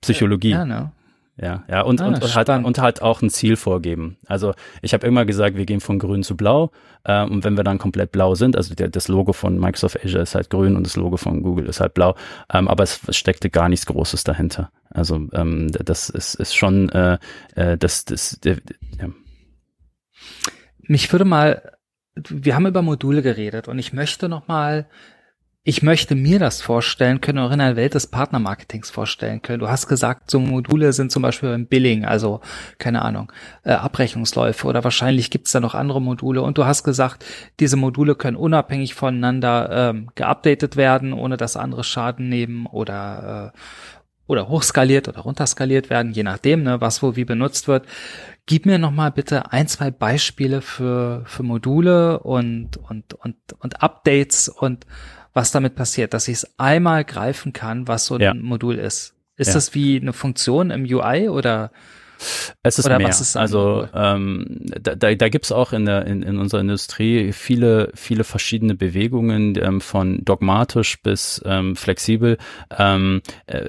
Psychologie. 0.00 0.50
Ja, 0.50 0.64
no. 0.64 0.90
Ja, 1.36 1.64
ja, 1.68 1.80
und, 1.80 2.00
ah, 2.00 2.06
und, 2.06 2.22
und, 2.22 2.34
halt, 2.36 2.48
und 2.48 2.78
halt 2.78 3.02
auch 3.02 3.20
ein 3.20 3.28
Ziel 3.28 3.56
vorgeben. 3.56 4.18
Also 4.26 4.54
ich 4.82 4.94
habe 4.94 5.04
immer 5.04 5.24
gesagt, 5.24 5.56
wir 5.56 5.66
gehen 5.66 5.80
von 5.80 5.98
grün 5.98 6.22
zu 6.22 6.36
blau. 6.36 6.70
Äh, 7.02 7.24
und 7.24 7.42
wenn 7.42 7.56
wir 7.56 7.64
dann 7.64 7.78
komplett 7.78 8.12
blau 8.12 8.36
sind, 8.36 8.56
also 8.56 8.74
der, 8.76 8.88
das 8.88 9.08
Logo 9.08 9.32
von 9.32 9.58
Microsoft 9.58 10.04
Azure 10.04 10.22
ist 10.22 10.36
halt 10.36 10.48
grün 10.48 10.76
und 10.76 10.86
das 10.86 10.94
Logo 10.94 11.16
von 11.16 11.42
Google 11.42 11.66
ist 11.66 11.80
halt 11.80 11.94
blau, 11.94 12.14
ähm, 12.52 12.68
aber 12.68 12.84
es, 12.84 13.00
es 13.08 13.16
steckte 13.16 13.50
gar 13.50 13.68
nichts 13.68 13.84
Großes 13.86 14.22
dahinter. 14.22 14.70
Also 14.90 15.26
ähm, 15.32 15.72
das 15.72 16.08
ist, 16.08 16.36
ist 16.36 16.54
schon 16.54 16.88
äh, 16.90 17.18
äh, 17.56 17.76
das, 17.78 18.04
das, 18.04 18.38
der, 18.44 18.58
ja. 19.00 19.08
Mich 20.86 21.10
würde 21.12 21.24
mal 21.24 21.72
wir 22.16 22.54
haben 22.54 22.66
über 22.66 22.82
Module 22.82 23.22
geredet 23.22 23.68
und 23.68 23.78
ich 23.78 23.92
möchte 23.92 24.28
noch 24.28 24.48
mal 24.48 24.86
ich 25.66 25.82
möchte 25.82 26.14
mir 26.14 26.38
das 26.38 26.60
vorstellen 26.60 27.22
können, 27.22 27.38
auch 27.38 27.50
in 27.50 27.58
einer 27.58 27.74
Welt 27.74 27.94
des 27.94 28.06
Partnermarketings 28.06 28.90
vorstellen 28.90 29.40
können. 29.40 29.60
Du 29.60 29.68
hast 29.70 29.88
gesagt, 29.88 30.30
so 30.30 30.38
Module 30.38 30.92
sind 30.92 31.10
zum 31.10 31.22
Beispiel 31.22 31.48
beim 31.48 31.66
Billing, 31.66 32.04
also 32.04 32.42
keine 32.76 33.00
Ahnung, 33.00 33.32
äh, 33.62 33.72
Abrechnungsläufe 33.72 34.66
oder 34.66 34.84
wahrscheinlich 34.84 35.30
gibt's 35.30 35.52
da 35.52 35.60
noch 35.60 35.74
andere 35.74 36.02
Module. 36.02 36.42
Und 36.42 36.58
du 36.58 36.66
hast 36.66 36.84
gesagt, 36.84 37.24
diese 37.60 37.78
Module 37.78 38.14
können 38.14 38.36
unabhängig 38.36 38.92
voneinander 38.92 39.90
ähm, 39.90 40.10
geupdatet 40.14 40.76
werden, 40.76 41.14
ohne 41.14 41.38
dass 41.38 41.56
andere 41.56 41.82
Schaden 41.82 42.28
nehmen 42.28 42.66
oder 42.66 43.52
äh, 43.54 43.58
oder 44.26 44.48
hochskaliert 44.48 45.08
oder 45.08 45.20
runterskaliert 45.20 45.90
werden, 45.90 46.12
je 46.12 46.22
nachdem, 46.22 46.62
ne, 46.62 46.80
was 46.80 47.02
wo 47.02 47.16
wie 47.16 47.24
benutzt 47.24 47.68
wird. 47.68 47.86
Gib 48.46 48.66
mir 48.66 48.78
noch 48.78 48.90
mal 48.90 49.10
bitte 49.10 49.52
ein, 49.52 49.68
zwei 49.68 49.90
Beispiele 49.90 50.60
für, 50.60 51.24
für 51.26 51.42
Module 51.42 52.20
und, 52.20 52.76
und, 52.76 53.14
und, 53.14 53.36
und 53.58 53.82
Updates 53.82 54.48
und 54.48 54.86
was 55.32 55.50
damit 55.50 55.74
passiert, 55.74 56.14
dass 56.14 56.28
ich 56.28 56.34
es 56.34 56.58
einmal 56.58 57.04
greifen 57.04 57.52
kann, 57.52 57.88
was 57.88 58.06
so 58.06 58.16
ein 58.16 58.20
ja. 58.20 58.34
Modul 58.34 58.76
ist. 58.76 59.14
Ist 59.36 59.48
ja. 59.48 59.54
das 59.54 59.74
wie 59.74 60.00
eine 60.00 60.12
Funktion 60.12 60.70
im 60.70 60.84
UI 60.84 61.28
oder? 61.28 61.72
Es 62.62 62.78
ist 62.78 62.86
Oder 62.86 62.98
mehr. 62.98 63.08
Ist 63.08 63.36
also 63.36 63.86
ähm, 63.94 64.46
da, 64.80 64.94
da, 64.94 65.14
da 65.14 65.28
gibt 65.28 65.44
es 65.44 65.52
auch 65.52 65.72
in, 65.72 65.84
der, 65.84 66.06
in, 66.06 66.22
in 66.22 66.38
unserer 66.38 66.60
Industrie 66.60 67.32
viele, 67.32 67.90
viele 67.94 68.24
verschiedene 68.24 68.74
Bewegungen 68.74 69.56
ähm, 69.60 69.80
von 69.80 70.24
dogmatisch 70.24 71.00
bis 71.02 71.42
ähm, 71.44 71.76
flexibel. 71.76 72.38
Ähm, 72.76 73.22
äh, 73.46 73.64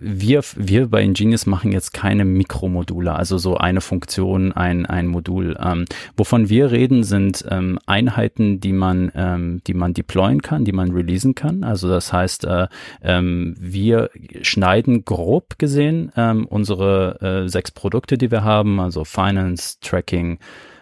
wir, 0.00 0.42
wir 0.56 0.88
bei 0.88 1.02
Ingenious 1.02 1.46
machen 1.46 1.72
jetzt 1.72 1.92
keine 1.92 2.24
Mikromodule, 2.24 3.14
also 3.14 3.38
so 3.38 3.56
eine 3.56 3.80
Funktion, 3.80 4.52
ein, 4.52 4.86
ein 4.86 5.06
Modul. 5.06 5.56
Ähm, 5.62 5.84
wovon 6.16 6.48
wir 6.48 6.70
reden, 6.70 7.04
sind 7.04 7.44
ähm, 7.50 7.78
Einheiten, 7.86 8.60
die 8.60 8.72
man, 8.72 9.12
ähm, 9.14 9.60
die 9.66 9.74
man 9.74 9.94
deployen 9.94 10.42
kann, 10.42 10.64
die 10.64 10.72
man 10.72 10.90
releasen 10.90 11.34
kann. 11.34 11.64
Also 11.64 11.88
das 11.88 12.12
heißt, 12.12 12.44
äh, 12.44 12.66
ähm, 13.02 13.54
wir 13.58 14.10
schneiden 14.42 15.04
grob 15.04 15.58
gesehen 15.58 16.12
ähm, 16.16 16.46
unsere 16.46 17.44
äh, 17.44 17.48
sechs 17.66 17.70
Produkte, 17.72 18.16
die 18.16 18.30
wir 18.30 18.44
haben, 18.44 18.78
also 18.80 19.04
Finance, 19.04 19.78
Tracking, 19.80 20.38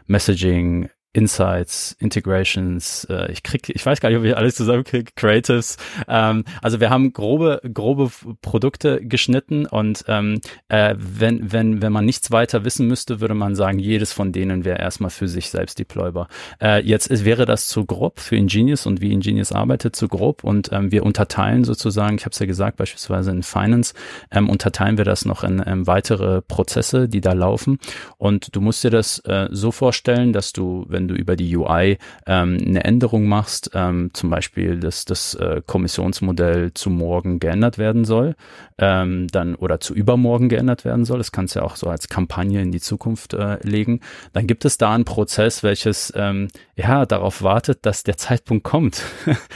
Messaging, 0.07 0.90
Insights, 1.14 1.96
Integrations, 2.00 3.07
äh, 3.09 3.31
ich 3.31 3.44
krieg, 3.44 3.68
ich 3.68 3.87
weiß 3.87 4.00
gar 4.00 4.09
nicht, 4.09 4.18
ob 4.18 4.24
ich 4.24 4.37
alles 4.37 4.57
zusammenkriege, 4.57 5.12
Creatives. 5.14 5.77
Ähm, 6.09 6.44
also 6.61 6.81
wir 6.81 6.90
haben 6.90 7.12
grobe, 7.12 7.61
grobe 7.72 8.11
Produkte 8.42 9.00
geschnitten 9.00 9.66
und 9.66 10.05
ähm, 10.09 10.40
äh, 10.68 10.96
wenn, 10.98 11.53
wenn, 11.53 11.81
wenn 11.81 11.92
man 11.92 12.05
nichts 12.05 12.33
weiter 12.33 12.64
wissen 12.64 12.88
müsste, 12.88 13.20
würde 13.20 13.35
man 13.35 13.55
sagen, 13.55 13.79
jedes 13.79 14.12
von 14.12 14.33
denen 14.33 14.64
wäre 14.64 14.81
erstmal 14.81 15.11
für 15.11 15.29
sich 15.29 15.50
selbst 15.50 15.79
deploybar. 15.79 16.27
Äh, 16.61 16.85
jetzt 16.85 17.07
ist, 17.07 17.24
wäre 17.24 17.46
das 17.46 17.68
zu 17.68 17.87
grob 17.87 18.18
für 18.18 18.35
Ingenious 18.35 18.85
und 18.85 19.00
wie 19.00 19.12
Ingenious 19.12 19.53
arbeitet, 19.53 19.94
zu 19.94 20.09
grob 20.09 20.42
und 20.42 20.72
ähm, 20.72 20.90
wir 20.90 21.05
unterteilen 21.05 21.62
sozusagen, 21.62 22.16
ich 22.16 22.24
habe 22.24 22.32
es 22.32 22.41
ja 22.41 22.47
gesagt, 22.47 22.76
beispielsweise 22.76 23.30
in 23.30 23.45
Finance, 23.45 23.95
ähm, 24.32 24.51
unterteilen 24.51 24.99
wir 24.99 25.05
das 25.05 25.24
noch 25.24 25.45
in 25.45 25.62
ähm, 25.64 25.86
weitere 25.86 26.43
Prozesse, 26.43 27.09
die 27.09 27.20
da 27.20 27.34
laufen 27.34 27.78
und 28.18 28.57
du 28.57 28.61
musst 28.61 28.82
dir 28.82 28.91
das 28.91 29.20
äh, 29.20 29.47
so 29.53 29.70
vorstellen, 29.70 30.32
dass 30.32 30.53
du, 30.53 30.86
wenn 30.88 31.03
wenn 31.05 31.09
du 31.09 31.14
über 31.14 31.36
die 31.36 31.55
UI 31.55 31.98
ähm, 32.26 32.59
eine 32.66 32.84
Änderung 32.84 33.26
machst, 33.26 33.70
ähm, 33.74 34.11
zum 34.14 34.30
Beispiel, 34.30 34.80
dass 34.80 35.05
das 35.05 35.34
äh, 35.34 35.61
Kommissionsmodell 35.64 36.72
zu 36.72 36.88
morgen 36.88 37.40
geändert 37.40 37.76
werden 37.76 38.05
soll, 38.05 38.36
ähm, 38.78 39.28
dann 39.28 39.55
oder 39.55 39.80
zu 39.80 39.94
übermorgen 39.94 40.48
geändert 40.48 40.84
werden 40.84 41.05
soll, 41.05 41.18
das 41.18 41.30
kannst 41.30 41.55
du 41.55 41.61
ja 41.61 41.64
auch 41.66 41.76
so 41.76 41.88
als 41.88 42.09
Kampagne 42.09 42.62
in 42.62 42.72
die 42.72 42.80
Zukunft 42.80 43.34
äh, 43.34 43.59
legen, 43.62 44.00
dann 44.32 44.46
gibt 44.46 44.64
es 44.64 44.78
da 44.78 44.94
einen 44.94 45.05
Prozess, 45.05 45.62
welches 45.62 46.12
ähm, 46.16 46.48
ja 46.74 47.05
darauf 47.05 47.42
wartet, 47.42 47.80
dass 47.82 48.02
der 48.02 48.16
Zeitpunkt 48.16 48.64
kommt, 48.64 49.02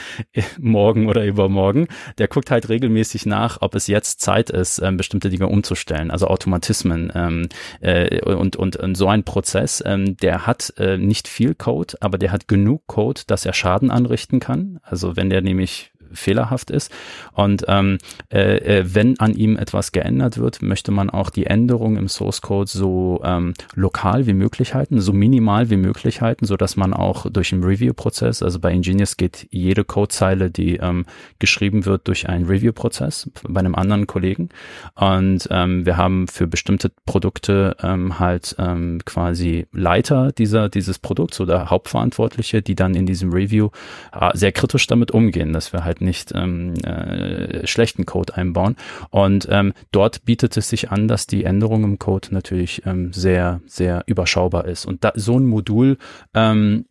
morgen 0.59 1.09
oder 1.09 1.24
übermorgen. 1.24 1.88
Der 2.18 2.28
guckt 2.28 2.51
halt 2.51 2.68
regelmäßig 2.68 3.24
nach, 3.24 3.59
ob 3.62 3.74
es 3.74 3.86
jetzt 3.86 4.20
Zeit 4.20 4.51
ist, 4.51 4.80
ähm, 4.80 4.99
bestimmte 4.99 5.30
Dinge 5.30 5.49
umzustellen, 5.49 6.11
also 6.11 6.26
Automatismen 6.26 7.11
ähm, 7.14 7.49
äh, 7.80 8.20
und, 8.22 8.57
und, 8.57 8.76
und 8.76 8.94
so 8.96 9.09
ein 9.09 9.24
Prozess, 9.24 9.82
ähm, 9.86 10.16
der 10.18 10.46
hat 10.46 10.74
äh, 10.76 10.99
nicht 10.99 11.28
viel 11.28 11.38
Code, 11.59 11.95
aber 12.01 12.18
der 12.18 12.32
hat 12.32 12.49
genug 12.49 12.86
Code, 12.86 13.22
dass 13.26 13.47
er 13.47 13.53
Schaden 13.53 13.91
anrichten 13.91 14.41
kann. 14.41 14.80
Also 14.82 15.16
wenn 15.16 15.30
der 15.30 15.41
nämlich 15.41 15.93
fehlerhaft 16.12 16.70
ist. 16.70 16.92
Und 17.32 17.64
ähm, 17.68 17.98
äh, 18.32 18.78
äh, 18.78 18.84
wenn 18.94 19.18
an 19.20 19.34
ihm 19.34 19.56
etwas 19.56 19.92
geändert 19.92 20.38
wird, 20.38 20.62
möchte 20.62 20.90
man 20.90 21.11
auch 21.11 21.30
die 21.30 21.46
Änderung 21.46 21.96
im 21.96 22.09
Source 22.09 22.40
Code 22.40 22.68
so 22.68 23.20
ähm, 23.24 23.54
lokal 23.74 24.26
wie 24.26 24.34
möglich 24.34 24.74
halten, 24.74 25.00
so 25.00 25.12
minimal 25.12 25.70
wie 25.70 25.76
möglich 25.76 26.20
halten, 26.20 26.46
so 26.46 26.56
dass 26.56 26.76
man 26.76 26.92
auch 26.94 27.30
durch 27.30 27.52
einen 27.52 27.64
Review-Prozess, 27.64 28.42
also 28.42 28.59
bei 28.59 28.72
Ingenious 28.72 29.16
geht 29.16 29.46
jede 29.50 29.84
Codezeile, 29.84 30.50
die 30.50 30.76
ähm, 30.76 31.04
geschrieben 31.38 31.84
wird, 31.84 32.09
durch 32.09 32.28
einen 32.28 32.46
Review-Prozess 32.46 33.30
bei 33.46 33.61
einem 33.61 33.74
anderen 33.74 34.06
Kollegen. 34.06 34.48
Und 34.94 35.48
ähm, 35.50 35.86
wir 35.86 35.96
haben 35.96 36.28
für 36.28 36.46
bestimmte 36.46 36.90
Produkte 37.06 37.76
ähm, 37.82 38.18
halt 38.18 38.56
ähm, 38.59 39.00
quasi 39.04 39.66
Leiter 39.72 40.32
dieser 40.32 40.68
dieses 40.68 40.98
Produkts 40.98 41.40
oder 41.40 41.70
Hauptverantwortliche, 41.70 42.62
die 42.62 42.74
dann 42.74 42.94
in 42.94 43.06
diesem 43.06 43.32
Review 43.32 43.70
äh, 44.12 44.30
sehr 44.34 44.52
kritisch 44.52 44.86
damit 44.86 45.11
umgehen, 45.11 45.52
dass 45.52 45.72
wir 45.72 45.84
halt 45.84 45.97
halt 45.99 46.01
nicht 46.01 46.32
ähm, 46.34 46.74
äh, 46.84 47.66
schlechten 47.66 48.07
Code 48.07 48.36
einbauen. 48.36 48.76
Und 49.11 49.49
ähm, 49.51 49.72
dort 49.92 50.24
bietet 50.24 50.57
es 50.57 50.68
sich 50.68 50.90
an, 50.90 51.09
dass 51.09 51.26
die 51.26 51.44
Änderung 51.44 51.84
im 51.84 51.99
Code 51.99 52.28
natürlich 52.30 52.82
ähm, 52.86 53.12
sehr, 53.12 53.61
sehr 53.66 54.05
überschaubar 54.07 54.66
ist. 54.66 54.86
Und 54.86 55.05
da, 55.05 55.12
so 55.14 55.38
ein 55.38 55.46
Modul 55.46 55.99
ähm, 56.34 56.86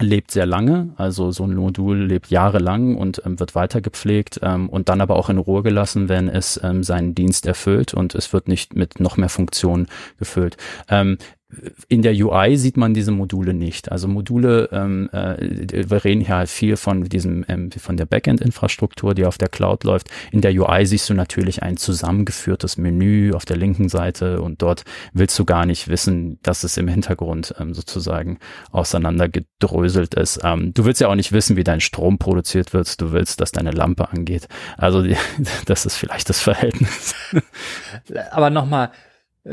lebt 0.00 0.32
sehr 0.32 0.46
lange, 0.46 0.94
also 0.96 1.30
so 1.30 1.44
ein 1.44 1.54
Modul 1.54 1.96
lebt 1.96 2.28
jahrelang 2.28 2.96
und 2.96 3.22
ähm, 3.24 3.38
wird 3.38 3.54
weiter 3.54 3.80
gepflegt 3.80 4.40
ähm, 4.42 4.68
und 4.68 4.88
dann 4.88 5.00
aber 5.00 5.14
auch 5.14 5.30
in 5.30 5.38
Ruhe 5.38 5.62
gelassen, 5.62 6.08
wenn 6.08 6.28
es 6.28 6.60
ähm, 6.62 6.82
seinen 6.82 7.14
Dienst 7.14 7.46
erfüllt 7.46 7.94
und 7.94 8.14
es 8.14 8.32
wird 8.32 8.48
nicht 8.48 8.74
mit 8.74 8.98
noch 8.98 9.16
mehr 9.16 9.28
Funktionen 9.28 9.86
gefüllt. 10.18 10.56
In 11.88 12.02
der 12.02 12.12
UI 12.12 12.56
sieht 12.56 12.76
man 12.76 12.92
diese 12.92 13.12
Module 13.12 13.54
nicht. 13.54 13.92
Also 13.92 14.08
Module, 14.08 14.68
ähm, 14.72 15.08
äh, 15.12 15.88
wir 15.88 16.04
reden 16.04 16.20
hier 16.20 16.36
halt 16.36 16.48
viel 16.48 16.76
von 16.76 17.04
diesem, 17.04 17.44
ähm, 17.46 17.70
von 17.70 17.96
der 17.96 18.04
Backend-Infrastruktur, 18.04 19.14
die 19.14 19.24
auf 19.24 19.38
der 19.38 19.48
Cloud 19.48 19.84
läuft. 19.84 20.10
In 20.32 20.40
der 20.40 20.50
UI 20.52 20.84
siehst 20.86 21.08
du 21.08 21.14
natürlich 21.14 21.62
ein 21.62 21.76
zusammengeführtes 21.76 22.78
Menü 22.78 23.32
auf 23.32 23.44
der 23.44 23.56
linken 23.56 23.88
Seite 23.88 24.42
und 24.42 24.60
dort 24.60 24.82
willst 25.12 25.38
du 25.38 25.44
gar 25.44 25.66
nicht 25.66 25.86
wissen, 25.86 26.40
dass 26.42 26.64
es 26.64 26.76
im 26.78 26.88
Hintergrund 26.88 27.54
ähm, 27.60 27.74
sozusagen 27.74 28.38
auseinandergedröselt 28.72 30.14
ist. 30.14 30.40
Ähm, 30.42 30.74
du 30.74 30.84
willst 30.84 31.00
ja 31.00 31.06
auch 31.06 31.14
nicht 31.14 31.30
wissen, 31.30 31.56
wie 31.56 31.64
dein 31.64 31.80
Strom 31.80 32.18
produziert 32.18 32.72
wird. 32.72 33.00
Du 33.00 33.12
willst, 33.12 33.40
dass 33.40 33.52
deine 33.52 33.70
Lampe 33.70 34.08
angeht. 34.08 34.48
Also 34.76 35.00
die, 35.00 35.16
das 35.66 35.86
ist 35.86 35.94
vielleicht 35.94 36.28
das 36.28 36.40
Verhältnis. 36.40 37.14
Aber 38.32 38.50
nochmal, 38.50 38.90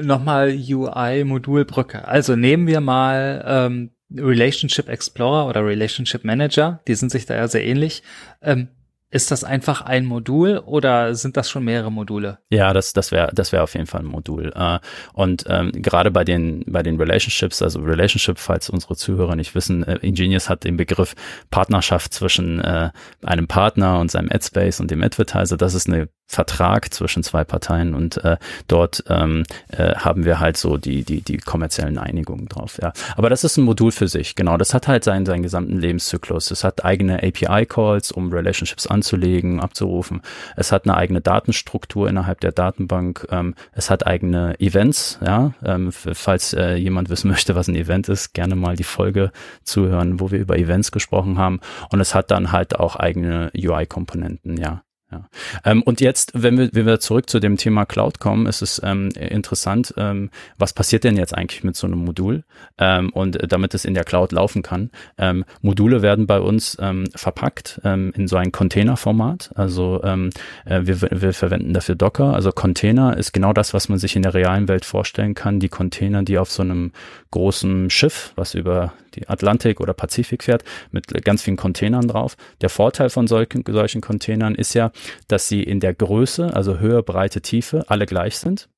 nochmal 0.02 0.50
UI-Modulbrücke. 0.50 2.08
Also 2.08 2.36
nehmen 2.36 2.68
wir 2.68 2.82
mal 2.82 3.44
ähm, 3.48 3.92
Relationship 4.16 4.90
Explorer 4.90 5.48
oder 5.48 5.66
Relationship 5.66 6.24
Manager, 6.24 6.82
die 6.88 6.96
sind 6.96 7.12
sich 7.12 7.26
da 7.26 7.36
ja 7.36 7.48
sehr 7.48 7.64
ähnlich. 7.64 8.04
Ähm, 8.42 8.70
ist 9.14 9.30
das 9.30 9.44
einfach 9.44 9.82
ein 9.82 10.06
Modul 10.06 10.58
oder 10.58 11.14
sind 11.14 11.38
das 11.38 11.48
schon 11.48 11.64
mehrere 11.64 11.92
Module? 11.92 12.40
Ja, 12.50 12.74
das, 12.74 12.94
das 12.94 13.12
wäre 13.12 13.30
das 13.32 13.52
wäre 13.52 13.62
auf 13.62 13.76
jeden 13.76 13.86
Fall 13.86 14.02
ein 14.02 14.08
Modul. 14.08 14.52
Äh, 14.56 14.80
und 15.14 15.46
ähm, 15.48 15.72
gerade 15.72 16.10
bei 16.10 16.24
den, 16.24 16.64
bei 16.66 16.82
den 16.82 16.98
Relationships, 16.98 17.62
also 17.62 17.80
Relationship, 17.82 18.40
falls 18.40 18.72
unsere 18.72 18.96
Zuhörer 18.96 19.36
nicht 19.36 19.54
wissen, 19.54 19.84
äh, 19.84 19.98
Ingenious 20.02 20.50
hat 20.50 20.64
den 20.64 20.78
Begriff 20.78 21.14
Partnerschaft 21.52 22.12
zwischen 22.12 22.60
äh, 22.60 22.90
einem 23.22 23.48
Partner 23.48 24.00
und 24.00 24.10
seinem 24.10 24.30
Adspace 24.32 24.80
und 24.80 24.90
dem 24.90 25.04
Advertiser. 25.04 25.58
Das 25.58 25.76
ist 25.76 25.88
eine 25.88 26.10
Vertrag 26.34 26.94
zwischen 26.94 27.24
zwei 27.24 27.44
Parteien 27.44 27.94
und 27.94 28.24
äh, 28.24 28.38
dort 28.68 29.04
ähm, 29.08 29.44
äh, 29.70 29.96
haben 29.96 30.26
wir 30.26 30.40
halt 30.40 30.58
so 30.58 30.78
die, 30.78 31.04
die, 31.04 31.22
die 31.22 31.38
kommerziellen 31.38 31.98
Einigungen 31.98 32.48
drauf. 32.48 32.80
Ja. 32.82 32.92
Aber 33.16 33.30
das 33.30 33.44
ist 33.44 33.58
ein 33.58 33.64
Modul 33.64 33.92
für 33.92 34.08
sich, 34.08 34.36
genau. 34.36 34.58
Das 34.58 34.74
hat 34.74 34.88
halt 34.88 35.04
seinen, 35.04 35.26
seinen 35.26 35.44
gesamten 35.44 35.80
Lebenszyklus. 35.80 36.52
Es 36.52 36.64
hat 36.64 36.84
eigene 36.84 37.24
API-Calls, 37.24 38.12
um 38.12 38.32
Relationships 38.34 38.88
anzulegen, 38.88 39.60
abzurufen. 39.60 40.22
Es 40.58 40.72
hat 40.72 40.86
eine 40.86 40.98
eigene 40.98 41.22
Datenstruktur 41.22 42.10
innerhalb 42.10 42.40
der 42.42 42.52
Datenbank. 42.52 43.28
Ähm, 43.30 43.56
es 43.74 43.90
hat 43.90 44.06
eigene 44.08 44.60
Events, 44.60 45.20
ja. 45.24 45.54
Ähm, 45.64 45.92
falls 45.92 46.54
äh, 46.54 46.76
jemand 46.76 47.10
wissen 47.10 47.30
möchte, 47.30 47.56
was 47.56 47.68
ein 47.68 47.76
Event 47.76 48.10
ist, 48.10 48.34
gerne 48.34 48.56
mal 48.56 48.76
die 48.76 48.84
Folge 48.84 49.32
zuhören, 49.64 50.20
wo 50.20 50.32
wir 50.32 50.40
über 50.40 50.58
Events 50.58 50.92
gesprochen 50.92 51.38
haben. 51.38 51.60
Und 51.92 52.02
es 52.02 52.16
hat 52.16 52.32
dann 52.32 52.52
halt 52.52 52.80
auch 52.80 52.96
eigene 52.96 53.52
UI-Komponenten, 53.56 54.58
ja. 54.58 54.84
Ja. 55.14 55.30
Ähm, 55.64 55.84
und 55.84 56.02
jetzt, 56.02 56.32
wenn 56.34 56.58
wir, 56.58 56.70
wenn 56.74 56.86
wir 56.88 57.00
zurück 57.00 57.30
zu 57.30 57.40
dem 57.40 57.58
Thema 57.58 57.86
Cloud 57.86 58.20
kommen, 58.20 58.48
ist 58.48 58.62
es 58.62 58.82
ähm, 58.84 59.10
interessant, 59.10 59.94
ähm, 59.98 60.32
was 60.58 60.74
passiert 60.74 61.04
denn 61.04 61.18
jetzt 61.18 61.38
eigentlich 61.38 61.64
mit 61.64 61.76
so 61.76 61.86
einem 61.86 62.04
Modul 62.04 62.44
ähm, 62.80 63.12
und 63.12 63.38
damit 63.52 63.76
es 63.76 63.86
in 63.86 63.94
der 63.94 64.06
Cloud 64.06 64.32
laufen 64.32 64.64
kann. 64.64 64.90
Ähm, 65.18 65.46
Module 65.62 66.02
werden 66.02 66.26
bei 66.26 66.40
uns 66.40 66.78
ähm, 66.80 67.06
verpackt 67.16 67.80
in 67.84 68.28
so 68.28 68.38
ein 68.38 68.52
Containerformat. 68.52 69.52
Also 69.56 70.02
äh, 70.02 70.30
wir, 70.66 71.02
wir 71.02 71.34
verwenden 71.34 71.74
dafür 71.74 71.96
Docker. 71.96 72.34
Also 72.34 72.52
Container 72.52 73.18
ist 73.18 73.34
genau 73.34 73.54
das, 73.54 73.74
was 73.74 73.90
man 73.90 74.00
sich 74.00 74.16
in 74.16 74.22
der 74.22 74.34
realen 74.34 74.68
Welt 74.68 74.86
vorstellen 74.86 75.34
kann. 75.34 75.60
Die 75.60 75.70
Container, 75.70 76.24
die 76.24 76.38
auf 76.38 76.52
so 76.52 76.64
einem 76.64 76.92
großen 77.32 77.90
Schiff, 77.90 78.32
was 78.36 78.54
über 78.54 78.94
die 79.16 79.28
Atlantik 79.28 79.80
oder 79.80 79.94
Pazifik 79.94 80.44
fährt, 80.44 80.64
mit 80.92 81.08
ganz 81.24 81.44
vielen 81.44 81.58
Containern 81.58 82.08
drauf. 82.08 82.36
Der 82.62 82.70
Vorteil 82.70 83.10
von 83.10 83.28
solchen, 83.28 83.64
solchen 83.68 84.02
Containern 84.02 84.56
ist 84.56 84.74
ja, 84.74 84.92
dass 85.28 85.48
sie 85.48 85.64
in 85.64 85.80
der 85.80 85.94
Größe, 85.94 86.54
also 86.54 86.80
Höhe, 86.80 87.04
Breite, 87.04 87.42
Tiefe, 87.42 87.86
alle 87.88 88.06
gleich 88.06 88.38
sind. 88.38 88.70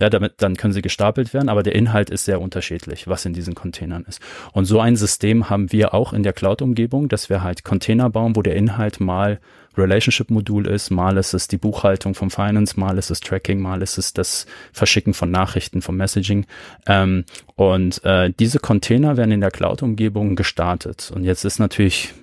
Ja, 0.00 0.08
damit, 0.10 0.34
dann 0.38 0.56
können 0.56 0.72
sie 0.72 0.82
gestapelt 0.82 1.34
werden, 1.34 1.48
aber 1.48 1.62
der 1.62 1.74
Inhalt 1.74 2.08
ist 2.10 2.24
sehr 2.24 2.40
unterschiedlich, 2.40 3.06
was 3.06 3.26
in 3.26 3.34
diesen 3.34 3.54
Containern 3.54 4.04
ist. 4.08 4.20
Und 4.52 4.64
so 4.64 4.80
ein 4.80 4.96
System 4.96 5.50
haben 5.50 5.72
wir 5.72 5.92
auch 5.92 6.12
in 6.12 6.22
der 6.22 6.32
Cloud-Umgebung, 6.32 7.08
dass 7.08 7.28
wir 7.28 7.42
halt 7.42 7.64
Container 7.64 8.08
bauen, 8.08 8.34
wo 8.34 8.42
der 8.42 8.56
Inhalt 8.56 8.98
mal 8.98 9.38
Relationship-Modul 9.76 10.66
ist, 10.66 10.90
mal 10.90 11.16
ist 11.16 11.34
es 11.34 11.48
die 11.48 11.56
Buchhaltung 11.56 12.14
vom 12.14 12.30
Finance, 12.30 12.78
mal 12.78 12.98
ist 12.98 13.10
es 13.10 13.20
Tracking, 13.20 13.60
mal 13.60 13.82
ist 13.82 13.98
es 13.98 14.12
das 14.12 14.46
Verschicken 14.72 15.14
von 15.14 15.30
Nachrichten 15.30 15.82
vom 15.82 15.96
Messaging. 15.96 16.46
Ähm, 16.86 17.24
und 17.54 18.04
äh, 18.04 18.32
diese 18.38 18.58
Container 18.58 19.16
werden 19.16 19.32
in 19.32 19.40
der 19.40 19.50
Cloud-Umgebung 19.50 20.34
gestartet. 20.34 21.12
Und 21.14 21.24
jetzt 21.24 21.44
ist 21.44 21.58
natürlich 21.58 22.14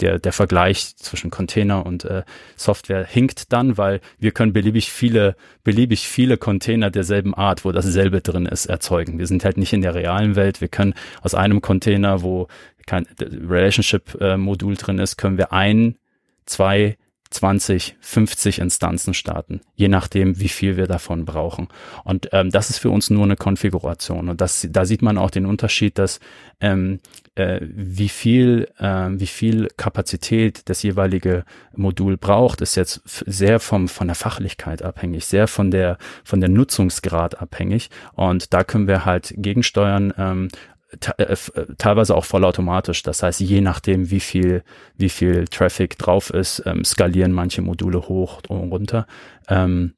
der, 0.00 0.18
der 0.18 0.32
Vergleich 0.32 0.96
zwischen 0.96 1.30
Container 1.30 1.86
und 1.86 2.04
äh, 2.04 2.22
Software 2.56 3.06
hinkt 3.06 3.52
dann, 3.52 3.78
weil 3.78 4.00
wir 4.18 4.32
können 4.32 4.52
beliebig 4.52 4.90
viele, 4.90 5.36
beliebig 5.64 6.08
viele 6.08 6.36
Container 6.36 6.90
derselben 6.90 7.34
Art, 7.34 7.64
wo 7.64 7.72
dasselbe 7.72 8.20
drin 8.20 8.46
ist, 8.46 8.66
erzeugen. 8.66 9.18
Wir 9.18 9.26
sind 9.26 9.44
halt 9.44 9.56
nicht 9.56 9.72
in 9.72 9.82
der 9.82 9.94
realen 9.94 10.36
Welt. 10.36 10.60
Wir 10.60 10.68
können 10.68 10.94
aus 11.22 11.34
einem 11.34 11.62
Container, 11.62 12.22
wo 12.22 12.48
kein 12.86 13.06
Relationship-Modul 13.20 14.74
äh, 14.74 14.76
drin 14.76 14.98
ist, 14.98 15.16
können 15.16 15.38
wir 15.38 15.52
ein, 15.52 15.96
zwei, 16.44 16.96
20, 17.30 17.96
50 18.00 18.58
Instanzen 18.60 19.14
starten, 19.14 19.60
je 19.74 19.88
nachdem, 19.88 20.38
wie 20.40 20.48
viel 20.48 20.76
wir 20.76 20.86
davon 20.86 21.24
brauchen. 21.24 21.68
Und 22.04 22.28
ähm, 22.32 22.50
das 22.50 22.70
ist 22.70 22.78
für 22.78 22.90
uns 22.90 23.10
nur 23.10 23.24
eine 23.24 23.36
Konfiguration. 23.36 24.28
Und 24.28 24.40
das, 24.40 24.66
da 24.70 24.84
sieht 24.84 25.02
man 25.02 25.18
auch 25.18 25.30
den 25.30 25.46
Unterschied, 25.46 25.98
dass 25.98 26.20
ähm, 26.60 27.00
äh, 27.34 27.60
wie 27.62 28.08
viel, 28.08 28.68
äh, 28.78 29.08
wie 29.10 29.26
viel 29.26 29.68
Kapazität 29.76 30.68
das 30.68 30.82
jeweilige 30.82 31.44
Modul 31.74 32.16
braucht, 32.16 32.60
ist 32.60 32.76
jetzt 32.76 33.02
sehr 33.04 33.60
vom 33.60 33.88
von 33.88 34.06
der 34.06 34.16
Fachlichkeit 34.16 34.82
abhängig, 34.82 35.26
sehr 35.26 35.48
von 35.48 35.70
der 35.70 35.98
von 36.24 36.40
der 36.40 36.48
Nutzungsgrad 36.48 37.40
abhängig. 37.40 37.90
Und 38.14 38.54
da 38.54 38.64
können 38.64 38.88
wir 38.88 39.04
halt 39.04 39.34
gegensteuern 39.36 40.14
ähm, 40.16 40.48
äh, 40.48 40.48
äh, 40.48 40.75
teilweise 40.98 42.14
auch 42.14 42.24
vollautomatisch. 42.24 43.02
Das 43.02 43.22
heißt, 43.22 43.40
je 43.40 43.60
nachdem, 43.60 44.10
wie 44.10 44.20
viel, 44.20 44.62
wie 44.96 45.08
viel 45.08 45.46
Traffic 45.48 45.98
drauf 45.98 46.30
ist, 46.30 46.62
ähm, 46.66 46.84
skalieren 46.84 47.32
manche 47.32 47.62
Module 47.62 48.08
hoch 48.08 48.42
und 48.48 48.70
runter. 48.70 49.06
Ähm, 49.48 49.94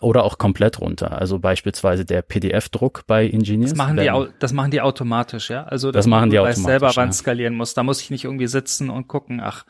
oder 0.00 0.24
auch 0.24 0.38
komplett 0.38 0.80
runter. 0.80 1.18
Also 1.18 1.38
beispielsweise 1.38 2.04
der 2.04 2.22
PDF-Druck 2.22 3.04
bei 3.06 3.24
Ingenious. 3.24 3.70
Das 3.70 3.78
machen, 3.78 3.96
die, 3.96 4.10
das 4.38 4.52
machen 4.52 4.70
die 4.70 4.80
automatisch, 4.80 5.50
ja? 5.50 5.64
Also 5.64 5.90
das 5.92 6.06
machen 6.06 6.30
die 6.30 6.38
automatisch. 6.38 6.64
selber, 6.64 6.92
wann 6.94 7.08
ja. 7.08 7.12
skalieren 7.12 7.54
muss. 7.54 7.74
Da 7.74 7.82
muss 7.82 8.00
ich 8.02 8.10
nicht 8.10 8.24
irgendwie 8.24 8.48
sitzen 8.48 8.90
und 8.90 9.08
gucken, 9.08 9.40
ach, 9.40 9.64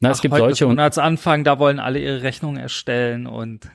Na, 0.00 0.10
es 0.10 0.18
ach, 0.18 0.22
gibt 0.22 0.34
heute 0.34 0.42
solche 0.42 0.66
Monatsanfang, 0.66 1.44
da 1.44 1.58
wollen 1.58 1.78
alle 1.78 2.00
ihre 2.00 2.22
Rechnungen 2.22 2.60
erstellen 2.60 3.26
und 3.26 3.70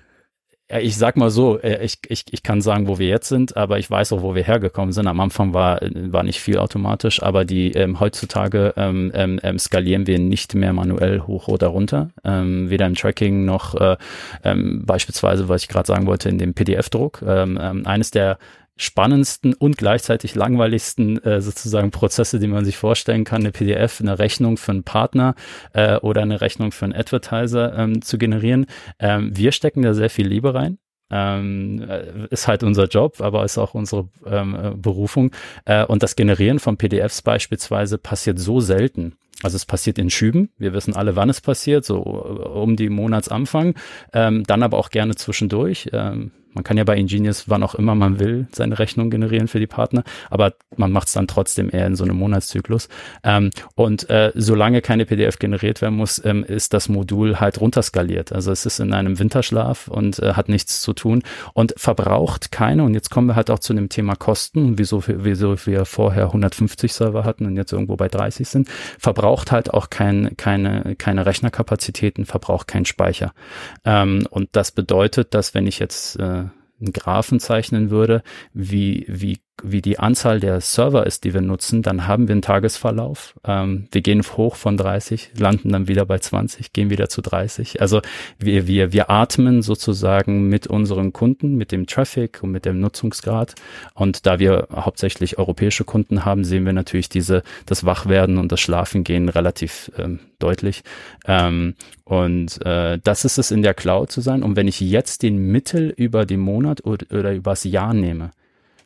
ich 0.77 0.97
sag 0.97 1.17
mal 1.17 1.31
so, 1.31 1.59
äh, 1.59 1.83
ich, 1.83 1.97
ich, 2.07 2.25
ich 2.31 2.43
kann 2.43 2.61
sagen, 2.61 2.87
wo 2.87 2.99
wir 2.99 3.07
jetzt 3.07 3.27
sind, 3.27 3.57
aber 3.57 3.79
ich 3.79 3.89
weiß 3.89 4.13
auch, 4.13 4.21
wo 4.21 4.35
wir 4.35 4.43
hergekommen 4.43 4.91
sind. 4.91 5.07
Am 5.07 5.19
Anfang 5.19 5.53
war, 5.53 5.79
war 5.81 6.23
nicht 6.23 6.39
viel 6.39 6.59
automatisch, 6.59 7.23
aber 7.23 7.43
die 7.43 7.71
ähm, 7.71 7.99
heutzutage 7.99 8.73
ähm, 8.77 9.11
ähm, 9.15 9.39
ähm, 9.41 9.57
skalieren 9.57 10.05
wir 10.05 10.19
nicht 10.19 10.53
mehr 10.53 10.71
manuell 10.73 11.21
hoch 11.21 11.47
oder 11.47 11.67
runter. 11.67 12.11
Ähm, 12.23 12.69
weder 12.69 12.85
im 12.85 12.93
Tracking 12.93 13.45
noch 13.45 13.73
äh, 13.75 13.97
ähm, 14.43 14.85
beispielsweise, 14.85 15.49
was 15.49 15.63
ich 15.63 15.69
gerade 15.69 15.87
sagen 15.87 16.05
wollte, 16.05 16.29
in 16.29 16.37
dem 16.37 16.53
PDF-Druck. 16.53 17.23
Ähm, 17.25 17.57
ähm, 17.59 17.87
eines 17.87 18.11
der 18.11 18.37
spannendsten 18.79 19.53
und 19.53 19.77
gleichzeitig 19.77 20.35
langweiligsten 20.35 21.21
äh, 21.23 21.41
sozusagen 21.41 21.91
Prozesse, 21.91 22.39
die 22.39 22.47
man 22.47 22.63
sich 22.63 22.77
vorstellen 22.77 23.25
kann, 23.25 23.41
eine 23.41 23.51
PDF, 23.51 23.99
eine 23.99 24.17
Rechnung 24.17 24.57
für 24.57 24.71
einen 24.71 24.83
Partner 24.83 25.35
äh, 25.73 25.97
oder 25.97 26.21
eine 26.21 26.39
Rechnung 26.41 26.71
für 26.71 26.85
einen 26.85 26.95
Advertiser 26.95 27.77
ähm, 27.77 28.01
zu 28.01 28.17
generieren. 28.17 28.65
Ähm, 28.97 29.35
wir 29.35 29.51
stecken 29.51 29.81
da 29.81 29.93
sehr 29.93 30.09
viel 30.09 30.27
Liebe 30.27 30.53
rein. 30.53 30.77
Ähm, 31.11 31.83
äh, 31.89 32.27
ist 32.29 32.47
halt 32.47 32.63
unser 32.63 32.85
Job, 32.85 33.19
aber 33.19 33.43
ist 33.43 33.57
auch 33.57 33.73
unsere 33.73 34.07
ähm, 34.25 34.55
äh, 34.55 34.71
Berufung. 34.75 35.31
Äh, 35.65 35.83
und 35.85 36.01
das 36.01 36.15
Generieren 36.15 36.59
von 36.59 36.77
PDFs 36.77 37.21
beispielsweise 37.21 37.97
passiert 37.97 38.39
so 38.39 38.59
selten. 38.59 39.15
Also 39.41 39.55
es 39.55 39.65
passiert 39.65 39.97
in 39.97 40.09
Schüben. 40.09 40.49
Wir 40.57 40.73
wissen 40.73 40.95
alle, 40.95 41.15
wann 41.15 41.29
es 41.29 41.41
passiert, 41.41 41.83
so 41.83 41.97
äh, 41.97 42.47
um 42.47 42.75
die 42.75 42.89
Monatsanfang. 42.89 43.75
Ähm, 44.13 44.43
dann 44.45 44.63
aber 44.63 44.77
auch 44.77 44.89
gerne 44.89 45.15
zwischendurch. 45.15 45.89
Ähm, 45.91 46.31
man 46.53 46.63
kann 46.63 46.77
ja 46.77 46.83
bei 46.83 46.97
Ingenious, 46.97 47.47
wann 47.47 47.63
auch 47.63 47.75
immer 47.75 47.95
man 47.95 48.19
will, 48.19 48.47
seine 48.51 48.79
Rechnung 48.79 49.09
generieren 49.09 49.47
für 49.47 49.59
die 49.59 49.67
Partner, 49.67 50.03
aber 50.29 50.53
man 50.75 50.91
macht 50.91 51.07
es 51.07 51.13
dann 51.13 51.27
trotzdem 51.27 51.69
eher 51.71 51.85
in 51.85 51.95
so 51.95 52.03
einem 52.03 52.17
Monatszyklus. 52.17 52.89
Ähm, 53.23 53.51
und 53.75 54.09
äh, 54.09 54.31
solange 54.35 54.81
keine 54.81 55.05
PDF 55.05 55.39
generiert 55.39 55.81
werden 55.81 55.95
muss, 55.95 56.23
ähm, 56.25 56.43
ist 56.43 56.73
das 56.73 56.89
Modul 56.89 57.39
halt 57.39 57.61
runterskaliert. 57.61 58.31
Also 58.31 58.51
es 58.51 58.65
ist 58.65 58.79
in 58.79 58.93
einem 58.93 59.19
Winterschlaf 59.19 59.87
und 59.87 60.19
äh, 60.19 60.33
hat 60.33 60.49
nichts 60.49 60.81
zu 60.81 60.93
tun 60.93 61.23
und 61.53 61.73
verbraucht 61.77 62.51
keine. 62.51 62.83
Und 62.83 62.93
jetzt 62.93 63.11
kommen 63.11 63.27
wir 63.27 63.35
halt 63.35 63.51
auch 63.51 63.59
zu 63.59 63.73
dem 63.73 63.89
Thema 63.89 64.15
Kosten, 64.15 64.77
wieso, 64.77 65.03
wieso 65.05 65.55
wir 65.65 65.85
vorher 65.85 66.25
150 66.25 66.93
Server 66.93 67.25
hatten 67.25 67.45
und 67.45 67.55
jetzt 67.57 67.73
irgendwo 67.73 67.95
bei 67.95 68.07
30 68.07 68.47
sind. 68.47 68.69
Verbraucht 68.97 69.51
halt 69.51 69.73
auch 69.73 69.89
kein, 69.89 70.35
keine, 70.37 70.95
keine 70.97 71.25
Rechnerkapazitäten, 71.25 72.25
verbraucht 72.25 72.67
keinen 72.67 72.85
Speicher. 72.85 73.33
Ähm, 73.85 74.25
und 74.29 74.49
das 74.53 74.71
bedeutet, 74.71 75.33
dass 75.33 75.53
wenn 75.53 75.67
ich 75.67 75.79
jetzt 75.79 76.19
äh, 76.19 76.45
einen 76.79 76.93
Graphen 76.93 77.39
zeichnen 77.39 77.89
würde, 77.89 78.23
wie, 78.53 79.05
wie 79.07 79.39
wie 79.63 79.81
die 79.81 79.99
Anzahl 79.99 80.39
der 80.39 80.61
Server 80.61 81.05
ist, 81.05 81.23
die 81.23 81.33
wir 81.33 81.41
nutzen, 81.41 81.81
dann 81.81 82.07
haben 82.07 82.27
wir 82.27 82.33
einen 82.33 82.41
Tagesverlauf. 82.41 83.35
Ähm, 83.45 83.87
wir 83.91 84.01
gehen 84.01 84.21
hoch 84.21 84.55
von 84.55 84.77
30, 84.77 85.31
landen 85.37 85.71
dann 85.71 85.87
wieder 85.87 86.05
bei 86.05 86.19
20, 86.19 86.73
gehen 86.73 86.89
wieder 86.89 87.09
zu 87.09 87.21
30. 87.21 87.81
Also 87.81 88.01
wir, 88.37 88.67
wir, 88.67 88.93
wir 88.93 89.09
atmen 89.09 89.61
sozusagen 89.61 90.49
mit 90.49 90.67
unseren 90.67 91.13
Kunden, 91.13 91.55
mit 91.55 91.71
dem 91.71 91.87
Traffic 91.87 92.43
und 92.43 92.51
mit 92.51 92.65
dem 92.65 92.79
Nutzungsgrad. 92.79 93.55
Und 93.93 94.25
da 94.25 94.39
wir 94.39 94.67
hauptsächlich 94.73 95.37
europäische 95.37 95.83
Kunden 95.83 96.25
haben, 96.25 96.43
sehen 96.43 96.65
wir 96.65 96.73
natürlich 96.73 97.09
diese, 97.09 97.43
das 97.65 97.85
Wachwerden 97.85 98.37
und 98.37 98.51
das 98.51 98.59
Schlafengehen 98.59 99.29
relativ 99.29 99.91
ähm, 99.97 100.19
deutlich. 100.39 100.83
Ähm, 101.25 101.75
und 102.03 102.65
äh, 102.65 102.99
das 103.03 103.25
ist 103.25 103.37
es 103.37 103.51
in 103.51 103.61
der 103.61 103.73
Cloud 103.73 104.11
zu 104.11 104.21
sein. 104.21 104.43
Und 104.43 104.55
wenn 104.55 104.67
ich 104.67 104.79
jetzt 104.79 105.23
den 105.23 105.51
Mittel 105.51 105.93
über 105.95 106.25
den 106.25 106.39
Monat 106.39 106.85
oder, 106.85 107.05
oder 107.11 107.33
übers 107.33 107.63
Jahr 107.63 107.93
nehme, 107.93 108.31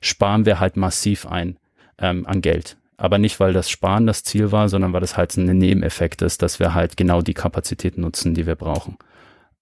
sparen 0.03 0.45
wir 0.45 0.59
halt 0.59 0.77
massiv 0.77 1.25
ein 1.25 1.57
ähm, 1.97 2.25
an 2.25 2.41
Geld. 2.41 2.77
Aber 2.97 3.17
nicht, 3.17 3.39
weil 3.39 3.53
das 3.53 3.69
Sparen 3.69 4.05
das 4.05 4.23
Ziel 4.23 4.51
war, 4.51 4.69
sondern 4.69 4.93
weil 4.93 5.01
das 5.01 5.17
halt 5.17 5.35
ein 5.35 5.57
Nebeneffekt 5.57 6.21
ist, 6.21 6.41
dass 6.41 6.59
wir 6.59 6.73
halt 6.73 6.95
genau 6.95 7.21
die 7.21 7.33
Kapazität 7.33 7.97
nutzen, 7.97 8.33
die 8.33 8.45
wir 8.45 8.55
brauchen. 8.55 8.97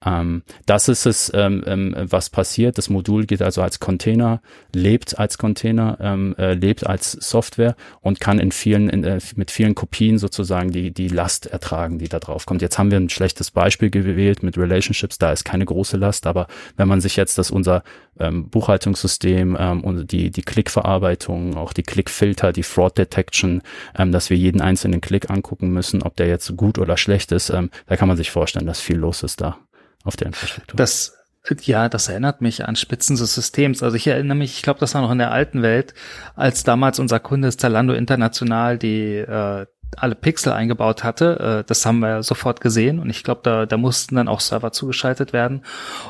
Ähm, 0.03 0.43
das 0.65 0.87
ist 0.87 1.05
es, 1.05 1.31
ähm, 1.33 1.63
ähm, 1.67 1.95
was 1.97 2.29
passiert. 2.29 2.77
Das 2.77 2.89
Modul 2.89 3.25
geht 3.25 3.41
also 3.41 3.61
als 3.61 3.79
Container, 3.79 4.41
lebt 4.73 5.19
als 5.19 5.37
Container, 5.37 5.97
ähm, 6.01 6.35
äh, 6.37 6.53
lebt 6.53 6.87
als 6.87 7.11
Software 7.11 7.75
und 8.01 8.19
kann 8.19 8.39
in 8.39 8.51
vielen, 8.51 8.89
in, 8.89 9.03
äh, 9.03 9.19
mit 9.35 9.51
vielen 9.51 9.75
Kopien 9.75 10.17
sozusagen 10.17 10.71
die, 10.71 10.91
die 10.91 11.07
Last 11.07 11.45
ertragen, 11.45 11.99
die 11.99 12.09
da 12.09 12.19
drauf 12.19 12.45
kommt. 12.45 12.61
Jetzt 12.61 12.79
haben 12.79 12.89
wir 12.89 12.99
ein 12.99 13.09
schlechtes 13.09 13.51
Beispiel 13.51 13.91
gewählt 13.91 14.41
mit 14.41 14.57
Relationships. 14.57 15.19
Da 15.19 15.31
ist 15.31 15.43
keine 15.45 15.65
große 15.65 15.97
Last, 15.97 16.25
aber 16.25 16.47
wenn 16.77 16.87
man 16.87 17.01
sich 17.01 17.15
jetzt 17.15 17.37
das 17.37 17.51
unser 17.51 17.83
ähm, 18.19 18.49
Buchhaltungssystem 18.49 19.55
ähm, 19.59 19.83
und 19.83 20.11
die, 20.11 20.31
die 20.31 20.41
Klickverarbeitung, 20.41 21.57
auch 21.57 21.73
die 21.73 21.83
Klickfilter, 21.83 22.53
die 22.53 22.63
Fraud 22.63 22.97
Detection, 22.97 23.61
ähm, 23.97 24.11
dass 24.11 24.29
wir 24.31 24.37
jeden 24.37 24.61
einzelnen 24.61 25.01
Klick 25.01 25.29
angucken 25.29 25.69
müssen, 25.71 26.01
ob 26.01 26.15
der 26.15 26.27
jetzt 26.27 26.55
gut 26.57 26.79
oder 26.79 26.97
schlecht 26.97 27.31
ist, 27.31 27.51
ähm, 27.51 27.69
da 27.85 27.97
kann 27.97 28.07
man 28.07 28.17
sich 28.17 28.31
vorstellen, 28.31 28.65
dass 28.65 28.81
viel 28.81 28.97
los 28.97 29.21
ist 29.21 29.41
da 29.41 29.57
auf 30.03 30.15
der 30.15 30.27
Infrastruktur. 30.27 30.77
Das 30.77 31.17
ja, 31.63 31.89
das 31.89 32.07
erinnert 32.07 32.41
mich 32.41 32.65
an 32.67 32.75
Spitzen 32.75 33.15
des 33.15 33.33
Systems. 33.33 33.81
Also 33.81 33.97
ich 33.97 34.05
erinnere 34.05 34.37
mich, 34.37 34.53
ich 34.53 34.61
glaube, 34.61 34.79
das 34.79 34.93
war 34.93 35.01
noch 35.01 35.11
in 35.11 35.17
der 35.17 35.31
alten 35.31 35.63
Welt, 35.63 35.95
als 36.35 36.63
damals 36.63 36.99
unser 36.99 37.19
Kunde 37.19 37.55
Zalando 37.55 37.93
International 37.93 38.77
die 38.77 39.15
äh, 39.15 39.65
alle 39.97 40.15
Pixel 40.15 40.53
eingebaut 40.53 41.03
hatte. 41.03 41.61
Äh, 41.61 41.67
das 41.67 41.85
haben 41.85 41.99
wir 41.99 42.23
sofort 42.23 42.61
gesehen 42.61 42.99
und 42.99 43.09
ich 43.09 43.23
glaube, 43.23 43.41
da, 43.43 43.65
da 43.65 43.77
mussten 43.77 44.15
dann 44.15 44.27
auch 44.27 44.39
Server 44.39 44.71
zugeschaltet 44.71 45.33
werden. 45.33 45.63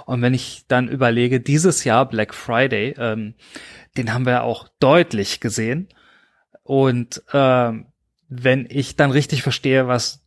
Und 0.06 0.22
wenn 0.22 0.34
ich 0.34 0.66
dann 0.68 0.88
überlege, 0.88 1.40
dieses 1.40 1.84
Jahr 1.84 2.08
Black 2.08 2.34
Friday, 2.34 2.96
ähm, 2.98 3.36
den 3.98 4.14
haben 4.14 4.26
wir 4.26 4.44
auch 4.44 4.68
deutlich 4.80 5.40
gesehen. 5.40 5.88
Und 6.64 7.24
äh, 7.32 7.72
wenn 8.30 8.68
ich 8.70 8.96
dann 8.96 9.12
richtig 9.12 9.44
verstehe, 9.44 9.88
was 9.88 10.22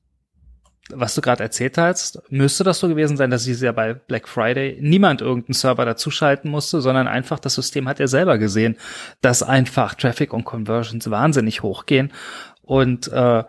was 0.90 1.14
du 1.14 1.22
gerade 1.22 1.42
erzählt 1.42 1.78
hast, 1.78 2.22
müsste 2.30 2.62
das 2.62 2.78
so 2.78 2.88
gewesen 2.88 3.16
sein, 3.16 3.30
dass 3.30 3.44
dieses 3.44 3.62
Jahr 3.62 3.72
bei 3.72 3.94
Black 3.94 4.28
Friday 4.28 4.78
niemand 4.80 5.22
irgendeinen 5.22 5.54
Server 5.54 5.84
dazuschalten 5.84 6.50
musste, 6.50 6.80
sondern 6.80 7.08
einfach 7.08 7.38
das 7.38 7.54
System 7.54 7.88
hat 7.88 8.00
er 8.00 8.08
selber 8.08 8.38
gesehen, 8.38 8.76
dass 9.22 9.42
einfach 9.42 9.94
Traffic 9.94 10.32
und 10.32 10.44
Conversions 10.44 11.10
wahnsinnig 11.10 11.62
hochgehen 11.62 12.12
und 12.62 13.08
äh, 13.08 13.44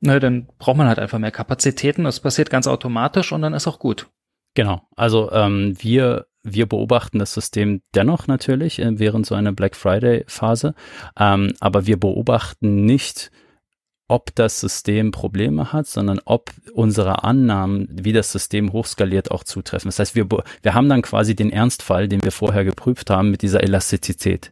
ne, 0.00 0.20
dann 0.20 0.48
braucht 0.58 0.76
man 0.76 0.88
halt 0.88 0.98
einfach 0.98 1.18
mehr 1.18 1.30
Kapazitäten. 1.30 2.04
Das 2.04 2.20
passiert 2.20 2.50
ganz 2.50 2.66
automatisch 2.66 3.32
und 3.32 3.42
dann 3.42 3.54
ist 3.54 3.68
auch 3.68 3.78
gut. 3.78 4.08
Genau. 4.54 4.82
Also 4.96 5.30
ähm, 5.32 5.74
wir 5.78 6.26
wir 6.44 6.66
beobachten 6.66 7.20
das 7.20 7.32
System 7.32 7.82
dennoch 7.94 8.26
natürlich 8.26 8.80
äh, 8.80 8.98
während 8.98 9.26
so 9.26 9.34
einer 9.34 9.52
Black 9.52 9.76
Friday 9.76 10.24
Phase, 10.26 10.74
ähm, 11.16 11.54
aber 11.60 11.86
wir 11.86 11.98
beobachten 11.98 12.84
nicht 12.84 13.30
ob 14.12 14.34
das 14.34 14.60
System 14.60 15.10
Probleme 15.10 15.72
hat, 15.72 15.86
sondern 15.86 16.20
ob 16.26 16.50
unsere 16.74 17.24
Annahmen, 17.24 17.88
wie 17.90 18.12
das 18.12 18.30
System 18.30 18.70
hochskaliert, 18.70 19.30
auch 19.30 19.42
zutreffen. 19.42 19.88
Das 19.88 19.98
heißt, 19.98 20.14
wir, 20.14 20.26
wir 20.28 20.74
haben 20.74 20.90
dann 20.90 21.00
quasi 21.00 21.34
den 21.34 21.48
Ernstfall, 21.48 22.08
den 22.08 22.22
wir 22.22 22.30
vorher 22.30 22.62
geprüft 22.62 23.08
haben, 23.08 23.30
mit 23.30 23.40
dieser 23.40 23.62
Elastizität. 23.62 24.51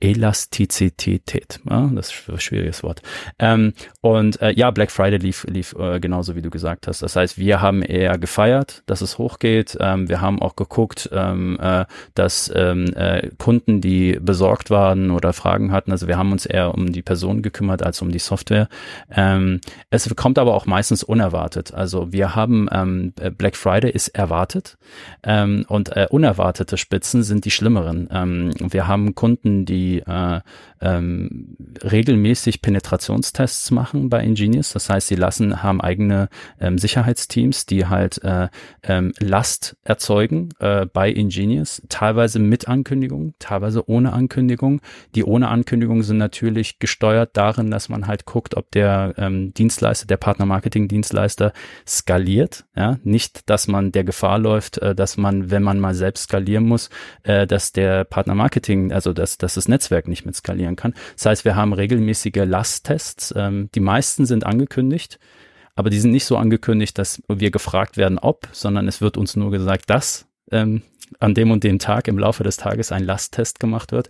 Elastizität. 0.00 1.60
Ja, 1.68 1.90
das 1.94 2.10
ist 2.10 2.28
ein 2.28 2.40
schwieriges 2.40 2.82
Wort. 2.82 3.02
Ähm, 3.38 3.74
und 4.00 4.40
äh, 4.40 4.52
ja, 4.52 4.70
Black 4.70 4.90
Friday 4.90 5.18
lief, 5.18 5.44
lief 5.48 5.74
äh, 5.78 6.00
genauso, 6.00 6.34
wie 6.34 6.42
du 6.42 6.48
gesagt 6.48 6.86
hast. 6.86 7.02
Das 7.02 7.16
heißt, 7.16 7.36
wir 7.36 7.60
haben 7.60 7.82
eher 7.82 8.16
gefeiert, 8.18 8.82
dass 8.86 9.02
es 9.02 9.18
hochgeht. 9.18 9.76
Ähm, 9.78 10.08
wir 10.08 10.22
haben 10.22 10.40
auch 10.40 10.56
geguckt, 10.56 11.10
ähm, 11.12 11.58
äh, 11.60 11.84
dass 12.14 12.50
ähm, 12.54 12.86
äh, 12.94 13.28
Kunden, 13.38 13.82
die 13.82 14.18
besorgt 14.20 14.70
waren 14.70 15.10
oder 15.10 15.34
Fragen 15.34 15.70
hatten, 15.70 15.92
also 15.92 16.08
wir 16.08 16.16
haben 16.16 16.32
uns 16.32 16.46
eher 16.46 16.74
um 16.74 16.92
die 16.92 17.02
Person 17.02 17.42
gekümmert 17.42 17.82
als 17.82 18.00
um 18.00 18.10
die 18.10 18.18
Software. 18.18 18.68
Ähm, 19.10 19.60
es 19.90 20.08
kommt 20.16 20.38
aber 20.38 20.54
auch 20.54 20.64
meistens 20.64 21.02
unerwartet. 21.02 21.74
Also 21.74 22.12
wir 22.12 22.34
haben 22.34 22.68
ähm, 22.72 23.12
Black 23.36 23.56
Friday 23.56 23.90
ist 23.90 24.08
erwartet 24.08 24.78
und 25.22 25.96
äh, 25.96 26.06
unerwartete 26.10 26.76
Spitzen 26.76 27.22
sind 27.22 27.44
die 27.44 27.50
schlimmeren. 27.50 28.08
Wir 28.70 28.88
haben 28.88 29.14
Kunden, 29.14 29.64
die 29.64 29.89
äh, 29.98 30.40
ähm, 30.80 31.56
regelmäßig 31.82 32.62
Penetrationstests 32.62 33.70
machen 33.70 34.08
bei 34.08 34.22
Ingenious. 34.22 34.72
Das 34.72 34.88
heißt, 34.88 35.08
sie 35.08 35.14
lassen, 35.14 35.62
haben 35.62 35.80
eigene 35.80 36.28
ähm, 36.58 36.78
Sicherheitsteams, 36.78 37.66
die 37.66 37.86
halt 37.86 38.22
äh, 38.24 38.48
ähm, 38.82 39.12
Last 39.18 39.76
erzeugen 39.84 40.50
äh, 40.58 40.86
bei 40.86 41.10
Ingenious, 41.10 41.82
teilweise 41.88 42.38
mit 42.38 42.68
Ankündigung, 42.68 43.34
teilweise 43.38 43.88
ohne 43.88 44.12
Ankündigung. 44.12 44.80
Die 45.14 45.24
ohne 45.24 45.48
Ankündigung 45.48 46.02
sind 46.02 46.18
natürlich 46.18 46.78
gesteuert 46.78 47.36
darin, 47.36 47.70
dass 47.70 47.88
man 47.88 48.06
halt 48.06 48.24
guckt, 48.24 48.56
ob 48.56 48.70
der 48.70 49.14
ähm, 49.18 49.52
Dienstleister, 49.54 50.06
der 50.06 50.16
Partner-Marketing-Dienstleister 50.16 51.52
skaliert. 51.86 52.64
Ja? 52.74 52.98
Nicht, 53.02 53.48
dass 53.50 53.68
man 53.68 53.92
der 53.92 54.04
Gefahr 54.04 54.38
läuft, 54.38 54.78
äh, 54.78 54.94
dass 54.94 55.16
man, 55.16 55.50
wenn 55.50 55.62
man 55.62 55.78
mal 55.78 55.94
selbst 55.94 56.24
skalieren 56.24 56.66
muss, 56.66 56.88
äh, 57.22 57.46
dass 57.46 57.72
der 57.72 58.04
Partner-Marketing, 58.04 58.92
also 58.92 59.12
dass, 59.12 59.36
dass 59.36 59.54
das 59.54 59.68
Netzwerk 59.68 60.08
nicht 60.08 60.24
mit 60.24 60.36
skalieren 60.36 60.69
kann. 60.76 60.94
Das 61.16 61.26
heißt, 61.26 61.44
wir 61.44 61.56
haben 61.56 61.72
regelmäßige 61.72 62.44
Lasttests. 62.44 63.34
Ähm, 63.36 63.68
die 63.74 63.80
meisten 63.80 64.26
sind 64.26 64.44
angekündigt, 64.44 65.18
aber 65.74 65.90
die 65.90 66.00
sind 66.00 66.10
nicht 66.10 66.24
so 66.24 66.36
angekündigt, 66.36 66.98
dass 66.98 67.22
wir 67.28 67.50
gefragt 67.50 67.96
werden, 67.96 68.18
ob, 68.18 68.48
sondern 68.52 68.88
es 68.88 69.00
wird 69.00 69.16
uns 69.16 69.36
nur 69.36 69.50
gesagt, 69.50 69.88
dass 69.88 70.26
ähm, 70.50 70.82
an 71.18 71.34
dem 71.34 71.50
und 71.50 71.64
dem 71.64 71.78
Tag 71.78 72.06
im 72.06 72.18
Laufe 72.18 72.44
des 72.44 72.56
Tages 72.56 72.92
ein 72.92 73.04
Lasttest 73.04 73.58
gemacht 73.58 73.92
wird. 73.92 74.08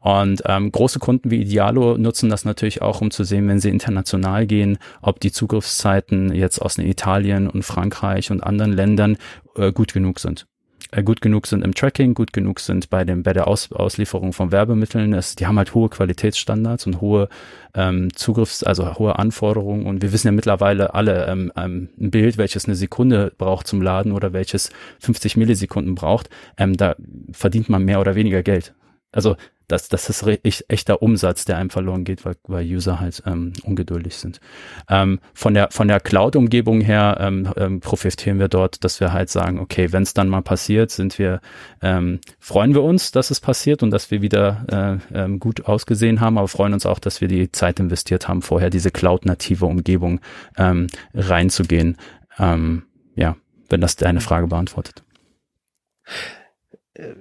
Und 0.00 0.42
ähm, 0.46 0.72
große 0.72 0.98
Kunden 0.98 1.30
wie 1.30 1.42
Idealo 1.42 1.96
nutzen 1.96 2.28
das 2.28 2.44
natürlich 2.44 2.82
auch, 2.82 3.00
um 3.00 3.10
zu 3.10 3.24
sehen, 3.24 3.48
wenn 3.48 3.60
sie 3.60 3.70
international 3.70 4.46
gehen, 4.46 4.78
ob 5.00 5.20
die 5.20 5.32
Zugriffszeiten 5.32 6.34
jetzt 6.34 6.60
aus 6.60 6.78
Italien 6.78 7.48
und 7.48 7.62
Frankreich 7.62 8.30
und 8.30 8.42
anderen 8.42 8.72
Ländern 8.72 9.16
äh, 9.56 9.72
gut 9.72 9.92
genug 9.92 10.18
sind. 10.18 10.46
Äh, 10.92 11.02
gut 11.02 11.20
genug 11.20 11.46
sind 11.46 11.64
im 11.64 11.74
Tracking, 11.74 12.14
gut 12.14 12.32
genug 12.32 12.60
sind 12.60 12.90
bei 12.90 13.04
dem 13.04 13.22
bei 13.22 13.32
der 13.32 13.46
Aus, 13.46 13.70
Auslieferung 13.72 14.32
von 14.32 14.52
Werbemitteln. 14.52 15.12
Es, 15.14 15.36
die 15.36 15.46
haben 15.46 15.58
halt 15.58 15.74
hohe 15.74 15.88
Qualitätsstandards 15.88 16.86
und 16.86 17.00
hohe 17.00 17.28
ähm, 17.74 18.14
Zugriffs, 18.14 18.62
also 18.62 18.98
hohe 18.98 19.18
Anforderungen. 19.18 19.86
Und 19.86 20.02
wir 20.02 20.12
wissen 20.12 20.28
ja 20.28 20.32
mittlerweile 20.32 20.94
alle 20.94 21.26
ähm, 21.26 21.52
ähm, 21.56 21.88
ein 22.00 22.10
Bild, 22.10 22.38
welches 22.38 22.66
eine 22.66 22.74
Sekunde 22.74 23.32
braucht 23.38 23.66
zum 23.66 23.82
Laden 23.82 24.12
oder 24.12 24.32
welches 24.32 24.70
50 25.00 25.36
Millisekunden 25.36 25.94
braucht. 25.94 26.28
Ähm, 26.56 26.76
da 26.76 26.96
verdient 27.32 27.68
man 27.68 27.84
mehr 27.84 28.00
oder 28.00 28.14
weniger 28.14 28.42
Geld. 28.42 28.74
Also 29.12 29.36
das, 29.70 29.88
das 29.88 30.08
ist 30.08 30.26
echt, 30.44 30.64
echter 30.68 31.02
Umsatz, 31.02 31.44
der 31.44 31.56
einem 31.56 31.70
verloren 31.70 32.04
geht, 32.04 32.24
weil, 32.24 32.36
weil 32.44 32.66
User 32.66 33.00
halt 33.00 33.22
ähm, 33.26 33.52
ungeduldig 33.62 34.16
sind. 34.16 34.40
Ähm, 34.88 35.20
von 35.34 35.54
der 35.54 35.70
von 35.70 35.88
der 35.88 36.00
Cloud-Umgebung 36.00 36.80
her 36.80 37.18
ähm, 37.20 37.52
ähm, 37.56 37.80
profitieren 37.80 38.38
wir 38.38 38.48
dort, 38.48 38.84
dass 38.84 39.00
wir 39.00 39.12
halt 39.12 39.30
sagen, 39.30 39.58
okay, 39.58 39.92
wenn 39.92 40.02
es 40.02 40.14
dann 40.14 40.28
mal 40.28 40.42
passiert, 40.42 40.90
sind 40.90 41.18
wir 41.18 41.40
ähm, 41.82 42.20
freuen 42.38 42.74
wir 42.74 42.82
uns, 42.82 43.12
dass 43.12 43.30
es 43.30 43.40
passiert 43.40 43.82
und 43.82 43.90
dass 43.90 44.10
wir 44.10 44.22
wieder 44.22 45.00
äh, 45.12 45.24
ähm, 45.24 45.38
gut 45.38 45.66
ausgesehen 45.66 46.20
haben, 46.20 46.38
aber 46.38 46.48
freuen 46.48 46.74
uns 46.74 46.86
auch, 46.86 46.98
dass 46.98 47.20
wir 47.20 47.28
die 47.28 47.52
Zeit 47.52 47.80
investiert 47.80 48.28
haben, 48.28 48.42
vorher 48.42 48.70
diese 48.70 48.90
Cloud-native 48.90 49.66
Umgebung 49.66 50.20
ähm, 50.56 50.88
reinzugehen. 51.14 51.96
Ähm, 52.38 52.84
ja, 53.14 53.36
wenn 53.68 53.80
das 53.80 53.96
deine 53.96 54.20
Frage 54.20 54.48
beantwortet. 54.48 55.02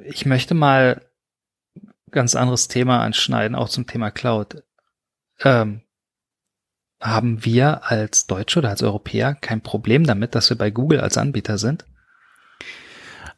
Ich 0.06 0.26
möchte 0.26 0.56
mal 0.56 1.02
ganz 2.12 2.36
anderes 2.36 2.68
Thema 2.68 3.02
anschneiden, 3.02 3.56
auch 3.56 3.70
zum 3.70 3.88
Thema 3.88 4.12
Cloud. 4.12 4.64
Ähm, 5.42 5.82
haben 7.00 7.46
wir 7.46 7.90
als 7.90 8.28
Deutsche 8.28 8.60
oder 8.60 8.70
als 8.70 8.84
Europäer 8.84 9.36
kein 9.36 9.62
Problem 9.62 10.06
damit, 10.06 10.36
dass 10.36 10.50
wir 10.50 10.58
bei 10.58 10.70
Google 10.70 11.00
als 11.00 11.18
Anbieter 11.18 11.58
sind? 11.58 11.86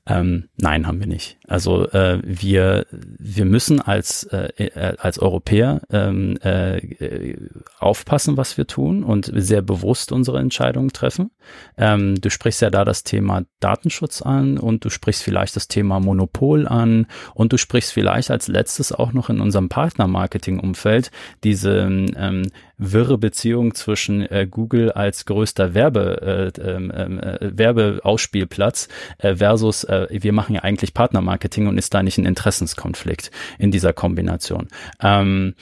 Ähm, 0.07 0.49
nein, 0.57 0.87
haben 0.87 0.99
wir 0.99 1.07
nicht. 1.07 1.37
Also 1.51 1.85
äh, 1.89 2.21
wir 2.23 2.85
wir 2.91 3.43
müssen 3.43 3.81
als 3.81 4.23
äh, 4.23 4.47
äh, 4.55 4.95
als 4.97 5.19
Europäer 5.19 5.81
ähm, 5.91 6.37
äh, 6.43 7.35
aufpassen, 7.77 8.37
was 8.37 8.57
wir 8.57 8.67
tun 8.67 9.03
und 9.03 9.29
sehr 9.35 9.61
bewusst 9.61 10.13
unsere 10.13 10.39
Entscheidungen 10.39 10.93
treffen. 10.93 11.31
Ähm, 11.77 12.15
du 12.21 12.29
sprichst 12.29 12.61
ja 12.61 12.69
da 12.69 12.85
das 12.85 13.03
Thema 13.03 13.43
Datenschutz 13.59 14.21
an 14.21 14.57
und 14.57 14.85
du 14.85 14.89
sprichst 14.89 15.23
vielleicht 15.23 15.57
das 15.57 15.67
Thema 15.67 15.99
Monopol 15.99 16.69
an 16.69 17.07
und 17.33 17.51
du 17.51 17.57
sprichst 17.57 17.91
vielleicht 17.91 18.31
als 18.31 18.47
letztes 18.47 18.93
auch 18.93 19.11
noch 19.11 19.29
in 19.29 19.41
unserem 19.41 19.67
Partnermarketing-Umfeld 19.67 21.11
diese 21.43 21.79
ähm, 21.81 22.43
wirre 22.77 23.17
Beziehung 23.17 23.75
zwischen 23.75 24.21
äh, 24.21 24.47
Google 24.49 24.91
als 24.91 25.25
größter 25.25 25.73
Werbe, 25.73 26.51
äh, 26.57 26.61
ähm, 26.61 26.91
äh, 26.91 27.57
Werbeausspielplatz 27.57 28.87
äh, 29.19 29.35
versus 29.35 29.83
äh, 29.83 30.07
wir 30.09 30.33
machen 30.33 30.55
ja 30.55 30.61
eigentlich 30.61 30.93
Partnermarketing 30.93 31.40
und 31.67 31.77
ist 31.77 31.93
da 31.93 32.03
nicht 32.03 32.17
ein 32.17 32.25
Interessenskonflikt 32.25 33.31
in 33.57 33.71
dieser 33.71 33.93
Kombination. 33.93 34.67
Ähm, 35.01 35.55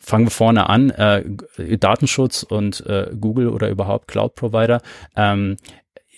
fangen 0.00 0.26
wir 0.26 0.30
vorne 0.30 0.68
an, 0.68 0.90
äh, 0.90 1.24
Datenschutz 1.78 2.42
und 2.42 2.84
äh, 2.86 3.10
Google 3.18 3.48
oder 3.48 3.68
überhaupt 3.68 4.08
Cloud-Provider. 4.08 4.80
Ähm, 5.16 5.56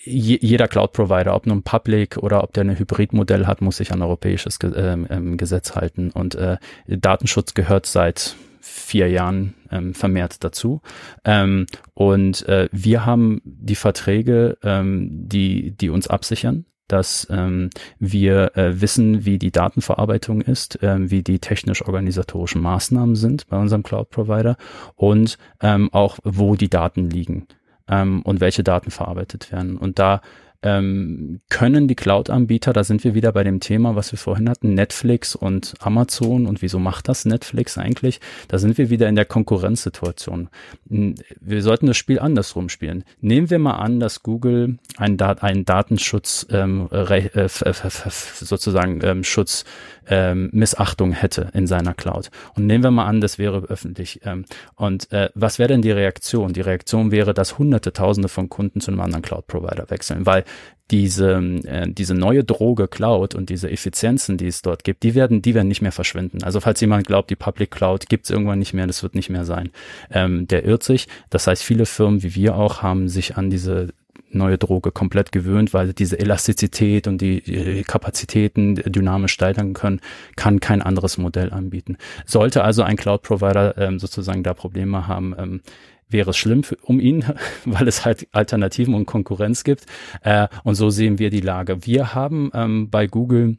jeder 0.03 0.67
Cloud-Provider, 0.67 1.35
ob 1.35 1.45
nun 1.45 1.61
Public 1.61 2.17
oder 2.17 2.43
ob 2.43 2.53
der 2.53 2.63
ein 2.63 2.79
Hybridmodell 2.79 3.45
hat, 3.45 3.61
muss 3.61 3.77
sich 3.77 3.91
an 3.91 4.01
europäisches 4.01 4.57
Ge 4.57 4.71
äh, 4.73 5.35
Gesetz 5.37 5.75
halten. 5.75 6.09
Und 6.11 6.35
äh, 6.35 6.57
Datenschutz 6.87 7.53
gehört 7.53 7.85
seit 7.85 8.35
vier 8.61 9.09
Jahren 9.09 9.55
ähm, 9.71 9.93
vermehrt 9.93 10.43
dazu. 10.43 10.81
Ähm, 11.25 11.65
und 11.93 12.47
äh, 12.47 12.69
wir 12.71 13.05
haben 13.05 13.41
die 13.43 13.75
Verträge, 13.75 14.57
ähm, 14.63 15.09
die, 15.11 15.71
die 15.71 15.89
uns 15.89 16.07
absichern 16.07 16.65
dass 16.87 17.27
ähm, 17.29 17.69
wir 17.99 18.55
äh, 18.57 18.81
wissen, 18.81 19.25
wie 19.25 19.37
die 19.37 19.51
Datenverarbeitung 19.51 20.41
ist, 20.41 20.79
ähm, 20.81 21.09
wie 21.09 21.23
die 21.23 21.39
technisch-organisatorischen 21.39 22.61
Maßnahmen 22.61 23.15
sind 23.15 23.47
bei 23.47 23.57
unserem 23.57 23.83
Cloud-Provider 23.83 24.57
und 24.95 25.37
ähm, 25.61 25.89
auch, 25.93 26.19
wo 26.23 26.55
die 26.55 26.69
Daten 26.69 27.09
liegen 27.09 27.47
ähm, 27.87 28.21
und 28.23 28.41
welche 28.41 28.63
Daten 28.63 28.91
verarbeitet 28.91 29.51
werden. 29.51 29.77
Und 29.77 29.99
da 29.99 30.21
ähm, 30.63 31.41
können 31.49 31.87
die 31.87 31.95
Cloud-Anbieter, 31.95 32.73
da 32.73 32.83
sind 32.83 33.03
wir 33.03 33.15
wieder 33.15 33.31
bei 33.31 33.43
dem 33.43 33.59
Thema, 33.59 33.95
was 33.95 34.11
wir 34.11 34.19
vorhin 34.19 34.49
hatten, 34.49 34.73
Netflix 34.73 35.35
und 35.35 35.73
Amazon 35.79 36.45
und 36.45 36.61
wieso 36.61 36.79
macht 36.79 37.07
das 37.07 37.25
Netflix 37.25 37.77
eigentlich? 37.77 38.19
Da 38.47 38.59
sind 38.59 38.77
wir 38.77 38.89
wieder 38.89 39.09
in 39.09 39.15
der 39.15 39.25
Konkurrenzsituation. 39.25 40.49
Wir 40.85 41.63
sollten 41.63 41.87
das 41.87 41.97
Spiel 41.97 42.19
andersrum 42.19 42.69
spielen. 42.69 43.03
Nehmen 43.21 43.49
wir 43.49 43.59
mal 43.59 43.75
an, 43.75 43.99
dass 43.99 44.23
Google 44.23 44.77
einen, 44.97 45.17
Dat 45.17 45.41
einen 45.43 45.65
Datenschutz 45.65 46.45
ähm, 46.51 46.87
äh, 46.91 47.47
sozusagen 47.47 48.99
ähm, 49.03 49.23
Schutz 49.23 49.65
ähm, 50.07 50.49
Missachtung 50.51 51.11
hätte 51.11 51.49
in 51.53 51.67
seiner 51.67 51.93
Cloud. 51.93 52.29
Und 52.55 52.65
nehmen 52.65 52.83
wir 52.83 52.91
mal 52.91 53.05
an, 53.05 53.21
das 53.21 53.37
wäre 53.37 53.63
öffentlich. 53.65 54.21
Ähm, 54.23 54.45
und 54.75 55.11
äh, 55.11 55.29
was 55.35 55.59
wäre 55.59 55.69
denn 55.69 55.81
die 55.81 55.91
Reaktion? 55.91 56.53
Die 56.53 56.61
Reaktion 56.61 57.11
wäre, 57.11 57.33
dass 57.33 57.57
hunderte, 57.57 57.93
tausende 57.93 58.29
von 58.29 58.49
Kunden 58.49 58.81
zu 58.81 58.91
einem 58.91 59.01
anderen 59.01 59.21
Cloud-Provider 59.21 59.89
wechseln, 59.89 60.25
weil 60.25 60.43
diese, 60.91 61.35
äh, 61.65 61.87
diese 61.89 62.13
neue 62.13 62.43
Droge 62.43 62.87
Cloud 62.87 63.33
und 63.33 63.49
diese 63.49 63.71
Effizienzen, 63.71 64.37
die 64.37 64.47
es 64.47 64.61
dort 64.61 64.83
gibt, 64.83 65.03
die 65.03 65.15
werden, 65.15 65.41
die 65.41 65.55
werden 65.55 65.69
nicht 65.69 65.81
mehr 65.81 65.93
verschwinden. 65.93 66.43
Also 66.43 66.59
falls 66.59 66.81
jemand 66.81 67.07
glaubt, 67.07 67.29
die 67.29 67.35
Public 67.35 67.71
Cloud 67.71 68.09
gibt 68.09 68.25
es 68.25 68.29
irgendwann 68.29 68.59
nicht 68.59 68.73
mehr, 68.73 68.87
das 68.87 69.01
wird 69.01 69.15
nicht 69.15 69.29
mehr 69.29 69.45
sein, 69.45 69.69
ähm, 70.11 70.47
der 70.47 70.65
irrt 70.65 70.83
sich. 70.83 71.07
Das 71.29 71.47
heißt, 71.47 71.63
viele 71.63 71.85
Firmen 71.85 72.23
wie 72.23 72.35
wir 72.35 72.55
auch 72.55 72.81
haben 72.81 73.07
sich 73.07 73.37
an 73.37 73.49
diese 73.49 73.93
neue 74.31 74.57
Droge 74.57 74.91
komplett 74.91 75.31
gewöhnt, 75.31 75.73
weil 75.73 75.93
diese 75.93 76.19
Elastizität 76.19 77.07
und 77.07 77.21
die 77.21 77.83
Kapazitäten 77.85 78.75
dynamisch 78.75 79.33
steigern 79.33 79.73
können, 79.73 80.01
kann 80.35 80.59
kein 80.59 80.81
anderes 80.81 81.17
Modell 81.17 81.51
anbieten. 81.51 81.97
Sollte 82.25 82.63
also 82.63 82.83
ein 82.83 82.97
Cloud-Provider 82.97 83.77
ähm, 83.77 83.99
sozusagen 83.99 84.43
da 84.43 84.53
Probleme 84.53 85.07
haben, 85.07 85.35
ähm, 85.37 85.61
wäre 86.09 86.31
es 86.31 86.37
schlimm 86.37 86.63
für, 86.63 86.75
um 86.83 86.99
ihn, 86.99 87.25
weil 87.65 87.87
es 87.87 88.05
halt 88.05 88.27
Alternativen 88.31 88.93
und 88.93 89.05
Konkurrenz 89.05 89.63
gibt. 89.63 89.85
Äh, 90.21 90.47
und 90.63 90.75
so 90.75 90.89
sehen 90.89 91.19
wir 91.19 91.29
die 91.29 91.41
Lage. 91.41 91.85
Wir 91.85 92.13
haben 92.13 92.51
ähm, 92.53 92.89
bei 92.89 93.07
Google 93.07 93.57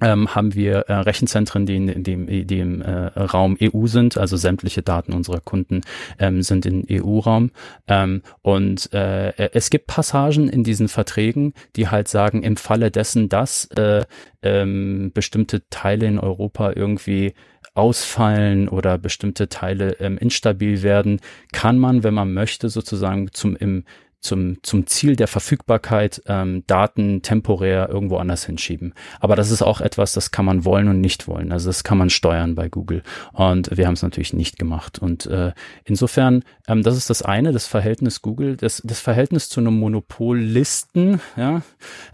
ähm, 0.00 0.34
haben 0.34 0.54
wir 0.54 0.86
äh, 0.88 0.94
Rechenzentren, 0.94 1.66
die 1.66 1.76
in, 1.76 2.02
dem, 2.02 2.28
in 2.28 2.46
dem 2.46 2.80
äh, 2.80 3.06
Raum 3.20 3.56
EU 3.60 3.86
sind, 3.86 4.16
also 4.16 4.36
sämtliche 4.36 4.82
Daten 4.82 5.12
unserer 5.12 5.40
Kunden 5.40 5.82
ähm, 6.18 6.42
sind 6.42 6.64
in 6.64 6.86
EU-Raum. 6.90 7.50
Ähm, 7.88 8.22
und 8.42 8.92
äh, 8.94 9.32
es 9.52 9.68
gibt 9.68 9.88
Passagen 9.88 10.48
in 10.48 10.64
diesen 10.64 10.88
Verträgen, 10.88 11.54
die 11.76 11.88
halt 11.88 12.08
sagen, 12.08 12.42
im 12.42 12.56
Falle 12.56 12.90
dessen, 12.90 13.28
dass 13.28 13.66
äh, 13.76 14.04
ähm, 14.42 15.10
bestimmte 15.12 15.68
Teile 15.68 16.06
in 16.06 16.18
Europa 16.18 16.72
irgendwie 16.74 17.34
ausfallen 17.74 18.68
oder 18.68 18.98
bestimmte 18.98 19.48
Teile 19.48 19.96
ähm, 20.00 20.18
instabil 20.18 20.82
werden, 20.82 21.20
kann 21.52 21.78
man, 21.78 22.02
wenn 22.02 22.14
man 22.14 22.32
möchte, 22.32 22.68
sozusagen 22.68 23.32
zum 23.32 23.56
im 23.56 23.84
zum, 24.20 24.62
zum 24.62 24.86
Ziel 24.86 25.16
der 25.16 25.26
Verfügbarkeit 25.26 26.22
ähm, 26.26 26.64
Daten 26.66 27.22
temporär 27.22 27.88
irgendwo 27.88 28.16
anders 28.16 28.44
hinschieben. 28.44 28.94
Aber 29.18 29.36
das 29.36 29.50
ist 29.50 29.62
auch 29.62 29.80
etwas, 29.80 30.12
das 30.12 30.30
kann 30.30 30.44
man 30.44 30.64
wollen 30.64 30.88
und 30.88 31.00
nicht 31.00 31.26
wollen. 31.26 31.52
Also 31.52 31.68
das 31.68 31.84
kann 31.84 31.98
man 31.98 32.10
steuern 32.10 32.54
bei 32.54 32.68
Google. 32.68 33.02
Und 33.32 33.76
wir 33.76 33.86
haben 33.86 33.94
es 33.94 34.02
natürlich 34.02 34.32
nicht 34.32 34.58
gemacht. 34.58 34.98
Und 34.98 35.26
äh, 35.26 35.52
insofern, 35.84 36.44
ähm, 36.68 36.82
das 36.82 36.96
ist 36.96 37.10
das 37.10 37.22
eine, 37.22 37.52
das 37.52 37.66
Verhältnis 37.66 38.20
Google, 38.22 38.56
das, 38.56 38.82
das 38.84 39.00
Verhältnis 39.00 39.48
zu 39.48 39.60
einem 39.60 39.78
Monopolisten, 39.78 41.20
ja, 41.36 41.62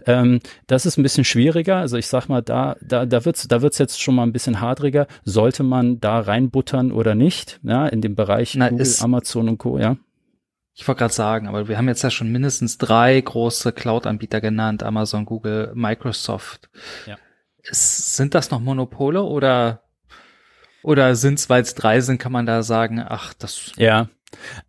ähm, 0.05 0.39
das 0.67 0.85
ist 0.85 0.97
ein 0.97 1.03
bisschen 1.03 1.25
schwieriger. 1.25 1.77
Also 1.77 1.97
ich 1.97 2.07
sag 2.07 2.29
mal, 2.29 2.41
da, 2.41 2.77
da, 2.81 3.05
da 3.05 3.25
wird's, 3.25 3.47
da 3.47 3.61
wird's 3.61 3.77
jetzt 3.77 4.01
schon 4.01 4.15
mal 4.15 4.23
ein 4.23 4.33
bisschen 4.33 4.61
hadriger. 4.61 5.07
Sollte 5.25 5.63
man 5.63 5.99
da 5.99 6.19
reinbuttern 6.19 6.91
oder 6.91 7.15
nicht, 7.15 7.59
ja, 7.63 7.87
in 7.87 8.01
dem 8.01 8.15
Bereich 8.15 8.55
Na, 8.55 8.69
Google, 8.69 8.87
Amazon 9.01 9.49
und 9.49 9.57
Co., 9.57 9.77
ja? 9.77 9.97
Ich 10.79 10.87
wollte 10.87 10.99
gerade 10.99 11.13
sagen, 11.13 11.47
aber 11.47 11.67
wir 11.67 11.77
haben 11.77 11.87
jetzt 11.87 12.03
ja 12.03 12.11
schon 12.11 12.31
mindestens 12.31 12.77
drei 12.77 13.19
große 13.19 13.71
Cloud-Anbieter 13.71 14.41
genannt, 14.41 14.83
Amazon, 14.83 15.25
Google, 15.25 15.71
Microsoft. 15.73 16.69
Ja. 17.07 17.17
Ist, 17.63 18.15
sind 18.15 18.35
das 18.35 18.51
noch 18.51 18.59
Monopole 18.59 19.23
oder 19.23 19.81
oder 20.83 21.15
sind's, 21.15 21.49
weil 21.49 21.63
es 21.63 21.73
drei 21.73 21.99
sind, 21.99 22.19
kann 22.19 22.31
man 22.31 22.45
da 22.45 22.61
sagen, 22.61 23.03
ach, 23.05 23.33
das, 23.33 23.71
ja. 23.75 24.07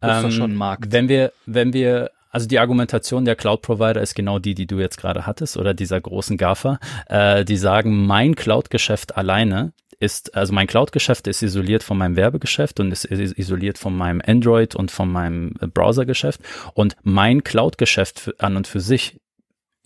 ist 0.01 0.25
ähm, 0.25 0.31
schon 0.31 0.53
ein 0.53 0.57
Markt. 0.57 0.93
Wenn 0.93 1.11
wir, 1.11 1.33
wenn 1.45 1.75
wir 1.75 2.11
also 2.31 2.49
die 2.49 2.59
Argumentation 2.59 3.27
der 3.27 3.37
Cloud-Provider 3.37 4.01
ist 4.01 4.15
genau 4.15 4.39
die, 4.39 4.55
die 4.55 4.67
du 4.67 4.79
jetzt 4.79 4.97
gerade 4.97 5.27
hattest 5.27 5.59
oder 5.59 5.75
dieser 5.75 6.01
großen 6.01 6.37
GAFA. 6.39 6.79
Äh, 7.07 7.45
die 7.45 7.57
sagen, 7.57 8.07
mein 8.07 8.35
Cloud-Geschäft 8.35 9.17
alleine 9.17 9.73
ist, 10.01 10.35
also 10.35 10.53
mein 10.53 10.67
Cloud-Geschäft 10.67 11.27
ist 11.27 11.43
isoliert 11.43 11.83
von 11.83 11.99
meinem 11.99 12.17
Werbegeschäft 12.17 12.81
und 12.81 12.93
ist 12.93 13.05
isoliert 13.05 13.79
von 13.79 13.97
meinem 13.97 14.23
Android 14.25 14.77
und 14.77 14.91
von 14.91 15.11
meinem 15.11 15.55
Browser-Geschäft. 15.55 16.41
Und 16.75 16.97
mein 17.03 17.43
Cloud-Geschäft 17.43 18.35
an 18.39 18.57
und 18.57 18.67
für 18.67 18.81
sich 18.81 19.21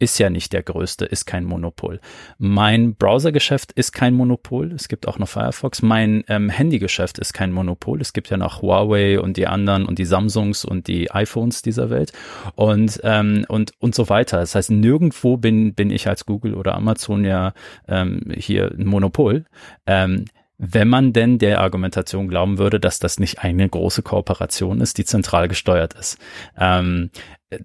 ist 0.03 0.18
ja 0.18 0.30
nicht 0.30 0.53
der 0.53 0.64
größte, 0.64 1.05
ist 1.05 1.26
kein 1.26 1.44
Monopol. 1.44 2.00
Mein 2.36 2.96
Browsergeschäft 2.96 3.70
ist 3.70 3.92
kein 3.92 4.14
Monopol. 4.14 4.72
Es 4.72 4.88
gibt 4.88 5.07
auch 5.07 5.20
noch 5.20 5.28
Firefox. 5.28 5.80
Mein 5.80 6.24
ähm, 6.26 6.48
Handygeschäft 6.48 7.20
ist 7.20 7.32
kein 7.32 7.53
Monopol. 7.53 8.00
Es 8.00 8.12
gibt 8.12 8.28
ja 8.28 8.36
noch 8.36 8.62
Huawei 8.62 9.20
und 9.20 9.36
die 9.36 9.46
anderen 9.46 9.86
und 9.86 10.00
die 10.00 10.05
Samsungs 10.05 10.64
und 10.64 10.88
die 10.88 11.12
iPhones 11.12 11.62
dieser 11.62 11.88
Welt 11.88 12.12
und 12.57 13.00
ähm, 13.05 13.46
und 13.48 13.74
und 13.78 13.94
so 13.94 14.09
weiter. 14.09 14.38
Das 14.38 14.57
heißt, 14.57 14.72
nirgendwo 14.72 15.36
bin 15.36 15.72
bin 15.72 15.90
ich 15.90 16.09
als 16.09 16.26
Google 16.26 16.55
oder 16.55 16.74
Amazon 16.74 17.24
ja 17.24 17.55
ähm, 17.86 18.22
hier 18.36 18.72
ein 18.76 18.86
Monopol. 18.86 19.44
Ähm, 19.86 20.24
wenn 20.59 20.88
man 20.88 21.12
denn 21.12 21.38
der 21.38 21.61
Argumentation 21.61 22.26
glauben 22.28 22.59
würde, 22.59 22.80
dass 22.80 22.98
das 22.98 23.20
nicht 23.20 23.38
eine 23.40 23.68
große 23.68 24.03
Kooperation 24.03 24.80
ist, 24.80 24.98
die 24.98 25.05
zentral 25.05 25.46
gesteuert 25.48 25.94
ist. 25.94 26.18
Ähm, 26.59 27.11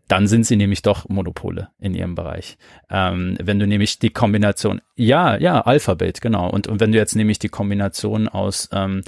dann 0.08 0.28
sind 0.28 0.46
sie 0.46 0.56
nämlich 0.56 0.82
doch 0.82 1.08
Monopole 1.10 1.70
in 1.80 1.94
ihrem 1.94 2.16
Bereich. 2.16 2.58
Ähm, 2.90 3.38
wenn 3.42 3.60
du 3.60 3.68
nämlich 3.68 4.00
die 4.00 4.10
Kombination, 4.10 4.82
ja, 4.96 5.38
ja, 5.38 5.62
Alphabet, 5.62 6.22
genau. 6.22 6.50
Und, 6.50 6.68
und 6.68 6.80
wenn 6.80 6.92
du 6.92 6.98
jetzt 6.98 7.16
nämlich 7.16 7.40
die 7.40 7.50
Kombination 7.50 8.28
aus 8.28 8.70
ähm, 8.72 9.02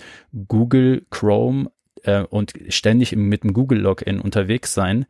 Google, 0.47 1.05
Chrome 1.09 1.71
äh, 2.03 2.23
und 2.23 2.53
ständig 2.69 3.15
mit 3.15 3.43
dem 3.43 3.53
Google-Login 3.53 4.19
unterwegs 4.19 4.73
sein, 4.73 5.05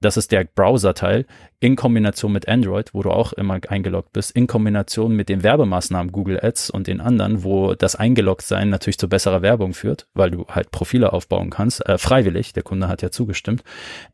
das 0.00 0.16
ist 0.16 0.30
der 0.30 0.44
Browser-Teil, 0.44 1.26
in 1.60 1.74
Kombination 1.74 2.32
mit 2.32 2.46
Android, 2.46 2.94
wo 2.94 3.02
du 3.02 3.10
auch 3.10 3.32
immer 3.32 3.58
eingeloggt 3.68 4.12
bist, 4.12 4.30
in 4.30 4.46
Kombination 4.46 5.14
mit 5.14 5.28
den 5.28 5.42
Werbemaßnahmen 5.42 6.12
Google 6.12 6.38
Ads 6.40 6.70
und 6.70 6.86
den 6.86 7.00
anderen, 7.00 7.42
wo 7.42 7.74
das 7.74 7.96
Eingeloggt-Sein 7.96 8.70
natürlich 8.70 8.98
zu 8.98 9.08
besserer 9.08 9.42
Werbung 9.42 9.74
führt, 9.74 10.06
weil 10.14 10.30
du 10.30 10.46
halt 10.48 10.70
Profile 10.70 11.12
aufbauen 11.12 11.50
kannst, 11.50 11.84
äh, 11.86 11.98
freiwillig, 11.98 12.52
der 12.52 12.62
Kunde 12.62 12.86
hat 12.86 13.02
ja 13.02 13.10
zugestimmt. 13.10 13.64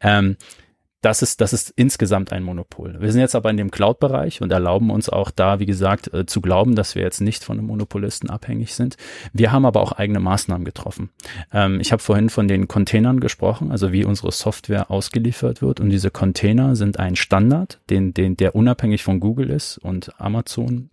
Ähm, 0.01 0.37
das 1.05 1.21
ist, 1.23 1.41
das 1.41 1.53
ist 1.53 1.73
insgesamt 1.77 2.33
ein 2.33 2.43
Monopol. 2.43 2.97
Wir 2.99 3.13
sind 3.13 3.21
jetzt 3.21 3.35
aber 3.35 3.51
in 3.51 3.57
dem 3.57 3.71
Cloud-Bereich 3.71 4.41
und 4.41 4.51
erlauben 4.51 4.91
uns 4.91 5.09
auch 5.09 5.31
da, 5.31 5.59
wie 5.59 5.67
gesagt, 5.67 6.13
äh, 6.15 6.25
zu 6.25 6.41
glauben, 6.41 6.75
dass 6.75 6.95
wir 6.95 7.03
jetzt 7.03 7.21
nicht 7.21 7.45
von 7.45 7.59
einem 7.59 7.67
Monopolisten 7.67 8.31
abhängig 8.31 8.75
sind. 8.75 8.97
Wir 9.33 9.53
haben 9.53 9.67
aber 9.67 9.83
auch 9.83 9.93
eigene 9.93 10.21
Maßnahmen 10.21 10.65
getroffen. 10.65 11.11
Ähm, 11.53 11.79
ich 11.81 11.93
habe 11.93 12.03
vorhin 12.03 12.31
von 12.31 12.49
den 12.49 12.69
Containern 12.69 13.21
gesprochen, 13.21 13.71
also 13.71 13.93
wie 13.93 14.05
unsere 14.05 14.33
Software 14.33 14.91
ausgeliefert 14.91 15.61
wird. 15.61 15.79
Und 15.79 15.91
diese 15.91 16.11
Container 16.11 16.75
sind 16.75 16.99
ein 16.99 17.17
Standard, 17.17 17.81
den, 17.91 18.15
den, 18.15 18.37
der 18.37 18.55
unabhängig 18.55 19.03
von 19.03 19.21
Google 19.21 19.51
ist 19.51 19.79
und 19.79 20.19
Amazon 20.19 20.89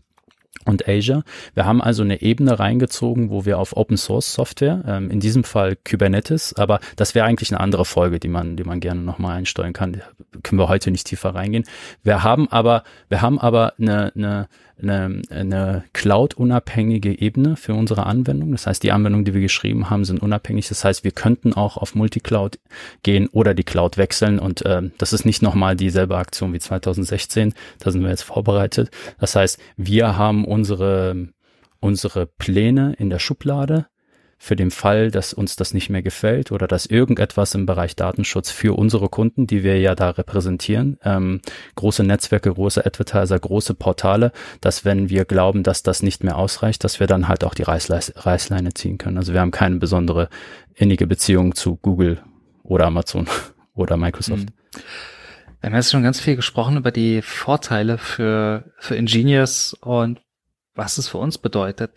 und 0.66 0.88
Asia. 0.88 1.24
Wir 1.54 1.66
haben 1.66 1.82
also 1.82 2.04
eine 2.04 2.22
Ebene 2.22 2.60
reingezogen, 2.60 3.30
wo 3.30 3.46
wir 3.46 3.60
auf 3.60 3.76
Open 3.76 3.98
Source 3.98 4.34
Software, 4.34 4.84
ähm, 4.88 5.10
in 5.10 5.20
diesem 5.20 5.44
Fall 5.44 5.76
Kubernetes, 5.76 6.54
aber 6.56 6.80
das 6.96 7.16
wäre 7.16 7.26
eigentlich 7.26 7.52
eine 7.52 7.60
andere 7.60 7.86
Folge, 7.86 8.20
die 8.20 8.28
man, 8.28 8.58
die 8.58 8.64
man 8.64 8.80
gerne 8.80 9.02
nochmal 9.02 9.38
einsteuern 9.38 9.74
kann. 9.74 10.02
Können 10.44 10.60
wir 10.60 10.70
heute 10.70 10.92
nicht 10.92 11.08
tiefer 11.08 11.36
reingehen. 11.36 11.66
Wir 12.04 12.24
haben 12.24 12.50
aber, 12.50 12.84
wir 13.10 13.22
haben 13.22 13.40
aber 13.40 13.74
eine, 13.80 14.12
eine 14.16 14.48
eine, 14.82 15.22
eine 15.30 15.84
Cloud-unabhängige 15.94 17.20
Ebene 17.20 17.56
für 17.56 17.74
unsere 17.74 18.06
Anwendung. 18.06 18.52
Das 18.52 18.68
heißt, 18.68 18.84
die 18.84 18.92
Anwendungen, 18.92 19.26
die 19.26 19.34
wir 19.34 19.42
geschrieben 19.42 19.90
haben, 19.90 20.06
sind 20.06 20.22
unabhängig. 20.22 20.68
Das 20.68 20.84
heißt, 20.84 21.04
wir 21.04 21.12
könnten 21.12 21.54
auch 21.54 21.78
auf 21.78 21.96
Multicloud 21.96 22.60
gehen 23.04 23.28
oder 23.28 23.54
die 23.54 23.64
Cloud 23.64 23.98
wechseln. 23.98 24.40
Und 24.40 24.66
äh, 24.66 24.82
das 24.98 25.14
ist 25.14 25.26
nicht 25.26 25.42
nochmal 25.42 25.76
dieselbe 25.76 26.18
Aktion 26.18 26.54
wie 26.54 26.60
2016. 26.60 27.54
Da 27.80 27.92
sind 27.92 28.02
wir 28.04 28.10
jetzt 28.10 28.24
vorbereitet. 28.24 28.92
Das 29.20 29.36
heißt, 29.36 29.60
wir 29.78 30.18
haben 30.18 30.46
unsere 30.46 31.30
unsere 31.82 32.28
Pläne 32.28 32.94
in 32.98 33.10
der 33.10 33.20
Schublade 33.20 33.88
für 34.44 34.56
den 34.56 34.72
Fall, 34.72 35.12
dass 35.12 35.34
uns 35.34 35.56
das 35.56 35.72
nicht 35.72 35.92
mehr 35.92 36.02
gefällt 36.02 36.52
oder 36.52 36.68
dass 36.68 36.88
irgendetwas 36.88 37.54
im 37.54 37.68
Bereich 37.68 37.96
Datenschutz 37.96 38.50
für 38.50 38.76
unsere 38.76 39.08
Kunden, 39.08 39.46
die 39.46 39.64
wir 39.64 39.80
ja 39.80 39.94
da 39.94 40.10
repräsentieren, 40.10 40.98
ähm, 41.04 41.42
große 41.76 42.04
Netzwerke, 42.04 42.52
große 42.52 42.84
Advertiser, 42.84 43.38
große 43.38 43.76
Portale, 43.76 44.32
dass 44.60 44.84
wenn 44.84 45.10
wir 45.10 45.26
glauben, 45.26 45.62
dass 45.62 45.84
das 45.84 46.02
nicht 46.02 46.24
mehr 46.24 46.38
ausreicht, 46.38 46.84
dass 46.84 47.00
wir 47.00 47.06
dann 47.06 47.28
halt 47.28 47.44
auch 47.44 47.54
die 47.54 47.62
Reißleine 47.62 48.74
ziehen 48.74 48.98
können. 48.98 49.20
Also 49.20 49.34
wir 49.34 49.42
haben 49.42 49.52
keine 49.52 49.76
besondere 49.76 50.28
innige 50.74 51.06
Beziehung 51.06 51.54
zu 51.54 51.76
Google 51.76 52.20
oder 52.64 52.88
Amazon 52.88 53.28
oder 53.76 53.96
Microsoft. 53.96 54.46
Mhm. 54.46 54.82
Wir 55.60 55.70
haben 55.70 55.76
jetzt 55.76 55.92
schon 55.92 56.02
ganz 56.02 56.20
viel 56.20 56.36
gesprochen 56.36 56.78
über 56.78 56.90
die 56.90 57.22
Vorteile 57.22 58.00
für, 58.00 58.72
für 58.80 58.98
Engineers 58.98 59.76
und 59.82 60.20
was 60.76 60.98
es 60.98 61.08
für 61.08 61.18
uns 61.18 61.38
bedeutet. 61.38 61.92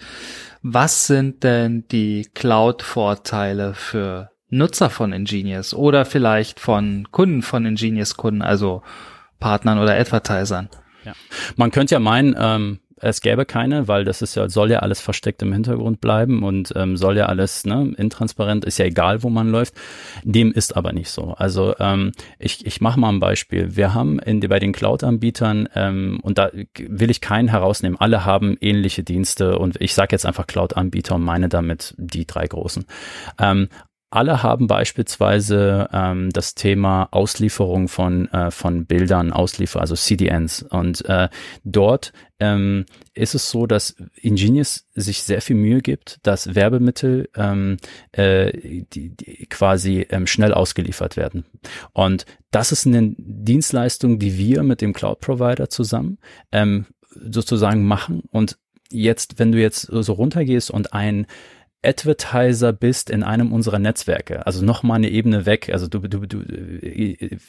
Was 0.63 1.07
sind 1.07 1.45
denn 1.45 1.87
die 1.89 2.29
Cloud-Vorteile 2.35 3.75
für 3.75 4.31
Nutzer 4.49 4.91
von 4.91 5.13
Ingenious 5.13 5.75
oder 5.75 6.05
vielleicht 6.05 6.61
von 6.61 7.09
Kunden 7.11 7.43
von 7.43 7.67
Ingenious 7.67 8.17
Kunden, 8.17 8.43
also 8.43 8.83
Partnern 9.41 9.79
oder 9.79 9.95
Advertisern? 9.99 10.69
Ja. 11.05 11.13
Man 11.57 11.71
könnte 11.71 11.95
ja 11.95 12.01
meinen, 12.01 12.35
ähm, 12.39 12.81
es 13.05 13.21
gäbe 13.21 13.45
keine, 13.45 13.87
weil 13.87 14.05
das 14.05 14.23
ist 14.23 14.35
ja, 14.35 14.49
soll 14.49 14.71
ja 14.71 14.79
alles 14.79 15.01
versteckt 15.01 15.43
im 15.43 15.53
Hintergrund 15.53 16.01
bleiben 16.01 16.43
und 16.43 16.73
ähm, 16.75 16.97
soll 16.97 17.17
ja 17.17 17.27
alles 17.27 17.65
ne, 17.65 17.93
intransparent, 17.97 18.65
ist 18.65 18.79
ja 18.79 18.87
egal, 18.87 19.23
wo 19.23 19.31
man 19.31 19.51
läuft. 19.51 19.75
Dem 20.23 20.53
ist 20.53 20.77
aber 20.77 20.93
nicht 20.93 21.11
so. 21.11 21.35
Also 21.37 21.75
ähm, 21.79 22.13
ich, 22.39 22.67
ich 22.67 22.81
mache 22.81 22.99
mal 22.99 23.11
ein 23.11 23.21
Beispiel. 23.21 23.77
Wir 23.77 23.95
haben 23.95 24.19
in, 24.19 24.41
bei 24.41 24.59
den 24.59 24.73
Cloud-Anbietern, 24.73 25.69
ähm, 25.75 26.19
und 26.23 26.39
da 26.39 26.51
will 26.79 27.11
ich 27.11 27.21
keinen 27.21 27.49
herausnehmen, 27.49 28.01
alle 28.01 28.25
haben 28.25 28.57
ähnliche 28.61 29.03
Dienste 29.03 29.59
und 29.59 29.81
ich 29.81 29.95
sage 29.95 30.13
jetzt 30.13 30.27
einfach 30.27 30.47
Cloud-Anbieter 30.47 31.17
und 31.17 31.23
meine 31.23 31.49
damit 31.49 31.95
die 31.99 32.27
drei 32.27 32.47
großen. 32.47 32.87
Ähm, 33.39 33.69
alle 34.15 34.43
haben 34.45 34.69
beispielsweise 34.69 35.89
ähm, 35.93 36.31
das 36.31 36.55
Thema 36.55 37.09
Auslieferung 37.11 37.89
von, 37.89 38.29
äh, 38.29 38.53
von 38.53 38.87
Bildern, 38.87 39.33
Ausliefer, 39.33 39.81
also 39.81 39.97
CDNs. 39.97 40.63
Und 40.63 41.05
äh, 41.07 41.29
dort 41.65 42.13
ähm, 42.39 42.87
ist 43.15 43.35
es 43.35 43.51
so, 43.51 43.67
dass 43.67 43.97
Ingenious 44.21 44.87
sich 44.95 45.23
sehr 45.25 45.43
viel 45.43 45.57
Mühe 45.57 45.81
gibt, 45.81 46.21
dass 46.23 46.55
Werbemittel 46.55 47.29
ähm, 47.35 47.79
äh, 48.13 48.85
die, 48.93 49.11
die 49.11 49.47
quasi 49.47 50.07
ähm, 50.11 50.29
schnell 50.29 50.55
ausgeliefert 50.55 51.17
werden. 51.17 51.45
Und 51.93 52.25
das 52.53 52.71
ist 52.71 52.87
eine 52.87 53.15
Dienstleistung, 53.19 54.21
die 54.21 54.39
wir 54.39 54.63
mit 54.63 54.81
dem 54.81 54.93
Cloud-Provider 54.93 55.71
zusammen 55.71 56.19
ähm, 56.53 56.87
sozusagen 57.11 57.85
machen. 57.85 58.23
Und 58.31 58.59
jetzt, 58.91 59.41
wenn 59.41 59.51
du 59.51 59.61
jetzt 59.61 59.83
so 59.83 60.13
runtergehst 60.13 60.71
und 60.71 60.93
ein 60.93 61.27
Advertiser 61.85 62.73
bist 62.73 63.11
in 63.11 63.23
einem 63.23 63.53
unserer 63.53 63.79
Netzwerke, 63.79 64.47
also 64.47 64.65
noch 64.65 64.83
mal 64.83 64.95
eine 64.95 65.11
Ebene 65.11 65.47
weg, 65.47 65.71
also 65.73 65.87
du, 65.87 66.01
du, 66.01 66.27
du, 66.27 66.43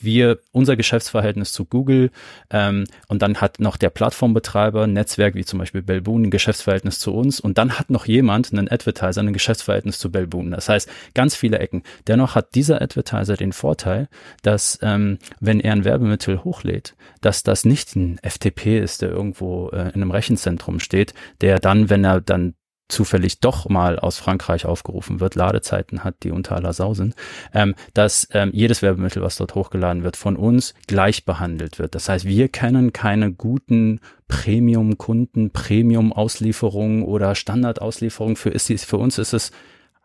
wir, 0.01 0.39
unser 0.51 0.75
Geschäftsverhältnis 0.75 1.53
zu 1.53 1.65
Google 1.65 2.11
ähm, 2.49 2.85
und 3.07 3.21
dann 3.21 3.37
hat 3.37 3.59
noch 3.59 3.77
der 3.77 3.89
Plattformbetreiber 3.89 4.83
ein 4.83 4.93
Netzwerk 4.93 5.35
wie 5.35 5.45
zum 5.45 5.59
Beispiel 5.59 5.81
Belboon 5.81 6.23
ein 6.23 6.31
Geschäftsverhältnis 6.31 6.99
zu 6.99 7.13
uns 7.13 7.39
und 7.39 7.57
dann 7.57 7.77
hat 7.79 7.89
noch 7.89 8.05
jemand, 8.05 8.51
einen 8.51 8.69
Advertiser, 8.69 9.21
ein 9.21 9.33
Geschäftsverhältnis 9.33 9.99
zu 9.99 10.11
Belboon. 10.11 10.51
Das 10.51 10.69
heißt, 10.69 10.89
ganz 11.13 11.35
viele 11.35 11.59
Ecken. 11.59 11.83
Dennoch 12.07 12.35
hat 12.35 12.55
dieser 12.55 12.81
Advertiser 12.81 13.37
den 13.37 13.53
Vorteil, 13.53 14.07
dass 14.43 14.79
ähm, 14.81 15.19
wenn 15.39 15.59
er 15.59 15.73
ein 15.73 15.85
Werbemittel 15.85 16.43
hochlädt, 16.43 16.95
dass 17.21 17.43
das 17.43 17.65
nicht 17.65 17.95
ein 17.95 18.19
FTP 18.23 18.79
ist, 18.79 19.01
der 19.01 19.09
irgendwo 19.09 19.69
äh, 19.69 19.89
in 19.89 20.01
einem 20.01 20.11
Rechenzentrum 20.11 20.79
steht, 20.79 21.13
der 21.41 21.59
dann, 21.59 21.89
wenn 21.89 22.03
er 22.03 22.21
dann 22.21 22.55
zufällig 22.87 23.39
doch 23.39 23.67
mal 23.67 23.97
aus 23.99 24.17
Frankreich 24.17 24.65
aufgerufen 24.65 25.19
wird, 25.19 25.35
Ladezeiten 25.35 26.03
hat, 26.03 26.15
die 26.23 26.31
unter 26.31 26.55
aller 26.55 26.73
Sau 26.73 26.93
sind, 26.93 27.15
ähm, 27.53 27.75
dass 27.93 28.27
ähm, 28.31 28.51
jedes 28.53 28.81
Werbemittel, 28.81 29.21
was 29.21 29.37
dort 29.37 29.55
hochgeladen 29.55 30.03
wird, 30.03 30.17
von 30.17 30.35
uns 30.35 30.73
gleich 30.87 31.25
behandelt 31.25 31.79
wird. 31.79 31.95
Das 31.95 32.09
heißt, 32.09 32.25
wir 32.25 32.49
kennen 32.49 32.93
keine 32.93 33.33
guten 33.33 33.99
Premium-Kunden, 34.27 35.51
Premium-Auslieferungen 35.51 37.03
oder 37.03 37.35
Standardauslieferungen. 37.35 38.35
Für, 38.35 38.51
für 38.57 38.97
uns 38.97 39.17
ist 39.17 39.33
es 39.33 39.51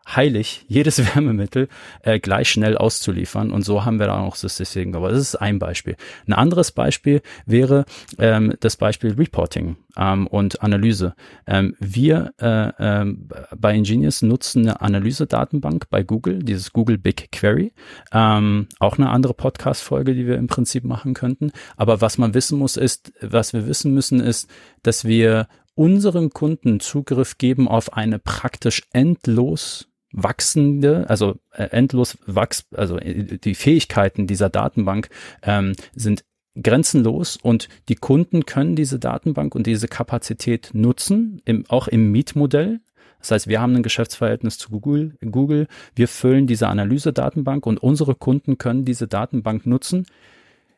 heilig, 0.07 0.65
jedes 0.67 0.99
Wärmemittel 1.15 1.67
äh, 2.03 2.19
gleich 2.19 2.49
schnell 2.49 2.77
auszuliefern. 2.77 3.51
Und 3.51 3.63
so 3.63 3.85
haben 3.85 3.99
wir 3.99 4.07
dann 4.07 4.21
auch 4.21 4.37
das 4.37 4.57
deswegen. 4.57 4.95
Aber 4.95 5.09
das 5.09 5.19
ist 5.19 5.35
ein 5.35 5.59
Beispiel. 5.59 5.95
Ein 6.27 6.33
anderes 6.33 6.71
Beispiel 6.71 7.21
wäre 7.45 7.85
ähm, 8.17 8.53
das 8.59 8.77
Beispiel 8.77 9.13
Reporting 9.13 9.77
ähm, 9.97 10.27
und 10.27 10.61
Analyse. 10.61 11.15
Ähm, 11.47 11.75
wir 11.79 12.33
äh, 12.39 12.71
ähm, 12.79 13.29
bei 13.55 13.75
Ingenious 13.75 14.21
nutzen 14.21 14.61
eine 14.61 14.81
Analyse-Datenbank 14.81 15.89
bei 15.89 16.03
Google, 16.03 16.39
dieses 16.39 16.73
Google 16.73 16.97
Big 16.97 17.31
Query. 17.31 17.73
Ähm, 18.11 18.67
auch 18.79 18.97
eine 18.97 19.09
andere 19.09 19.33
Podcast-Folge, 19.33 20.13
die 20.13 20.27
wir 20.27 20.37
im 20.37 20.47
Prinzip 20.47 20.83
machen 20.83 21.13
könnten. 21.13 21.51
Aber 21.77 22.01
was 22.01 22.17
man 22.17 22.33
wissen 22.33 22.57
muss, 22.57 22.77
ist, 22.77 23.13
was 23.21 23.53
wir 23.53 23.67
wissen 23.67 23.93
müssen, 23.93 24.19
ist, 24.19 24.49
dass 24.83 25.05
wir 25.05 25.47
unseren 25.75 26.31
Kunden 26.31 26.79
Zugriff 26.79 27.37
geben 27.37 27.67
auf 27.67 27.93
eine 27.93 28.19
praktisch 28.19 28.83
endlos 28.91 29.90
wachsende, 30.11 31.09
also 31.09 31.35
äh, 31.51 31.63
endlos 31.63 32.17
wachs, 32.25 32.65
also 32.75 32.97
äh, 32.97 33.37
die 33.37 33.55
Fähigkeiten 33.55 34.27
dieser 34.27 34.49
Datenbank 34.49 35.09
ähm, 35.43 35.73
sind 35.95 36.23
grenzenlos 36.61 37.37
und 37.41 37.69
die 37.87 37.95
Kunden 37.95 38.45
können 38.45 38.75
diese 38.75 38.99
Datenbank 38.99 39.55
und 39.55 39.67
diese 39.67 39.87
Kapazität 39.87 40.71
nutzen, 40.73 41.41
im, 41.45 41.63
auch 41.69 41.87
im 41.87 42.11
Mietmodell. 42.11 42.81
Das 43.19 43.31
heißt, 43.31 43.47
wir 43.47 43.61
haben 43.61 43.75
ein 43.75 43.83
Geschäftsverhältnis 43.83 44.57
zu 44.57 44.69
Google, 44.69 45.15
Google, 45.21 45.67
wir 45.95 46.07
füllen 46.07 46.47
diese 46.47 46.67
Analyse-Datenbank 46.67 47.65
und 47.65 47.81
unsere 47.81 48.15
Kunden 48.15 48.57
können 48.57 48.83
diese 48.83 49.07
Datenbank 49.07 49.65
nutzen. 49.65 50.07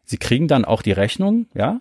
Sie 0.03 0.17
kriegen 0.17 0.47
dann 0.47 0.65
auch 0.65 0.81
die 0.81 0.91
Rechnung, 0.91 1.47
ja, 1.55 1.79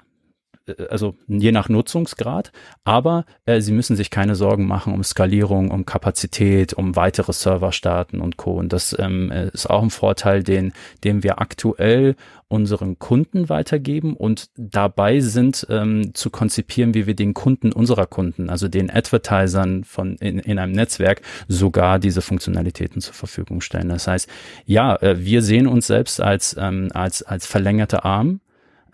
also 0.90 1.14
je 1.26 1.52
nach 1.52 1.68
Nutzungsgrad, 1.68 2.52
aber 2.84 3.24
äh, 3.46 3.60
sie 3.60 3.72
müssen 3.72 3.96
sich 3.96 4.10
keine 4.10 4.34
Sorgen 4.34 4.66
machen 4.66 4.92
um 4.92 5.02
Skalierung, 5.02 5.70
um 5.70 5.86
Kapazität, 5.86 6.72
um 6.74 6.96
weitere 6.96 7.32
Serverstarten 7.32 8.20
und 8.20 8.36
Co. 8.36 8.52
Und 8.52 8.72
das 8.72 8.96
ähm, 8.98 9.30
ist 9.52 9.68
auch 9.68 9.82
ein 9.82 9.90
Vorteil, 9.90 10.42
den, 10.42 10.72
den 11.04 11.22
wir 11.22 11.40
aktuell 11.40 12.16
unseren 12.52 12.98
Kunden 12.98 13.48
weitergeben 13.48 14.14
und 14.14 14.50
dabei 14.56 15.20
sind 15.20 15.66
ähm, 15.70 16.14
zu 16.14 16.28
konzipieren, 16.28 16.92
wie 16.92 17.06
wir 17.06 17.14
den 17.14 17.32
Kunden 17.32 17.72
unserer 17.72 18.06
Kunden, 18.06 18.50
also 18.50 18.68
den 18.68 18.90
Advertisern 18.90 19.84
von 19.84 20.16
in, 20.16 20.38
in 20.38 20.58
einem 20.58 20.72
Netzwerk, 20.72 21.22
sogar 21.48 21.98
diese 21.98 22.20
Funktionalitäten 22.20 23.00
zur 23.00 23.14
Verfügung 23.14 23.62
stellen. 23.62 23.88
Das 23.88 24.06
heißt, 24.06 24.28
ja, 24.66 24.96
äh, 24.96 25.24
wir 25.24 25.40
sehen 25.40 25.66
uns 25.66 25.86
selbst 25.86 26.20
als 26.20 26.54
ähm, 26.58 26.90
als 26.92 27.22
als 27.22 27.46
verlängerte 27.46 28.04
Arm 28.04 28.40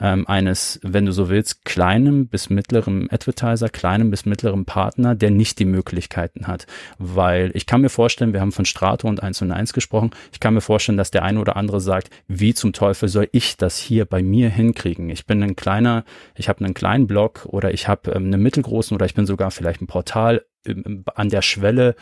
ähm, 0.00 0.26
eines, 0.26 0.80
wenn 0.82 1.06
du 1.06 1.12
so 1.12 1.28
willst, 1.28 1.64
kleinem 1.64 2.28
bis 2.28 2.50
mittleren 2.50 3.10
Advertiser, 3.10 3.68
kleinem 3.68 4.10
bis 4.10 4.26
mittleren 4.26 4.64
Partner, 4.64 5.14
der 5.14 5.30
nicht 5.30 5.58
die 5.58 5.64
Möglichkeiten 5.64 6.46
hat. 6.46 6.66
Weil 6.98 7.50
ich 7.54 7.66
kann 7.66 7.80
mir 7.80 7.88
vorstellen, 7.88 8.32
wir 8.32 8.40
haben 8.40 8.52
von 8.52 8.64
Strato 8.64 9.08
und 9.08 9.22
1 9.22 9.42
und 9.42 9.52
1 9.52 9.72
gesprochen, 9.72 10.10
ich 10.32 10.40
kann 10.40 10.54
mir 10.54 10.60
vorstellen, 10.60 10.98
dass 10.98 11.10
der 11.10 11.24
eine 11.24 11.40
oder 11.40 11.56
andere 11.56 11.80
sagt, 11.80 12.10
wie 12.26 12.54
zum 12.54 12.72
Teufel 12.72 13.08
soll 13.08 13.28
ich 13.32 13.56
das 13.56 13.78
hier 13.78 14.04
bei 14.04 14.22
mir 14.22 14.50
hinkriegen? 14.50 15.10
Ich 15.10 15.26
bin 15.26 15.42
ein 15.42 15.56
kleiner, 15.56 16.04
ich 16.34 16.48
habe 16.48 16.64
einen 16.64 16.74
kleinen 16.74 17.06
Blog 17.06 17.46
oder 17.46 17.72
ich 17.72 17.88
habe 17.88 18.12
ähm, 18.12 18.26
einen 18.26 18.42
mittelgroßen 18.42 18.94
oder 18.94 19.06
ich 19.06 19.14
bin 19.14 19.26
sogar 19.26 19.50
vielleicht 19.50 19.82
ein 19.82 19.86
Portal 19.86 20.42
an 21.14 21.28
der 21.28 21.42
Schwelle 21.42 21.94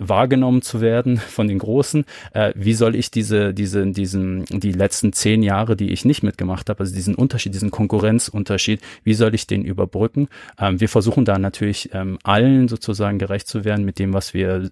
wahrgenommen 0.00 0.62
zu 0.62 0.80
werden 0.80 1.18
von 1.18 1.46
den 1.46 1.58
Großen. 1.58 2.04
Äh, 2.32 2.52
wie 2.56 2.72
soll 2.72 2.96
ich 2.96 3.10
diese, 3.10 3.54
diese, 3.54 3.86
diesen, 3.86 4.44
die 4.46 4.72
letzten 4.72 5.12
zehn 5.12 5.42
Jahre, 5.42 5.76
die 5.76 5.90
ich 5.90 6.04
nicht 6.04 6.22
mitgemacht 6.22 6.68
habe, 6.70 6.80
also 6.80 6.94
diesen 6.94 7.14
Unterschied, 7.14 7.54
diesen 7.54 7.70
Konkurrenzunterschied, 7.70 8.80
wie 9.04 9.14
soll 9.14 9.34
ich 9.34 9.46
den 9.46 9.64
überbrücken? 9.64 10.28
Ähm, 10.58 10.80
wir 10.80 10.88
versuchen 10.88 11.24
da 11.24 11.38
natürlich 11.38 11.90
ähm, 11.92 12.18
allen 12.24 12.66
sozusagen 12.68 13.18
gerecht 13.18 13.46
zu 13.46 13.64
werden 13.64 13.84
mit 13.84 13.98
dem, 13.98 14.14
was 14.14 14.34
wir 14.34 14.70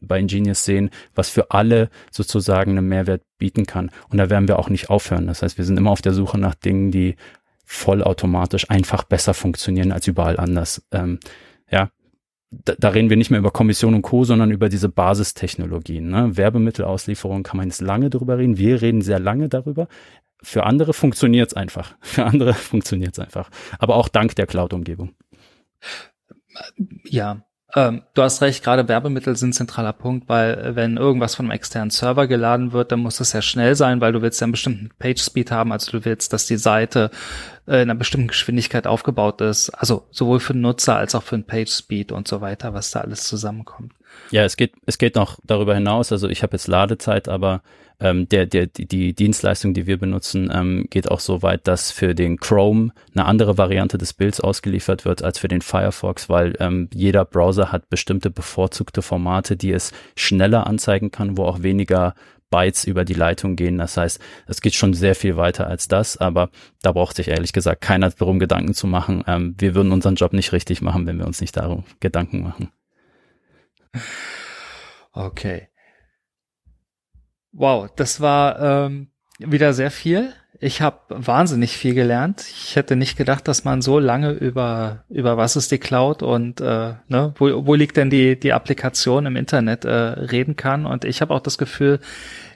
bei 0.00 0.18
Ingenious 0.18 0.64
sehen, 0.64 0.90
was 1.14 1.30
für 1.30 1.52
alle 1.52 1.88
sozusagen 2.10 2.72
einen 2.76 2.88
Mehrwert 2.88 3.22
bieten 3.38 3.64
kann. 3.64 3.90
Und 4.10 4.18
da 4.18 4.28
werden 4.28 4.48
wir 4.48 4.58
auch 4.58 4.68
nicht 4.68 4.90
aufhören. 4.90 5.28
Das 5.28 5.42
heißt, 5.42 5.56
wir 5.56 5.64
sind 5.64 5.78
immer 5.78 5.92
auf 5.92 6.02
der 6.02 6.12
Suche 6.12 6.36
nach 6.36 6.56
Dingen, 6.56 6.90
die 6.90 7.14
vollautomatisch 7.64 8.68
einfach 8.68 9.04
besser 9.04 9.32
funktionieren 9.32 9.92
als 9.92 10.08
überall 10.08 10.38
anders. 10.38 10.82
Ähm, 10.90 11.20
ja, 11.70 11.90
da, 12.50 12.74
da 12.78 12.88
reden 12.88 13.10
wir 13.10 13.16
nicht 13.16 13.30
mehr 13.30 13.38
über 13.38 13.50
Kommission 13.50 13.94
und 13.94 14.02
Co., 14.02 14.24
sondern 14.24 14.50
über 14.50 14.68
diese 14.68 14.88
Basistechnologien. 14.88 16.08
Ne? 16.08 16.36
Werbemittelauslieferung 16.36 17.42
kann 17.42 17.56
man 17.56 17.68
jetzt 17.68 17.80
lange 17.80 18.10
darüber 18.10 18.38
reden. 18.38 18.58
Wir 18.58 18.82
reden 18.82 19.02
sehr 19.02 19.20
lange 19.20 19.48
darüber. 19.48 19.88
Für 20.42 20.64
andere 20.64 20.92
funktioniert's 20.92 21.54
einfach. 21.54 21.96
Für 22.00 22.24
andere 22.24 22.54
funktioniert's 22.54 23.18
einfach. 23.18 23.50
Aber 23.78 23.96
auch 23.96 24.08
dank 24.08 24.34
der 24.34 24.46
Cloud-Umgebung. 24.46 25.14
Ja, 27.04 27.44
ähm, 27.74 28.02
du 28.14 28.22
hast 28.22 28.42
recht, 28.42 28.64
gerade 28.64 28.88
Werbemittel 28.88 29.36
sind 29.36 29.54
zentraler 29.54 29.92
Punkt, 29.92 30.28
weil 30.28 30.58
äh, 30.58 30.76
wenn 30.76 30.96
irgendwas 30.96 31.34
von 31.34 31.46
einem 31.46 31.52
externen 31.52 31.90
Server 31.90 32.26
geladen 32.26 32.72
wird, 32.72 32.92
dann 32.92 33.00
muss 33.00 33.20
es 33.20 33.32
ja 33.32 33.42
schnell 33.42 33.74
sein, 33.74 34.00
weil 34.00 34.12
du 34.12 34.22
willst 34.22 34.40
ja 34.40 34.46
einen 34.46 34.52
bestimmten 34.52 34.90
Page 34.98 35.20
Speed 35.20 35.50
haben, 35.50 35.72
also 35.72 35.92
du 35.92 36.04
willst, 36.04 36.32
dass 36.32 36.46
die 36.46 36.56
Seite 36.56 37.10
äh, 37.66 37.76
in 37.76 37.90
einer 37.90 37.94
bestimmten 37.94 38.28
Geschwindigkeit 38.28 38.86
aufgebaut 38.86 39.40
ist, 39.40 39.70
also 39.70 40.06
sowohl 40.10 40.40
für 40.40 40.52
den 40.52 40.62
Nutzer 40.62 40.96
als 40.96 41.14
auch 41.14 41.22
für 41.22 41.36
den 41.36 41.44
Page 41.44 41.70
Speed 41.70 42.12
und 42.12 42.26
so 42.26 42.40
weiter, 42.40 42.74
was 42.74 42.90
da 42.90 43.00
alles 43.00 43.24
zusammenkommt. 43.24 43.92
Ja, 44.30 44.44
es 44.44 44.56
geht, 44.56 44.74
es 44.86 44.98
geht 44.98 45.14
noch 45.14 45.38
darüber 45.44 45.74
hinaus. 45.74 46.12
Also 46.12 46.28
ich 46.28 46.42
habe 46.42 46.54
jetzt 46.54 46.68
Ladezeit, 46.68 47.28
aber 47.28 47.62
ähm, 48.00 48.28
der, 48.28 48.46
der, 48.46 48.66
die, 48.66 48.86
die 48.86 49.14
Dienstleistung, 49.14 49.74
die 49.74 49.86
wir 49.86 49.98
benutzen, 49.98 50.50
ähm, 50.52 50.86
geht 50.90 51.10
auch 51.10 51.20
so 51.20 51.42
weit, 51.42 51.66
dass 51.66 51.90
für 51.90 52.14
den 52.14 52.38
Chrome 52.38 52.92
eine 53.14 53.26
andere 53.26 53.58
Variante 53.58 53.98
des 53.98 54.12
Bilds 54.12 54.40
ausgeliefert 54.40 55.04
wird 55.04 55.22
als 55.22 55.38
für 55.38 55.48
den 55.48 55.62
Firefox, 55.62 56.28
weil 56.28 56.54
ähm, 56.60 56.88
jeder 56.92 57.24
Browser 57.24 57.72
hat 57.72 57.88
bestimmte 57.90 58.30
bevorzugte 58.30 59.02
Formate, 59.02 59.56
die 59.56 59.72
es 59.72 59.92
schneller 60.16 60.66
anzeigen 60.66 61.10
kann, 61.10 61.36
wo 61.36 61.44
auch 61.44 61.62
weniger 61.62 62.14
Bytes 62.50 62.84
über 62.84 63.04
die 63.04 63.14
Leitung 63.14 63.56
gehen. 63.56 63.78
Das 63.78 63.96
heißt, 63.96 64.20
es 64.46 64.60
geht 64.60 64.74
schon 64.74 64.92
sehr 64.92 65.14
viel 65.14 65.36
weiter 65.36 65.68
als 65.68 65.88
das, 65.88 66.16
aber 66.16 66.50
da 66.82 66.92
braucht 66.92 67.16
sich 67.16 67.28
ehrlich 67.28 67.52
gesagt 67.52 67.80
keiner 67.80 68.10
darum 68.10 68.38
Gedanken 68.38 68.74
zu 68.74 68.86
machen. 68.86 69.22
Ähm, 69.26 69.54
wir 69.58 69.74
würden 69.74 69.92
unseren 69.92 70.16
Job 70.16 70.32
nicht 70.32 70.52
richtig 70.52 70.82
machen, 70.82 71.06
wenn 71.06 71.18
wir 71.18 71.26
uns 71.26 71.40
nicht 71.40 71.56
darum 71.56 71.84
Gedanken 72.00 72.42
machen. 72.42 72.70
Okay. 75.12 75.69
Wow, 77.52 77.90
das 77.96 78.20
war 78.20 78.86
ähm, 78.86 79.08
wieder 79.38 79.72
sehr 79.72 79.90
viel. 79.90 80.32
Ich 80.62 80.82
habe 80.82 80.98
wahnsinnig 81.08 81.76
viel 81.76 81.94
gelernt. 81.94 82.44
Ich 82.46 82.76
hätte 82.76 82.94
nicht 82.94 83.16
gedacht, 83.16 83.48
dass 83.48 83.64
man 83.64 83.80
so 83.80 83.98
lange 83.98 84.32
über 84.32 85.04
über 85.08 85.38
was 85.38 85.56
ist 85.56 85.70
die 85.72 85.78
Cloud 85.78 86.22
und 86.22 86.60
äh, 86.60 86.94
ne, 87.08 87.34
wo, 87.38 87.66
wo 87.66 87.74
liegt 87.74 87.96
denn 87.96 88.10
die 88.10 88.38
die 88.38 88.52
Applikation 88.52 89.24
im 89.24 89.36
Internet 89.36 89.86
äh, 89.86 89.90
reden 89.90 90.56
kann. 90.56 90.84
Und 90.84 91.06
ich 91.06 91.22
habe 91.22 91.32
auch 91.32 91.40
das 91.40 91.56
Gefühl, 91.56 91.98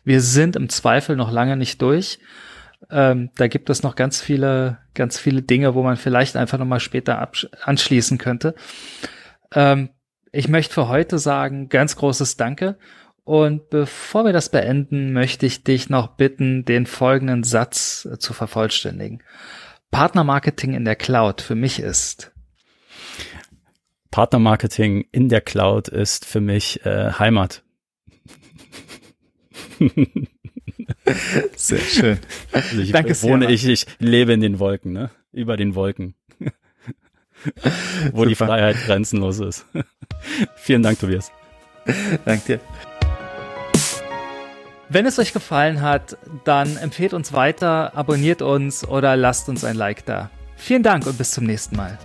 wir 0.04 0.20
sind 0.20 0.54
im 0.54 0.68
Zweifel 0.68 1.16
noch 1.16 1.32
lange 1.32 1.56
nicht 1.56 1.80
durch. 1.80 2.18
Ähm, 2.90 3.30
da 3.36 3.48
gibt 3.48 3.70
es 3.70 3.82
noch 3.82 3.96
ganz 3.96 4.20
viele 4.20 4.78
ganz 4.92 5.18
viele 5.18 5.40
Dinge, 5.40 5.74
wo 5.74 5.82
man 5.82 5.96
vielleicht 5.96 6.36
einfach 6.36 6.58
noch 6.58 6.66
mal 6.66 6.80
später 6.80 7.30
anschließen 7.62 8.18
könnte. 8.18 8.54
Ähm, 9.54 9.88
ich 10.30 10.48
möchte 10.48 10.74
für 10.74 10.88
heute 10.88 11.18
sagen, 11.18 11.68
ganz 11.68 11.96
großes 11.96 12.36
Danke. 12.36 12.76
Und 13.24 13.70
bevor 13.70 14.24
wir 14.26 14.32
das 14.34 14.50
beenden, 14.50 15.12
möchte 15.12 15.46
ich 15.46 15.64
dich 15.64 15.88
noch 15.88 16.08
bitten, 16.08 16.64
den 16.64 16.86
folgenden 16.86 17.42
Satz 17.42 18.06
äh, 18.10 18.18
zu 18.18 18.34
vervollständigen. 18.34 19.22
Partnermarketing 19.90 20.74
in 20.74 20.84
der 20.84 20.96
Cloud 20.96 21.40
für 21.40 21.54
mich 21.54 21.80
ist. 21.80 22.32
Partnermarketing 24.10 25.06
in 25.10 25.28
der 25.28 25.40
Cloud 25.40 25.88
ist 25.88 26.24
für 26.26 26.40
mich 26.40 26.84
äh, 26.84 27.12
Heimat. 27.12 27.62
Sehr 31.56 31.78
schön. 31.78 32.18
Also 32.52 32.80
ich 32.80 32.92
Danke 32.92 33.20
wohne, 33.22 33.46
sehr. 33.46 33.54
Ich, 33.54 33.66
ich 33.66 33.86
lebe 33.98 34.32
in 34.32 34.40
den 34.40 34.58
Wolken, 34.58 34.92
ne? 34.92 35.10
Über 35.32 35.56
den 35.56 35.74
Wolken. 35.74 36.14
Wo 38.12 38.18
Super. 38.18 38.26
die 38.26 38.34
Freiheit 38.34 38.76
grenzenlos 38.84 39.38
ist. 39.40 39.66
Vielen 40.56 40.82
Dank, 40.82 40.98
Tobias. 40.98 41.30
Danke 42.24 42.58
dir. 42.58 42.60
Wenn 44.88 45.06
es 45.06 45.18
euch 45.18 45.32
gefallen 45.32 45.80
hat, 45.80 46.16
dann 46.44 46.76
empfehlt 46.76 47.14
uns 47.14 47.32
weiter, 47.32 47.96
abonniert 47.96 48.42
uns 48.42 48.86
oder 48.86 49.16
lasst 49.16 49.48
uns 49.48 49.64
ein 49.64 49.76
Like 49.76 50.04
da. 50.04 50.30
Vielen 50.56 50.82
Dank 50.82 51.06
und 51.06 51.16
bis 51.16 51.32
zum 51.32 51.44
nächsten 51.44 51.76
Mal. 51.76 51.98